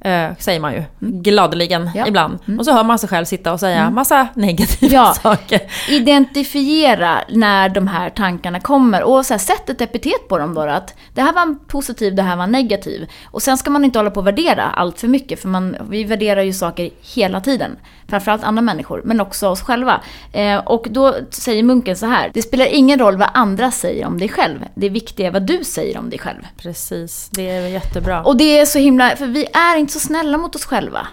Eh, 0.00 0.30
säger 0.38 0.60
man 0.60 0.72
ju, 0.72 0.82
gladeligen 0.98 1.82
Mm. 1.82 1.92
Ja. 1.94 2.00
Mm. 2.00 2.08
ibland. 2.08 2.58
Och 2.58 2.64
så 2.64 2.72
hör 2.72 2.84
man 2.84 2.98
sig 2.98 3.08
själv 3.08 3.24
sitta 3.24 3.52
och 3.52 3.60
säga 3.60 3.90
massa 3.90 4.28
negativa 4.34 4.92
Ja. 4.94 5.14
saker. 5.22 5.60
Identifiera 5.88 7.18
när 7.28 7.68
de 7.68 7.86
här 7.88 8.10
tankarna 8.10 8.60
kommer 8.60 9.02
och 9.02 9.26
så 9.26 9.34
här, 9.34 9.38
sätt 9.38 9.70
ett 9.70 9.80
epitet 9.80 10.28
på 10.28 10.38
dem 10.38 10.54
då. 10.54 10.60
Att 10.60 10.94
det 11.14 11.22
här 11.22 11.32
var 11.32 11.54
positiv, 11.66 12.14
det 12.14 12.22
här 12.22 12.36
var 12.36 12.46
negativ. 12.46 13.10
Och 13.26 13.42
sen 13.42 13.56
ska 13.58 13.70
man 13.70 13.84
inte 13.84 13.98
hålla 13.98 14.10
på 14.10 14.20
att 14.20 14.26
värdera 14.26 14.62
allt 14.62 15.00
för 15.00 15.08
mycket 15.08 15.40
för 15.40 15.48
man, 15.48 15.76
vi 15.88 16.04
värderar 16.04 16.42
ju 16.42 16.52
saker 16.52 16.90
hela 17.14 17.40
tiden. 17.40 17.76
Framförallt 18.08 18.44
andra 18.44 18.62
människor, 18.62 19.02
men 19.04 19.20
också 19.20 19.48
oss 19.48 19.62
själva. 19.62 20.00
Eh, 20.32 20.56
och 20.56 20.86
då 20.90 21.14
säger 21.30 21.62
munken 21.62 21.96
så 21.96 22.06
här. 22.06 22.30
Det 22.34 22.42
spelar 22.42 22.66
ingen 22.66 22.98
roll 22.98 23.16
vad 23.16 23.28
andra 23.34 23.70
säger 23.70 24.06
om 24.06 24.13
dig 24.18 24.28
själv. 24.28 24.58
Det 24.74 24.88
viktiga 24.88 25.26
är 25.26 25.30
vad 25.30 25.42
du 25.46 25.64
säger 25.64 25.98
om 25.98 26.10
dig 26.10 26.18
själv. 26.18 26.42
Precis, 26.56 27.28
det 27.32 27.50
är 27.50 27.66
jättebra. 27.68 28.22
Och 28.22 28.36
det 28.36 28.58
är 28.58 28.66
så 28.66 28.78
himla, 28.78 29.16
för 29.16 29.26
vi 29.26 29.46
är 29.52 29.76
inte 29.76 29.92
så 29.92 30.00
snälla 30.00 30.38
mot 30.38 30.54
oss 30.54 30.64
själva. 30.64 31.06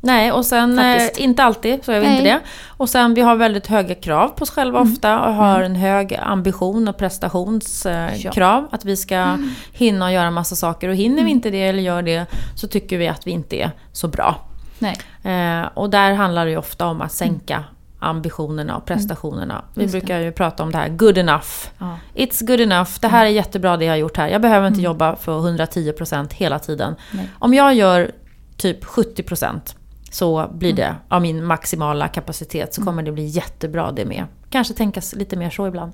Nej, 0.00 0.32
och 0.32 0.46
sen 0.46 0.78
eh, 0.78 0.98
Faktiskt. 0.98 1.20
inte 1.20 1.44
alltid 1.44 1.84
så 1.84 1.92
är 1.92 2.00
vi 2.00 2.06
Nej. 2.06 2.18
inte 2.18 2.30
det. 2.30 2.40
Och 2.66 2.88
sen 2.88 3.14
vi 3.14 3.20
har 3.20 3.36
väldigt 3.36 3.66
höga 3.66 3.94
krav 3.94 4.28
på 4.28 4.42
oss 4.42 4.50
själva 4.50 4.78
Mm. 4.80 4.92
ofta 4.92 5.20
och 5.20 5.34
har 5.34 5.62
en 5.62 5.76
hög 5.76 6.14
ambition 6.22 6.88
och 6.88 6.96
prestationskrav. 6.96 8.32
Ja. 8.34 8.58
Mm. 8.58 8.68
Att 8.72 8.84
vi 8.84 8.96
ska 8.96 9.38
hinna 9.72 10.04
och 10.04 10.12
göra 10.12 10.30
massa 10.30 10.56
saker 10.56 10.88
och 10.88 10.94
hinner 10.94 11.24
vi 11.24 11.30
inte 11.30 11.50
det 11.50 11.62
eller 11.62 11.82
gör 11.82 12.02
det 12.02 12.26
så 12.54 12.68
tycker 12.68 12.98
vi 12.98 13.08
att 13.08 13.26
vi 13.26 13.30
inte 13.30 13.56
är 13.56 13.70
så 13.92 14.08
bra. 14.08 14.36
Nej. 14.78 14.96
Eh, 15.22 15.66
och 15.74 15.90
där 15.90 16.12
handlar 16.12 16.44
det 16.44 16.50
ju 16.50 16.56
ofta 16.58 16.86
om 16.86 17.00
att 17.00 17.12
sänka 17.12 17.64
ambitionerna 17.98 18.76
och 18.76 18.84
prestationerna. 18.84 19.64
Vi 19.74 19.80
Mm. 19.82 19.92
Det. 19.92 19.98
brukar 19.98 20.18
ju 20.20 20.32
prata 20.32 20.62
om 20.62 20.72
det 20.72 20.78
här, 20.78 20.88
good 20.88 21.18
enough. 21.18 21.46
Ja. 21.78 21.98
It's 22.14 22.46
good 22.46 22.60
enough, 22.60 22.90
det 23.00 23.08
här 23.08 23.26
är 23.26 23.30
jättebra 23.30 23.76
det 23.76 23.84
jag 23.84 23.92
har 23.92 23.98
gjort 23.98 24.16
här. 24.16 24.28
Jag 24.28 24.42
behöver 24.42 24.68
inte 24.68 24.80
jobba 24.80 25.16
för 25.16 25.38
110% 25.40 26.32
hela 26.32 26.58
tiden. 26.58 26.94
Nej. 27.12 27.28
Om 27.38 27.54
jag 27.54 27.74
gör 27.74 28.10
typ 28.56 28.84
70% 28.84 29.74
så 30.10 30.50
blir 30.54 30.72
det 30.72 30.94
av 31.08 31.22
min 31.22 31.44
maximala 31.44 32.08
kapacitet 32.08 32.74
så 32.74 32.84
kommer 32.84 33.02
det 33.02 33.12
bli 33.12 33.26
jättebra 33.26 33.92
det 33.92 34.04
med. 34.04 34.24
Kanske 34.50 34.74
tänkas 34.74 35.14
lite 35.14 35.36
mer 35.36 35.50
så 35.50 35.66
ibland. 35.66 35.92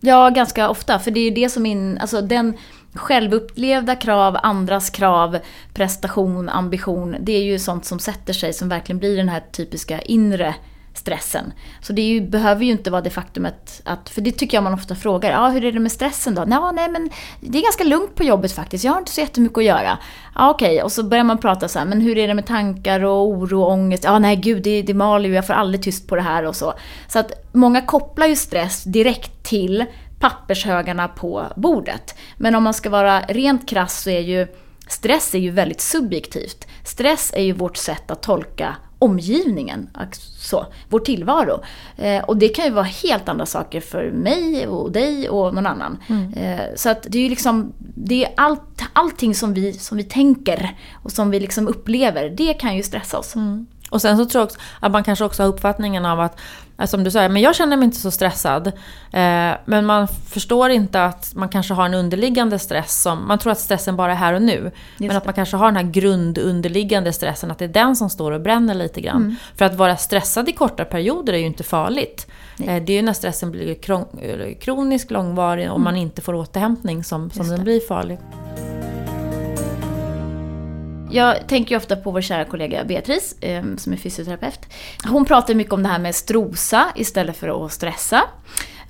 Ja, 0.00 0.30
ganska 0.30 0.68
ofta. 0.68 0.98
För 0.98 1.10
det 1.10 1.20
är 1.20 1.24
ju 1.24 1.30
det 1.30 1.48
som 1.48 1.66
in, 1.66 1.98
alltså 1.98 2.20
den 2.20 2.54
självupplevda 2.94 3.96
krav, 3.96 4.36
andras 4.42 4.90
krav, 4.90 5.38
prestation, 5.74 6.48
ambition. 6.48 7.16
Det 7.20 7.32
är 7.32 7.42
ju 7.42 7.58
sånt 7.58 7.84
som 7.84 7.98
sätter 7.98 8.32
sig, 8.32 8.52
som 8.52 8.68
verkligen 8.68 8.98
blir 8.98 9.16
den 9.16 9.28
här 9.28 9.42
typiska 9.52 10.00
inre 10.00 10.54
stressen. 10.94 11.52
Så 11.80 11.92
det 11.92 12.02
ju, 12.02 12.20
behöver 12.20 12.64
ju 12.64 12.70
inte 12.70 12.90
vara 12.90 13.00
det 13.02 13.10
faktumet 13.10 13.82
att, 13.84 14.08
för 14.08 14.20
det 14.20 14.32
tycker 14.32 14.56
jag 14.56 14.64
man 14.64 14.74
ofta 14.74 14.94
frågar, 14.94 15.30
ja 15.30 15.48
hur 15.48 15.64
är 15.64 15.72
det 15.72 15.80
med 15.80 15.92
stressen 15.92 16.34
då? 16.34 16.44
Nå, 16.44 16.72
nej 16.72 16.88
men 16.88 17.10
det 17.40 17.58
är 17.58 17.62
ganska 17.62 17.84
lugnt 17.84 18.14
på 18.14 18.24
jobbet 18.24 18.52
faktiskt, 18.52 18.84
jag 18.84 18.92
har 18.92 18.98
inte 18.98 19.12
så 19.12 19.20
jättemycket 19.20 19.58
att 19.58 19.64
göra. 19.64 19.98
Ja 20.34 20.50
okej, 20.50 20.82
och 20.82 20.92
så 20.92 21.02
börjar 21.02 21.24
man 21.24 21.38
prata 21.38 21.68
så 21.68 21.78
här, 21.78 21.86
men 21.86 22.00
hur 22.00 22.18
är 22.18 22.28
det 22.28 22.34
med 22.34 22.46
tankar 22.46 23.04
och 23.04 23.28
oro 23.28 23.62
och 23.62 23.70
ångest? 23.70 24.04
Ja 24.04 24.18
nej 24.18 24.36
gud, 24.36 24.62
det, 24.62 24.82
det 24.82 24.94
maler 24.94 25.28
ju, 25.28 25.34
jag 25.34 25.46
får 25.46 25.54
aldrig 25.54 25.82
tyst 25.82 26.08
på 26.08 26.16
det 26.16 26.22
här 26.22 26.44
och 26.44 26.56
så. 26.56 26.74
Så 27.08 27.18
att 27.18 27.32
många 27.52 27.80
kopplar 27.80 28.26
ju 28.26 28.36
stress 28.36 28.84
direkt 28.84 29.42
till 29.42 29.84
pappershögarna 30.18 31.08
på 31.08 31.46
bordet. 31.56 32.14
Men 32.36 32.54
om 32.54 32.62
man 32.62 32.74
ska 32.74 32.90
vara 32.90 33.20
rent 33.20 33.68
krass 33.68 34.02
så 34.02 34.10
är 34.10 34.20
ju 34.20 34.46
stress 34.88 35.34
är 35.34 35.38
ju 35.38 35.50
väldigt 35.50 35.80
subjektivt. 35.80 36.66
Stress 36.84 37.32
är 37.36 37.42
ju 37.42 37.52
vårt 37.52 37.76
sätt 37.76 38.10
att 38.10 38.22
tolka 38.22 38.76
omgivningen, 38.98 39.88
så, 40.12 40.66
vår 40.88 41.00
tillvaro. 41.00 41.62
Eh, 41.96 42.24
och 42.24 42.36
det 42.36 42.48
kan 42.48 42.64
ju 42.64 42.70
vara 42.70 42.84
helt 42.84 43.28
andra 43.28 43.46
saker 43.46 43.80
för 43.80 44.10
mig 44.10 44.66
och 44.66 44.92
dig 44.92 45.28
och 45.28 45.54
någon 45.54 45.66
annan. 45.66 45.98
Mm. 46.08 46.32
Eh, 46.32 46.64
så 46.76 46.88
att 46.88 47.06
det 47.08 47.18
är 47.18 47.22
ju 47.22 47.28
liksom, 47.28 47.72
det 47.78 48.24
är 48.24 48.32
allt, 48.36 48.82
allting 48.92 49.34
som 49.34 49.54
vi, 49.54 49.72
som 49.72 49.96
vi 49.96 50.04
tänker 50.04 50.76
och 50.92 51.12
som 51.12 51.30
vi 51.30 51.40
liksom 51.40 51.68
upplever, 51.68 52.30
det 52.30 52.54
kan 52.54 52.76
ju 52.76 52.82
stressa 52.82 53.18
oss. 53.18 53.34
Mm. 53.34 53.66
Och 53.94 54.02
sen 54.02 54.16
så 54.16 54.24
tror 54.24 54.40
jag 54.40 54.46
också 54.46 54.58
att 54.80 54.92
man 54.92 55.04
kanske 55.04 55.24
också 55.24 55.42
har 55.42 55.48
uppfattningen 55.48 56.06
av 56.06 56.20
att, 56.20 56.40
eh, 56.78 56.86
som 56.86 57.04
du 57.04 57.10
säger, 57.10 57.28
men 57.28 57.42
jag 57.42 57.54
känner 57.54 57.76
mig 57.76 57.84
inte 57.84 57.96
så 57.96 58.10
stressad. 58.10 58.66
Eh, 58.66 59.52
men 59.64 59.86
man 59.86 60.08
förstår 60.08 60.70
inte 60.70 61.04
att 61.04 61.34
man 61.34 61.48
kanske 61.48 61.74
har 61.74 61.86
en 61.86 61.94
underliggande 61.94 62.58
stress. 62.58 63.02
Som, 63.02 63.28
man 63.28 63.38
tror 63.38 63.52
att 63.52 63.58
stressen 63.58 63.96
bara 63.96 64.12
är 64.12 64.16
här 64.16 64.32
och 64.32 64.42
nu. 64.42 64.62
Just 64.62 64.72
men 64.98 65.16
att 65.16 65.24
man 65.24 65.34
kanske 65.34 65.56
har 65.56 65.66
den 65.66 65.76
här 65.76 65.92
grundunderliggande 65.92 67.12
stressen, 67.12 67.50
att 67.50 67.58
det 67.58 67.64
är 67.64 67.68
den 67.68 67.96
som 67.96 68.10
står 68.10 68.32
och 68.32 68.40
bränner 68.40 68.74
lite 68.74 69.00
grann. 69.00 69.16
Mm. 69.16 69.36
För 69.56 69.64
att 69.64 69.74
vara 69.74 69.96
stressad 69.96 70.48
i 70.48 70.52
korta 70.52 70.84
perioder 70.84 71.32
är 71.32 71.38
ju 71.38 71.46
inte 71.46 71.62
farligt. 71.62 72.26
Eh, 72.58 72.82
det 72.82 72.92
är 72.92 72.96
ju 72.96 73.02
när 73.02 73.12
stressen 73.12 73.50
blir 73.50 73.74
kronisk, 74.54 75.10
långvarig 75.10 75.70
och 75.70 75.76
mm. 75.76 75.84
man 75.84 75.96
inte 75.96 76.22
får 76.22 76.34
återhämtning 76.34 77.04
som, 77.04 77.30
som 77.30 77.48
den 77.48 77.64
blir 77.64 77.80
farlig. 77.88 78.18
Jag 81.14 81.46
tänker 81.48 81.70
ju 81.70 81.76
ofta 81.76 81.96
på 81.96 82.10
vår 82.10 82.20
kära 82.20 82.44
kollega 82.44 82.84
Beatrice, 82.84 83.34
ehm, 83.40 83.78
som 83.78 83.92
är 83.92 83.96
fysioterapeut. 83.96 84.60
Hon 85.08 85.24
pratar 85.24 85.54
mycket 85.54 85.72
om 85.72 85.82
det 85.82 85.88
här 85.88 85.98
med 85.98 86.14
strosa 86.14 86.86
istället 86.94 87.36
för 87.36 87.66
att 87.66 87.72
stressa. 87.72 88.22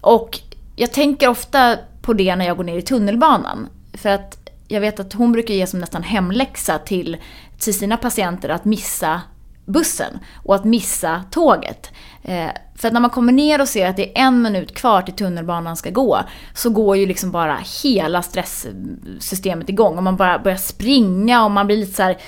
Och 0.01 0.39
jag 0.77 0.93
tänker 0.93 1.29
ofta 1.29 1.79
på 2.03 2.13
det 2.13 2.37
när 2.37 2.47
jag 2.47 2.57
går 2.57 2.65
ner 2.65 2.79
i 2.79 2.83
tunnelbanan. 2.83 3.69
För 3.93 4.09
att 4.09 4.51
jag 4.69 4.81
vet 4.81 5.01
att 5.01 5.13
hon 5.13 5.33
brukar 5.33 5.55
ge 5.55 5.67
som 5.67 5.81
nästan 5.81 6.03
hemläxa 6.03 6.79
till, 6.79 7.17
till 7.59 7.79
sina 7.79 7.97
patienter 7.97 8.49
att 8.49 8.65
missa 8.65 9.21
bussen 9.65 10.19
och 10.45 10.55
att 10.55 10.65
missa 10.65 11.25
tåget. 11.31 11.91
Eh, 12.23 12.51
för 12.77 12.89
att 12.89 12.95
när 12.95 13.01
man 13.01 13.11
kommer 13.11 13.33
ner 13.33 13.61
och 13.61 13.69
ser 13.69 13.89
att 13.89 13.97
det 13.97 14.19
är 14.19 14.23
en 14.23 14.43
minut 14.43 14.75
kvar 14.75 15.03
till 15.03 15.15
tunnelbanan 15.15 15.77
ska 15.77 15.91
gå, 15.91 16.21
så 16.55 16.71
går 16.71 16.97
ju 16.97 17.07
liksom 17.07 17.31
bara 17.31 17.59
hela 17.83 18.23
stresssystemet 18.23 19.69
igång. 19.69 19.97
Och 19.97 20.03
man 20.03 20.17
bara 20.17 20.39
börjar 20.39 20.59
springa 20.59 21.45
och 21.45 21.51
man 21.51 21.67
blir 21.67 21.77
lite 21.77 21.93
så 21.93 22.03
här, 22.03 22.19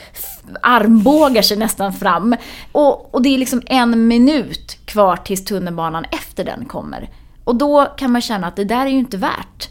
armbågar 0.62 1.42
sig 1.42 1.56
nästan 1.56 1.92
fram. 1.92 2.36
Och, 2.72 3.14
och 3.14 3.22
det 3.22 3.28
är 3.28 3.38
liksom 3.38 3.62
en 3.66 4.08
minut 4.08 4.78
kvar 4.84 5.16
tills 5.16 5.44
tunnelbanan 5.44 6.04
efter 6.04 6.44
den 6.44 6.64
kommer. 6.64 7.10
Och 7.44 7.56
då 7.56 7.84
kan 7.84 8.12
man 8.12 8.20
känna 8.20 8.46
att 8.46 8.56
det 8.56 8.64
där 8.64 8.86
är 8.86 8.90
ju 8.90 8.98
inte 8.98 9.16
värt. 9.16 9.68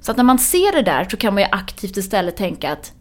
Så 0.00 0.10
att 0.10 0.16
när 0.16 0.24
man 0.24 0.38
ser 0.38 0.72
det 0.72 0.82
där 0.82 1.06
så 1.10 1.16
kan 1.16 1.34
man 1.34 1.42
ju 1.42 1.48
aktivt 1.52 1.96
istället 1.96 2.36
tänka 2.36 2.72
att 2.72 2.92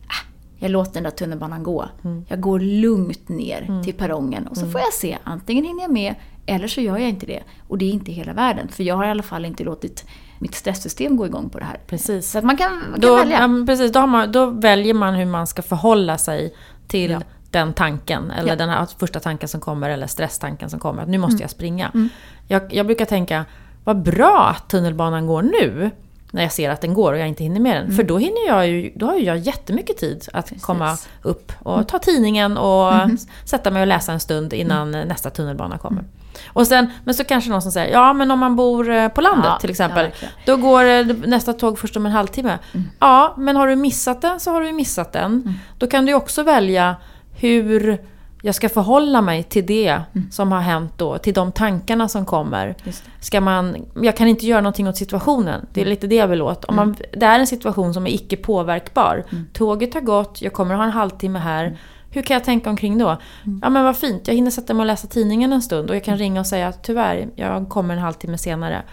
jag 0.59 0.71
låter 0.71 0.93
den 0.93 1.03
där 1.03 1.11
tunnelbanan 1.11 1.63
gå. 1.63 1.85
Mm. 2.03 2.25
Jag 2.27 2.39
går 2.39 2.59
lugnt 2.59 3.29
ner 3.29 3.65
mm. 3.67 3.83
till 3.83 3.93
perrongen 3.93 4.47
och 4.47 4.55
så 4.55 4.61
mm. 4.61 4.71
får 4.71 4.81
jag 4.81 4.93
se, 4.93 5.17
antingen 5.23 5.65
hinner 5.65 5.81
jag 5.81 5.91
med 5.91 6.15
eller 6.45 6.67
så 6.67 6.81
gör 6.81 6.97
jag 6.97 7.09
inte 7.09 7.25
det. 7.25 7.43
Och 7.67 7.77
det 7.77 7.85
är 7.85 7.91
inte 7.91 8.11
hela 8.11 8.33
världen, 8.33 8.67
för 8.67 8.83
jag 8.83 8.95
har 8.95 9.05
i 9.05 9.09
alla 9.09 9.23
fall 9.23 9.45
inte 9.45 9.63
låtit 9.63 10.05
mitt 10.39 10.55
stresssystem 10.55 11.17
gå 11.17 11.25
igång 11.25 11.49
på 11.49 11.59
det 11.59 11.65
här. 11.65 11.79
Precis. 11.87 12.31
Så 12.31 12.37
att 12.37 12.43
man 12.43 12.57
kan, 12.57 12.73
man 12.73 12.91
kan 12.91 13.01
då, 13.01 13.15
välja. 13.15 13.41
Ja, 13.41 13.65
precis, 13.65 13.91
då, 13.91 14.07
man, 14.07 14.31
då, 14.31 14.45
väljer 14.45 14.93
man 14.93 15.13
hur 15.13 15.25
man 15.25 15.47
ska 15.47 15.61
förhålla 15.61 16.17
sig 16.17 16.55
till 16.87 17.11
ja. 17.11 17.21
den 17.51 17.73
tanken, 17.73 18.31
eller 18.31 18.49
ja. 18.49 18.55
den 18.55 18.69
här 18.69 18.87
första 18.99 19.19
tanken 19.19 19.49
som 19.49 19.61
kommer, 19.61 19.89
eller 19.89 20.07
stresstanken 20.07 20.69
som 20.69 20.79
kommer. 20.79 21.03
Att 21.03 21.09
nu 21.09 21.17
måste 21.17 21.33
mm. 21.33 21.41
jag 21.41 21.49
springa. 21.49 21.91
Mm. 21.93 22.09
Jag, 22.47 22.73
jag 22.73 22.85
brukar 22.85 23.05
tänka, 23.05 23.45
vad 23.83 24.03
bra 24.03 24.47
att 24.55 24.69
tunnelbanan 24.69 25.27
går 25.27 25.41
nu 25.41 25.91
när 26.31 26.41
jag 26.41 26.51
ser 26.51 26.69
att 26.69 26.81
den 26.81 26.93
går 26.93 27.13
och 27.13 27.19
jag 27.19 27.27
inte 27.27 27.43
hinner 27.43 27.59
med 27.59 27.75
den. 27.75 27.83
Mm. 27.83 27.95
För 27.95 28.03
då 28.03 28.17
hinner 28.17 28.47
jag 28.47 28.67
ju, 28.67 28.91
då 28.95 29.05
har 29.05 29.15
ju 29.15 29.23
jag 29.23 29.37
jättemycket 29.37 29.97
tid 29.97 30.27
att 30.33 30.47
Precis. 30.47 30.63
komma 30.63 30.97
upp 31.21 31.51
och 31.59 31.73
mm. 31.73 31.85
ta 31.85 31.99
tidningen 31.99 32.57
och 32.57 32.93
mm. 32.93 33.17
sätta 33.45 33.71
mig 33.71 33.81
och 33.81 33.87
läsa 33.87 34.13
en 34.13 34.19
stund 34.19 34.53
innan 34.53 34.95
mm. 34.95 35.07
nästa 35.07 35.29
tunnelbana 35.29 35.77
kommer. 35.77 35.99
Mm. 35.99 36.11
Och 36.47 36.67
sen, 36.67 36.91
men 37.03 37.13
så 37.13 37.23
kanske 37.23 37.49
någon 37.49 37.61
som 37.61 37.71
säger, 37.71 37.93
ja 37.93 38.13
men 38.13 38.31
om 38.31 38.39
man 38.39 38.55
bor 38.55 38.89
eh, 38.89 39.07
på 39.07 39.21
landet 39.21 39.45
ja, 39.45 39.57
till 39.59 39.69
exempel. 39.69 40.09
Ja, 40.21 40.27
då 40.45 40.57
går 40.57 40.85
eh, 40.85 41.05
nästa 41.05 41.53
tåg 41.53 41.79
först 41.79 41.97
om 41.97 42.05
en 42.05 42.11
halvtimme. 42.11 42.57
Mm. 42.73 42.89
Ja, 42.99 43.33
men 43.37 43.55
har 43.55 43.67
du 43.67 43.75
missat 43.75 44.21
den 44.21 44.39
så 44.39 44.51
har 44.51 44.61
du 44.61 44.71
missat 44.71 45.13
den. 45.13 45.59
Då 45.77 45.87
kan 45.87 46.05
du 46.05 46.13
också 46.13 46.43
välja 46.43 46.95
hur 47.35 47.99
jag 48.41 48.55
ska 48.55 48.69
förhålla 48.69 49.21
mig 49.21 49.43
till 49.43 49.65
det 49.65 49.87
mm. 49.87 50.31
som 50.31 50.51
har 50.51 50.59
hänt 50.59 50.93
då, 50.97 51.17
till 51.17 51.33
de 51.33 51.51
tankarna 51.51 52.07
som 52.07 52.25
kommer. 52.25 52.75
Ska 53.19 53.41
man, 53.41 53.85
jag 54.01 54.17
kan 54.17 54.27
inte 54.27 54.45
göra 54.45 54.61
någonting 54.61 54.87
åt 54.87 54.97
situationen, 54.97 55.65
det 55.73 55.81
är 55.81 55.85
mm. 55.85 55.89
lite 55.89 56.07
det 56.07 56.15
jag 56.15 56.27
vill 56.27 56.41
åt. 56.41 56.65
Om 56.65 56.75
man, 56.75 56.87
mm. 56.87 56.99
det 57.11 57.25
är 57.25 57.39
en 57.39 57.47
situation 57.47 57.93
som 57.93 58.07
är 58.07 58.11
icke 58.11 58.37
påverkbar. 58.37 59.25
Mm. 59.31 59.47
Tåget 59.53 59.93
har 59.93 60.01
gått, 60.01 60.41
jag 60.41 60.53
kommer 60.53 60.73
att 60.73 60.77
ha 60.77 60.85
en 60.85 60.91
halvtimme 60.91 61.39
här. 61.39 61.65
Mm. 61.65 61.77
Hur 62.11 62.21
kan 62.21 62.33
jag 62.33 62.43
tänka 62.43 62.69
omkring 62.69 62.97
då? 62.97 63.17
Mm. 63.45 63.59
Ja 63.63 63.69
men 63.69 63.83
vad 63.83 63.97
fint, 63.97 64.27
jag 64.27 64.35
hinner 64.35 64.51
sätta 64.51 64.73
mig 64.73 64.81
och 64.81 64.87
läsa 64.87 65.07
tidningen 65.07 65.53
en 65.53 65.61
stund 65.61 65.89
och 65.89 65.95
jag 65.95 66.03
kan 66.03 66.17
ringa 66.17 66.39
och 66.39 66.47
säga 66.47 66.67
att 66.67 66.83
tyvärr, 66.83 67.27
jag 67.35 67.69
kommer 67.69 67.93
en 67.93 67.99
halvtimme 67.99 68.37
senare. 68.37 68.83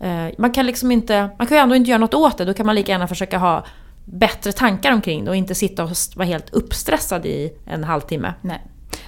Eh, 0.00 0.34
man 0.38 0.52
kan 0.52 0.66
liksom 0.66 0.92
inte, 0.92 1.28
man 1.38 1.46
kan 1.46 1.56
ju 1.56 1.62
ändå 1.62 1.74
inte 1.74 1.90
göra 1.90 2.00
något 2.00 2.14
åt 2.14 2.38
det, 2.38 2.44
då 2.44 2.54
kan 2.54 2.66
man 2.66 2.74
lika 2.74 2.92
gärna 2.92 3.08
försöka 3.08 3.38
ha 3.38 3.64
bättre 4.04 4.52
tankar 4.52 4.92
omkring 4.92 5.24
det 5.24 5.30
och 5.30 5.36
inte 5.36 5.54
sitta 5.54 5.84
och 5.84 5.90
vara 6.16 6.26
helt 6.26 6.50
uppstressad 6.50 7.26
i 7.26 7.52
en 7.66 7.84
halvtimme. 7.84 8.34
Nej. 8.40 8.62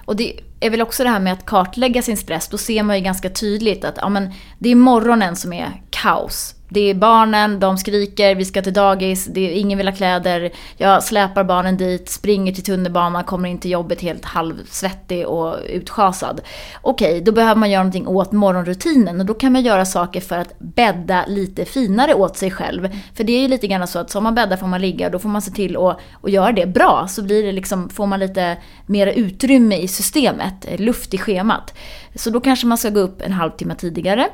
Och 0.08 0.16
det 0.16 0.40
är 0.60 0.70
väl 0.70 0.82
också 0.82 1.02
det 1.02 1.10
här 1.10 1.20
med 1.20 1.32
att 1.32 1.46
kartlägga 1.46 2.02
sin 2.02 2.16
stress. 2.16 2.48
Då 2.48 2.58
ser 2.58 2.82
man 2.82 2.96
ju 2.96 3.02
ganska 3.02 3.30
tydligt 3.30 3.84
att 3.84 3.94
ja, 3.96 4.08
men, 4.08 4.32
det 4.58 4.68
är 4.68 4.74
morgonen 4.74 5.36
som 5.36 5.52
är 5.52 5.82
kaos. 5.90 6.54
Det 6.70 6.80
är 6.80 6.94
barnen, 6.94 7.60
de 7.60 7.78
skriker, 7.78 8.34
vi 8.34 8.44
ska 8.44 8.62
till 8.62 8.72
dagis, 8.72 9.24
det 9.24 9.40
är, 9.40 9.60
ingen 9.60 9.78
vill 9.78 9.88
ha 9.88 9.94
kläder. 9.94 10.50
Jag 10.76 11.02
släpar 11.02 11.44
barnen 11.44 11.76
dit, 11.76 12.08
springer 12.08 12.52
till 12.52 12.64
tunnelbanan, 12.64 13.24
kommer 13.24 13.48
in 13.48 13.58
till 13.58 13.70
jobbet 13.70 14.00
helt 14.00 14.24
halvsvettig 14.24 15.26
och 15.26 15.56
utschasad. 15.68 16.40
Okej, 16.82 17.20
då 17.20 17.32
behöver 17.32 17.54
man 17.54 17.70
göra 17.70 17.82
någonting 17.82 18.06
åt 18.06 18.32
morgonrutinen 18.32 19.20
och 19.20 19.26
då 19.26 19.34
kan 19.34 19.52
man 19.52 19.62
göra 19.62 19.84
saker 19.84 20.20
för 20.20 20.38
att 20.38 20.58
bädda 20.58 21.24
lite 21.28 21.64
finare 21.64 22.14
åt 22.14 22.36
sig 22.36 22.50
själv. 22.50 22.88
För 23.14 23.24
det 23.24 23.32
är 23.32 23.40
ju 23.40 23.48
lite 23.48 23.66
grann 23.66 23.86
så 23.86 23.98
att 23.98 24.10
som 24.10 24.24
man 24.24 24.34
bäddar 24.34 24.56
får 24.56 24.66
man 24.66 24.80
ligga 24.80 25.06
och 25.06 25.12
då 25.12 25.18
får 25.18 25.28
man 25.28 25.42
se 25.42 25.50
till 25.50 25.76
att, 25.76 26.00
att 26.22 26.30
göra 26.30 26.52
det 26.52 26.66
bra. 26.66 27.06
Så 27.08 27.22
blir 27.22 27.42
det 27.42 27.52
liksom, 27.52 27.88
får 27.88 28.06
man 28.06 28.20
lite 28.20 28.56
mer 28.86 29.06
utrymme 29.06 29.76
i 29.76 29.88
systemet, 29.88 30.66
luft 30.78 31.14
i 31.14 31.18
schemat. 31.18 31.74
Så 32.14 32.30
då 32.30 32.40
kanske 32.40 32.66
man 32.66 32.78
ska 32.78 32.90
gå 32.90 33.00
upp 33.00 33.22
en 33.22 33.32
halvtimme 33.32 33.74
tidigare 33.74 34.28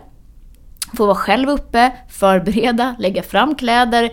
Få 0.97 1.07
vara 1.07 1.17
själv 1.17 1.49
uppe, 1.49 1.93
förbereda, 2.09 2.97
lägga 2.99 3.23
fram 3.23 3.55
kläder, 3.55 4.11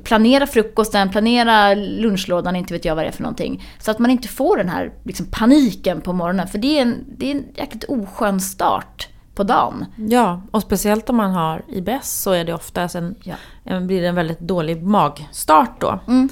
planera 0.00 0.46
frukosten, 0.46 1.10
planera 1.10 1.74
lunchlådan, 1.74 2.56
inte 2.56 2.74
vet 2.74 2.84
jag 2.84 2.94
vad 2.94 3.04
det 3.04 3.08
är 3.08 3.12
för 3.12 3.22
någonting. 3.22 3.66
Så 3.78 3.90
att 3.90 3.98
man 3.98 4.10
inte 4.10 4.28
får 4.28 4.56
den 4.56 4.68
här 4.68 4.92
liksom, 5.04 5.26
paniken 5.30 6.00
på 6.00 6.12
morgonen, 6.12 6.48
för 6.48 6.58
det 6.58 6.78
är 6.78 6.82
en, 6.82 7.04
det 7.18 7.30
är 7.30 7.34
en 7.34 7.44
jäkligt 7.54 7.84
oskön 7.84 8.40
start 8.40 9.08
på 9.34 9.42
dagen. 9.42 9.86
Ja, 9.96 10.42
och 10.50 10.62
speciellt 10.62 11.10
om 11.10 11.16
man 11.16 11.30
har 11.30 11.62
IBS 11.68 12.22
så 12.22 12.32
är 12.32 12.44
det 12.44 12.54
oftast 12.54 12.94
en, 12.94 13.14
ja. 13.22 13.34
en, 13.64 13.86
blir 13.86 14.00
det 14.02 14.08
en 14.08 14.14
väldigt 14.14 14.40
dålig 14.40 14.82
magstart 14.82 15.80
då. 15.80 15.98
Mm. 16.06 16.28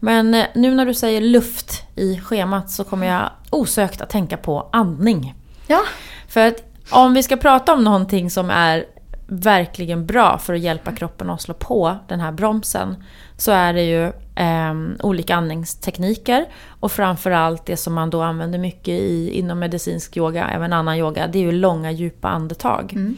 Men 0.00 0.34
eh, 0.34 0.46
nu 0.54 0.74
när 0.74 0.86
du 0.86 0.94
säger 0.94 1.20
luft 1.20 1.82
i 1.96 2.20
schemat 2.20 2.70
så 2.70 2.84
kommer 2.84 3.06
jag 3.06 3.30
osökt 3.50 4.00
att 4.00 4.10
tänka 4.10 4.36
på 4.36 4.68
andning. 4.72 5.34
Ja. 5.66 5.80
För 6.28 6.48
att 6.48 6.62
om 6.90 7.14
vi 7.14 7.22
ska 7.22 7.36
prata 7.36 7.72
om 7.74 7.84
någonting 7.84 8.30
som 8.30 8.50
är 8.50 8.84
verkligen 9.26 10.06
bra 10.06 10.38
för 10.38 10.54
att 10.54 10.60
hjälpa 10.60 10.92
kroppen 10.92 11.30
att 11.30 11.42
slå 11.42 11.54
på 11.54 11.96
den 12.08 12.20
här 12.20 12.32
bromsen 12.32 13.04
så 13.36 13.52
är 13.52 13.72
det 13.72 13.82
ju 13.82 14.04
eh, 14.34 14.74
olika 15.02 15.34
andningstekniker 15.34 16.46
och 16.80 16.92
framförallt 16.92 17.66
det 17.66 17.76
som 17.76 17.94
man 17.94 18.10
då 18.10 18.22
använder 18.22 18.58
mycket 18.58 18.88
i, 18.88 19.30
inom 19.38 19.58
medicinsk 19.58 20.16
yoga, 20.16 20.48
även 20.48 20.72
annan 20.72 20.96
yoga, 20.96 21.26
det 21.26 21.38
är 21.38 21.42
ju 21.42 21.52
långa 21.52 21.90
djupa 21.90 22.28
andetag. 22.28 22.92
Mm. 22.92 23.16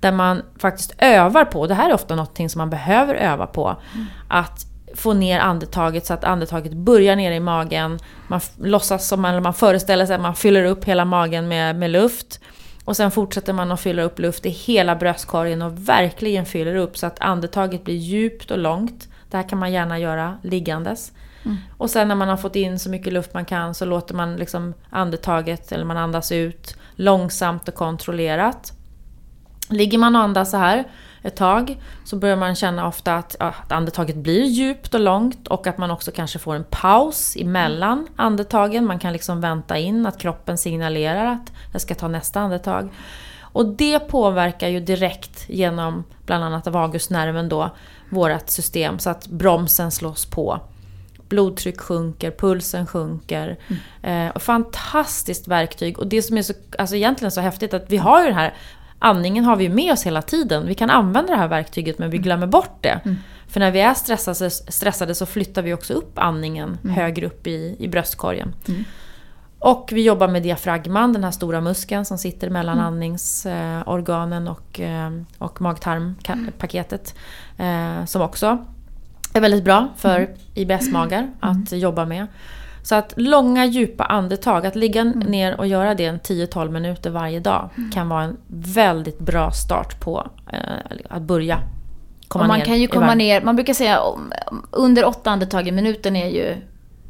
Där 0.00 0.12
man 0.12 0.42
faktiskt 0.58 0.94
övar 0.98 1.44
på, 1.44 1.66
det 1.66 1.74
här 1.74 1.90
är 1.90 1.94
ofta 1.94 2.14
något 2.14 2.50
som 2.50 2.58
man 2.58 2.70
behöver 2.70 3.14
öva 3.14 3.46
på, 3.46 3.76
mm. 3.94 4.06
att 4.28 4.66
få 4.94 5.12
ner 5.12 5.40
andetaget 5.40 6.06
så 6.06 6.14
att 6.14 6.24
andetaget 6.24 6.72
börjar 6.72 7.16
nere 7.16 7.34
i 7.34 7.40
magen. 7.40 7.98
Man 8.26 8.40
låtsas 8.56 9.08
som, 9.08 9.24
eller 9.24 9.40
man 9.40 9.54
föreställer 9.54 10.06
sig 10.06 10.14
att 10.14 10.20
man 10.20 10.34
fyller 10.34 10.64
upp 10.64 10.84
hela 10.84 11.04
magen 11.04 11.48
med, 11.48 11.76
med 11.76 11.90
luft. 11.90 12.40
Och 12.84 12.96
sen 12.96 13.10
fortsätter 13.10 13.52
man 13.52 13.72
att 13.72 13.80
fylla 13.80 14.02
upp 14.02 14.18
luft 14.18 14.46
i 14.46 14.50
hela 14.50 14.96
bröstkorgen 14.96 15.62
och 15.62 15.88
verkligen 15.88 16.46
fyller 16.46 16.74
upp 16.74 16.98
så 16.98 17.06
att 17.06 17.20
andetaget 17.20 17.84
blir 17.84 17.94
djupt 17.94 18.50
och 18.50 18.58
långt. 18.58 19.08
Det 19.30 19.36
här 19.36 19.48
kan 19.48 19.58
man 19.58 19.72
gärna 19.72 19.98
göra 19.98 20.38
liggandes. 20.42 21.12
Mm. 21.44 21.56
Och 21.78 21.90
sen 21.90 22.08
när 22.08 22.14
man 22.14 22.28
har 22.28 22.36
fått 22.36 22.56
in 22.56 22.78
så 22.78 22.90
mycket 22.90 23.12
luft 23.12 23.34
man 23.34 23.44
kan 23.44 23.74
så 23.74 23.84
låter 23.84 24.14
man 24.14 24.36
liksom 24.36 24.74
andetaget, 24.90 25.72
eller 25.72 25.84
man 25.84 25.96
andas 25.96 26.32
ut, 26.32 26.76
långsamt 26.94 27.68
och 27.68 27.74
kontrollerat. 27.74 28.72
Ligger 29.68 29.98
man 29.98 30.16
och 30.16 30.22
andas 30.22 30.50
så 30.50 30.56
här 30.56 30.84
ett 31.22 31.36
tag 31.36 31.80
så 32.04 32.16
börjar 32.16 32.36
man 32.36 32.54
känna 32.54 32.88
ofta 32.88 33.14
att, 33.14 33.36
att 33.38 33.72
andetaget 33.72 34.16
blir 34.16 34.44
djupt 34.44 34.94
och 34.94 35.00
långt 35.00 35.48
och 35.48 35.66
att 35.66 35.78
man 35.78 35.90
också 35.90 36.10
kanske 36.10 36.38
får 36.38 36.54
en 36.54 36.64
paus 36.70 37.36
emellan 37.36 38.06
andetagen. 38.16 38.86
Man 38.86 38.98
kan 38.98 39.12
liksom 39.12 39.40
vänta 39.40 39.78
in 39.78 40.06
att 40.06 40.18
kroppen 40.18 40.58
signalerar 40.58 41.26
att 41.26 41.52
jag 41.72 41.80
ska 41.80 41.94
ta 41.94 42.08
nästa 42.08 42.40
andetag. 42.40 42.88
Och 43.40 43.66
det 43.66 43.98
påverkar 43.98 44.68
ju 44.68 44.80
direkt 44.80 45.48
genom 45.48 46.04
bland 46.26 46.44
annat 46.44 46.66
vagusnerven 46.66 47.48
då, 47.48 47.70
vårt 48.10 48.48
system, 48.50 48.98
så 48.98 49.10
att 49.10 49.26
bromsen 49.26 49.90
slås 49.90 50.26
på 50.26 50.60
blodtryck 51.32 51.80
sjunker, 51.80 52.30
pulsen 52.30 52.86
sjunker. 52.86 53.58
Mm. 54.02 54.26
Eh, 54.26 54.38
fantastiskt 54.38 55.48
verktyg. 55.48 55.98
Och 55.98 56.06
det 56.06 56.22
som 56.22 56.38
är 56.38 56.42
så, 56.42 56.52
alltså 56.78 56.96
egentligen 56.96 57.32
så 57.32 57.40
häftigt 57.40 57.74
att 57.74 57.84
vi 57.88 57.96
har 57.96 58.20
ju 58.20 58.26
den 58.26 58.34
här 58.34 58.54
andningen 59.02 59.44
har 59.44 59.56
vi 59.56 59.68
med 59.68 59.92
oss 59.92 60.06
hela 60.06 60.22
tiden. 60.22 60.66
Vi 60.66 60.74
kan 60.74 60.90
använda 60.90 61.32
det 61.32 61.38
här 61.38 61.48
verktyget 61.48 61.98
men 61.98 62.10
vi 62.10 62.16
Mm. 62.16 62.22
glömmer 62.24 62.46
bort 62.46 62.76
det. 62.80 63.00
För 63.48 63.60
när 63.60 63.70
vi 63.70 63.80
är 63.80 63.94
stressade, 63.94 64.50
stressade 64.50 65.14
så 65.14 65.26
flyttar 65.26 65.62
vi 65.62 65.74
också 65.74 65.94
upp 65.94 66.18
andningen 66.18 66.78
Mm. 66.84 66.96
högre 66.96 67.26
upp 67.26 67.46
i, 67.46 67.76
i 67.78 67.88
bröstkorgen. 67.88 68.54
Och 69.58 69.90
vi 69.92 70.02
jobbar 70.02 70.28
med 70.28 70.42
diafragman, 70.42 71.12
den 71.12 71.24
här 71.24 71.30
stora 71.30 71.60
muskeln 71.60 72.04
som 72.04 72.18
sitter 72.18 72.50
mellan 72.50 72.74
Mm. 72.78 72.86
andningsorganen 72.86 74.48
och, 74.48 74.80
eh, 74.80 75.10
och 75.38 75.60
mag-tarm-paketet. 75.60 77.14
Eh, 77.58 78.04
som 78.04 78.22
också 78.22 78.58
är 79.34 79.40
väldigt 79.40 79.64
bra 79.64 79.88
för 79.96 80.18
Mm. 80.18 80.30
IBS-magar 80.54 81.30
att 81.40 81.72
jobba 81.72 82.04
med. 82.04 82.26
Så 82.82 82.94
att 82.94 83.12
långa 83.16 83.66
djupa 83.66 84.04
andetag, 84.04 84.66
att 84.66 84.76
ligga 84.76 85.00
Mm. 85.00 85.18
ner 85.18 85.58
och 85.60 85.66
göra 85.66 85.94
det 85.94 86.04
en 86.04 86.18
10-12 86.20 86.70
minuter 86.70 87.10
varje 87.10 87.40
dag 87.40 87.68
kan 87.94 88.08
vara 88.08 88.22
en 88.22 88.36
väldigt 88.48 89.18
bra 89.18 89.50
start 89.50 90.00
på 90.00 90.26
eh, 90.52 90.58
att 91.08 91.22
börja 91.22 91.58
komma 92.28 92.44
och 92.44 92.48
man 92.48 92.58
ner 92.58 92.66
kan 92.66 92.80
ju 92.80 92.86
komma 92.86 93.14
ner, 93.14 93.42
man 93.42 93.56
brukar 93.56 93.74
säga 93.74 94.00
under 94.70 95.04
åtta 95.04 95.30
andetag 95.30 95.68
i 95.68 95.72
minuten 95.72 96.16
är 96.16 96.28
ju, 96.28 96.56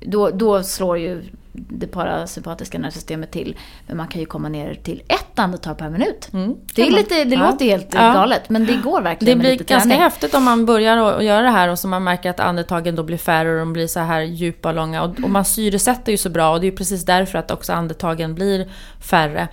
då, 0.01 0.31
då 0.31 0.63
slår 0.63 0.99
ju 0.99 1.23
det 1.53 1.87
parasympatiska 1.87 2.79
nervsystemet 2.79 3.31
till. 3.31 3.57
Men 3.87 3.97
man 3.97 4.09
kan 4.09 4.21
ju 4.21 4.27
komma 4.27 4.49
ner 4.49 4.75
till 4.75 5.03
ett 5.09 5.39
andetag 5.39 5.79
per 5.79 5.91
minut. 5.91 6.29
Mm, 6.33 6.55
Det, 6.75 6.83
är 6.83 6.91
man. 6.91 6.95
lite, 7.01 7.25
det 7.25 7.35
Ja. 7.37 7.51
låter 7.51 7.65
helt 7.65 7.95
Ja. 7.95 8.13
galet, 8.13 8.49
men 8.51 8.67
det 8.67 8.77
går 8.77 8.99
Det 8.99 9.05
verkligen 9.05 9.39
med 9.39 9.43
blir 9.45 9.53
lite 9.53 9.65
ganska 9.65 9.89
träning. 9.89 10.03
häftigt 10.03 10.35
om 10.35 10.45
man 10.45 10.67
börjar 10.67 10.97
att 10.97 11.25
göra 11.25 11.43
det 11.43 11.51
här 11.51 11.69
och 11.69 11.79
så 11.79 11.89
man 11.89 12.05
märker 12.05 12.31
att 12.31 12.41
andetagen 12.41 12.97
då 12.97 13.03
blir 13.03 13.19
färre 13.19 13.53
och 13.53 13.59
de 13.59 13.73
blir 13.73 13.87
så 13.87 14.01
här 14.01 14.21
djupa 14.21 14.69
och 14.69 14.75
långa. 14.75 15.03
Och, 15.03 15.11
och 15.25 15.31
man 15.31 15.45
syresätter 15.45 16.13
ju 16.13 16.19
så 16.19 16.31
bra 16.31 16.51
och 16.53 16.61
det 16.61 16.67
är 16.67 16.71
ju 16.71 16.77
precis 16.77 17.05
därför 17.05 17.39
att 17.39 17.51
också 17.51 17.73
andetagen 17.73 18.35
blir 18.35 18.69
färre. 19.01 19.49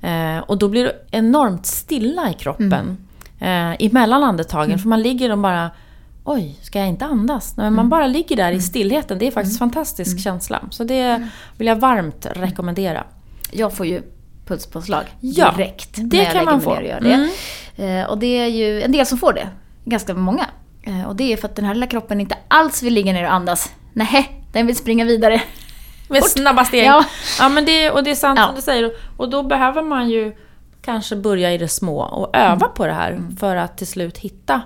Eh, 0.00 0.38
och 0.38 0.58
då 0.58 0.68
blir 0.68 0.84
det 0.84 0.94
enormt 1.10 1.66
stilla 1.66 2.30
i 2.30 2.34
kroppen 2.34 2.98
eh, 3.40 3.72
emellan 3.86 4.22
andetagen. 4.22 4.78
För 4.78 4.88
man 4.88 5.02
ligger 5.02 5.32
och 5.32 5.38
bara 5.38 5.70
Oj, 6.24 6.56
ska 6.62 6.78
jag 6.78 6.88
inte 6.88 7.04
andas? 7.04 7.56
Nej, 7.56 7.64
men 7.64 7.74
man 7.74 7.88
bara 7.88 8.06
ligger 8.06 8.36
där 8.36 8.52
i 8.52 8.60
stillheten. 8.60 9.18
Det 9.18 9.26
är 9.26 9.30
faktiskt 9.30 9.54
en 9.54 9.58
fantastisk 9.70 10.20
känsla. 10.20 10.62
Så 10.70 10.84
det 10.84 11.28
vill 11.58 11.66
jag 11.66 11.76
varmt 11.76 12.26
rekommendera. 12.34 13.04
Jag 13.50 13.72
får 13.72 13.86
ju 13.86 14.02
pulspåslag 14.46 15.04
Ja, 15.20 15.50
direkt 15.56 15.90
det 15.96 16.16
när 16.16 16.24
jag 16.24 16.32
kan 16.32 16.34
lägger 16.44 16.52
man 16.52 16.60
få. 16.60 16.70
och 16.70 16.82
gör 16.84 17.00
det. 17.00 17.12
Mm. 17.76 18.00
Eh, 18.00 18.06
och 18.10 18.18
det 18.18 18.26
är 18.26 18.46
ju 18.46 18.82
en 18.82 18.92
del 18.92 19.06
som 19.06 19.18
får 19.18 19.32
det. 19.32 19.48
Ganska 19.84 20.14
många. 20.14 20.46
Eh, 20.82 21.02
och 21.04 21.16
det 21.16 21.32
är 21.32 21.36
för 21.36 21.48
att 21.48 21.56
den 21.56 21.64
här 21.64 21.74
lilla 21.74 21.86
kroppen 21.86 22.20
inte 22.20 22.36
alls 22.48 22.82
vill 22.82 22.94
ligga 22.94 23.12
ner 23.12 23.24
och 23.24 23.32
andas. 23.32 23.72
Nej, 23.92 24.44
den 24.52 24.66
vill 24.66 24.76
springa 24.76 25.04
vidare. 25.04 25.42
Med 26.08 26.24
snabba 26.24 26.64
steg. 26.64 26.84
Ja. 26.86 27.04
Ja, 27.40 27.48
men 27.48 27.64
det, 27.64 27.90
och 27.90 28.04
det 28.04 28.10
är 28.10 28.14
sant 28.14 28.38
Ja. 28.38 28.46
som 28.46 28.54
du 28.54 28.62
säger. 28.62 28.90
Och 29.16 29.30
då 29.30 29.42
behöver 29.42 29.82
man 29.82 30.10
ju 30.10 30.36
kanske 30.82 31.16
börja 31.16 31.52
i 31.52 31.58
det 31.58 31.68
små 31.68 32.00
och 32.02 32.36
öva 32.36 32.52
Mm. 32.66 32.68
på 32.74 32.86
det 32.86 32.92
här 32.92 33.20
för 33.40 33.56
att 33.56 33.78
till 33.78 33.86
slut 33.86 34.18
hitta 34.18 34.60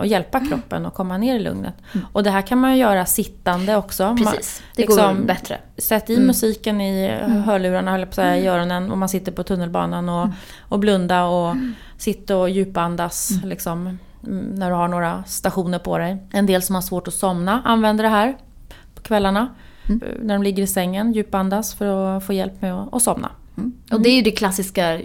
och 0.00 0.06
hjälpa 0.06 0.38
Mm. 0.38 0.50
kroppen 0.50 0.86
att 0.86 0.94
komma 0.94 1.18
ner 1.18 1.34
i 1.36 1.38
lugnet. 1.38 1.74
Och 2.12 2.22
det 2.22 2.30
här 2.30 2.42
kan 2.42 2.58
man 2.58 2.72
ju 2.72 2.76
göra 2.78 3.06
sittande 3.06 3.76
också. 3.76 4.16
Precis, 4.16 4.62
det 4.76 4.82
liksom, 4.82 5.16
går 5.16 5.24
bättre. 5.24 5.58
Sätt 5.78 6.08
Mm. 6.08 6.22
i 6.22 6.26
musiken 6.26 6.80
i 6.80 7.08
hörlurarna, 7.46 7.90
höll 7.90 8.00
på 8.02 8.08
att 8.08 8.14
säga, 8.14 8.36
i 8.36 8.46
öronen 8.46 8.90
om 8.92 8.98
man 8.98 9.08
sitter 9.08 9.32
på 9.32 9.42
tunnelbanan 9.42 10.08
och, 10.08 10.22
Mm. 10.24 10.34
och 10.60 10.78
blunda 10.78 11.24
och 11.24 11.56
sitta 11.98 12.36
och 12.36 12.50
djupandas 12.50 13.30
liksom, 13.44 13.98
mm, 14.26 14.44
när 14.44 14.70
du 14.70 14.76
har 14.76 14.88
några 14.88 15.24
stationer 15.26 15.78
på 15.78 15.98
dig. 15.98 16.16
En 16.32 16.46
del 16.46 16.62
som 16.62 16.74
har 16.74 16.82
svårt 16.82 17.08
att 17.08 17.14
somna 17.14 17.62
använder 17.64 18.04
det 18.04 18.10
här 18.10 18.36
på 18.94 19.02
kvällarna. 19.02 19.48
Mm. 19.88 20.02
eh, 20.02 20.08
När 20.22 20.34
de 20.34 20.42
ligger 20.42 20.62
i 20.62 20.66
sängen, 20.66 21.12
djupandas 21.12 21.74
för 21.74 22.16
att 22.16 22.26
få 22.26 22.32
hjälp 22.32 22.62
med 22.62 22.74
att, 22.92 23.02
somna. 23.02 23.30
Och 23.92 24.00
det 24.00 24.08
är 24.08 24.14
ju 24.16 24.22
det 24.22 24.30
klassiska 24.30 25.00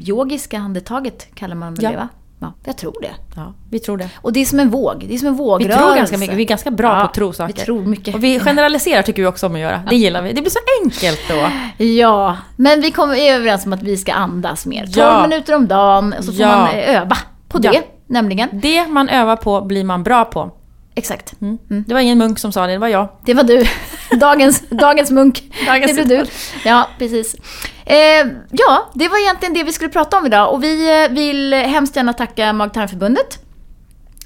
yogiska 0.00 0.58
andetaget 0.58 1.34
kallar 1.34 1.54
man 1.56 1.74
väl 1.74 1.84
Ja. 1.84 1.90
det 1.90 1.96
va? 1.96 2.08
Ja, 2.44 2.52
jag 2.64 2.76
tror 2.76 2.94
det. 3.02 3.10
Ja, 3.36 3.52
vi 3.70 3.78
tror 3.78 3.96
det. 3.98 4.08
Och 4.16 4.32
det 4.32 4.40
är 4.40 4.44
som 4.44 4.60
en 4.60 4.70
våg. 4.70 5.04
Det 5.08 5.14
är 5.14 5.18
som 5.18 5.28
en 5.28 5.34
Vi 5.34 5.38
vågrörelse. 5.38 5.78
tror 5.84 5.96
ganska 5.96 6.18
mycket, 6.18 6.36
vi 6.36 6.42
är 6.42 6.46
ganska 6.46 6.70
bra 6.70 6.88
Ja, 6.88 6.94
på 7.00 7.06
att 7.06 7.14
tro 7.14 7.32
saker. 7.32 7.54
Vi 7.54 7.60
tror 7.60 7.80
mycket. 7.84 8.14
Och 8.14 8.24
vi 8.24 8.40
generaliserar 8.40 9.02
tycker 9.02 9.22
vi 9.22 9.28
också 9.28 9.46
om 9.46 9.54
att 9.54 9.60
göra. 9.60 9.82
Det 9.90 9.96
gillar 9.96 10.22
vi. 10.22 10.32
Det 10.32 10.40
blir 10.40 10.50
så 10.50 10.58
enkelt 10.84 11.20
då. 11.28 11.84
Ja, 11.84 12.36
men 12.56 12.80
vi 12.80 12.90
kommer 12.90 13.14
är 13.14 13.34
överens 13.34 13.66
om 13.66 13.72
att 13.72 13.82
vi 13.82 13.96
ska 13.96 14.12
andas 14.12 14.66
mer. 14.66 14.82
12 14.86 14.92
Ja. 14.96 15.22
minuter 15.28 15.54
om 15.56 15.66
dagen, 15.68 16.14
så 16.20 16.32
får 16.32 16.44
man 16.44 16.68
öva 16.74 17.16
på 17.48 17.58
det. 17.58 17.82
Nämligen. 18.06 18.48
Det 18.52 18.86
man 18.86 19.08
övar 19.08 19.36
på 19.36 19.60
blir 19.60 19.84
man 19.84 20.02
bra 20.02 20.24
på. 20.24 20.50
Exakt. 20.94 21.34
Mm. 21.40 21.58
Det 21.86 21.94
var 21.94 22.00
ingen 22.00 22.18
munk 22.18 22.38
som 22.38 22.52
sa 22.52 22.66
det, 22.66 22.72
det 22.72 22.78
var 22.78 22.88
jag. 22.88 23.08
Det 23.24 23.34
var 23.34 23.42
du. 23.42 23.66
Dagens, 24.10 24.62
dagens 24.68 25.10
munk. 25.10 25.42
Dagens 25.66 25.96
det 25.96 26.04
blev 26.04 26.18
du. 26.18 26.30
Ja, 26.64 26.88
precis. 26.98 27.34
Eh, 27.86 28.26
ja, 28.50 28.90
det 28.94 29.08
var 29.08 29.18
egentligen 29.22 29.54
det 29.54 29.62
vi 29.62 29.72
skulle 29.72 29.90
prata 29.90 30.18
om 30.18 30.26
idag. 30.26 30.52
Och 30.52 30.64
vi 30.64 31.04
eh, 31.04 31.10
vill 31.10 31.54
hemskt 31.54 31.96
gärna 31.96 32.12
tacka 32.12 32.52
Mag-tarmförbundet. 32.52 33.38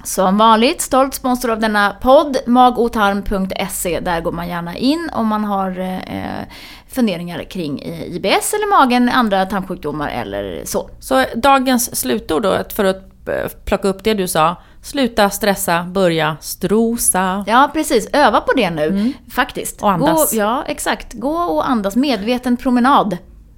Som 0.04 0.38
vanligt, 0.38 0.80
stolt 0.80 1.14
sponsor 1.14 1.50
av 1.50 1.60
denna 1.60 1.96
podd, 2.00 2.36
magotarm.se. 2.46 4.00
Där 4.00 4.20
går 4.20 4.32
man 4.32 4.48
gärna 4.48 4.76
in 4.76 5.10
om 5.12 5.26
man 5.26 5.44
har 5.44 5.80
eh, 5.80 6.46
funderingar 6.88 7.44
kring 7.44 7.80
eh, 7.80 8.02
IBS 8.02 8.54
eller 8.54 8.78
magen, 8.78 9.08
andra 9.08 9.46
tarmsjukdomar 9.46 10.08
eller 10.08 10.62
så. 10.64 10.90
Så 11.00 11.24
dagens 11.34 12.00
slutord 12.00 12.42
då, 12.42 12.58
för 12.74 12.84
att 12.84 13.17
eh, 13.28 13.48
plocka 13.64 13.88
upp 13.88 14.04
det 14.04 14.14
du 14.14 14.28
sa. 14.28 14.56
Sluta 14.82 15.30
stressa, 15.30 15.82
börja 15.84 16.36
strosa. 16.40 17.44
Ja, 17.46 17.70
precis. 17.74 18.08
Öva 18.12 18.40
på 18.40 18.52
det 18.56 18.70
nu, 18.70 19.12
faktiskt. 19.30 19.82
Och 19.82 19.90
andas. 19.90 20.32
Gå, 20.32 20.38
ja, 20.38 20.64
exakt. 20.66 21.14
Gå 21.14 21.30
och 21.36 21.68
andas. 21.70 21.96
Medveten 21.96 22.56
promenad 22.56 23.16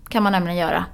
kan 0.08 0.22
man 0.22 0.32
nämligen 0.32 0.58
göra. 0.58 0.84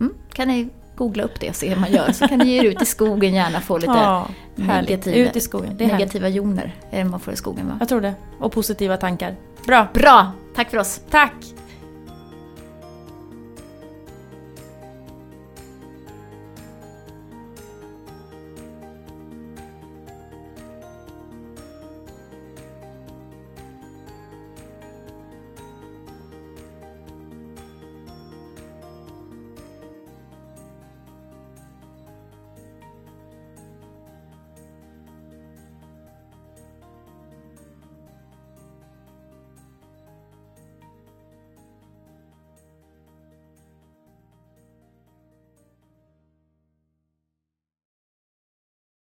Mm, 0.00 0.14
kan 0.32 0.48
ni 0.48 0.68
googla 0.96 1.22
upp 1.22 1.40
det 1.40 1.48
och 1.48 1.56
se 1.56 1.68
hur 1.68 1.76
man 1.80 1.92
gör. 1.92 2.12
Så 2.12 2.28
kan 2.28 2.38
ni 2.38 2.44
ge 2.44 2.58
er 2.60 2.64
ut 2.64 2.82
i 2.82 2.86
skogen 2.86 3.34
gärna 3.34 3.60
få 3.60 3.78
lite 3.78 3.92
Ja, 3.96 4.26
negativa, 4.54 5.16
Ut 5.16 5.36
i 5.36 5.40
skogen. 5.40 5.76
Det 5.76 5.84
är 5.84 5.88
härligt. 5.88 5.98
negativa 6.14 6.28
joner. 6.28 6.74
Är 6.90 6.98
det 6.98 7.04
man 7.10 7.20
får 7.20 7.32
i 7.32 7.36
skogen 7.36 7.68
va? 7.68 7.76
Jag 7.78 7.88
tror 7.88 8.00
det. 8.00 8.14
Och 8.40 8.52
positiva 8.52 8.96
tankar. 8.96 9.36
Bra. 9.66 9.86
Bra! 9.94 10.32
Tack 10.56 10.70
för 10.70 10.78
oss. 10.78 11.00
Tack! 11.10 11.34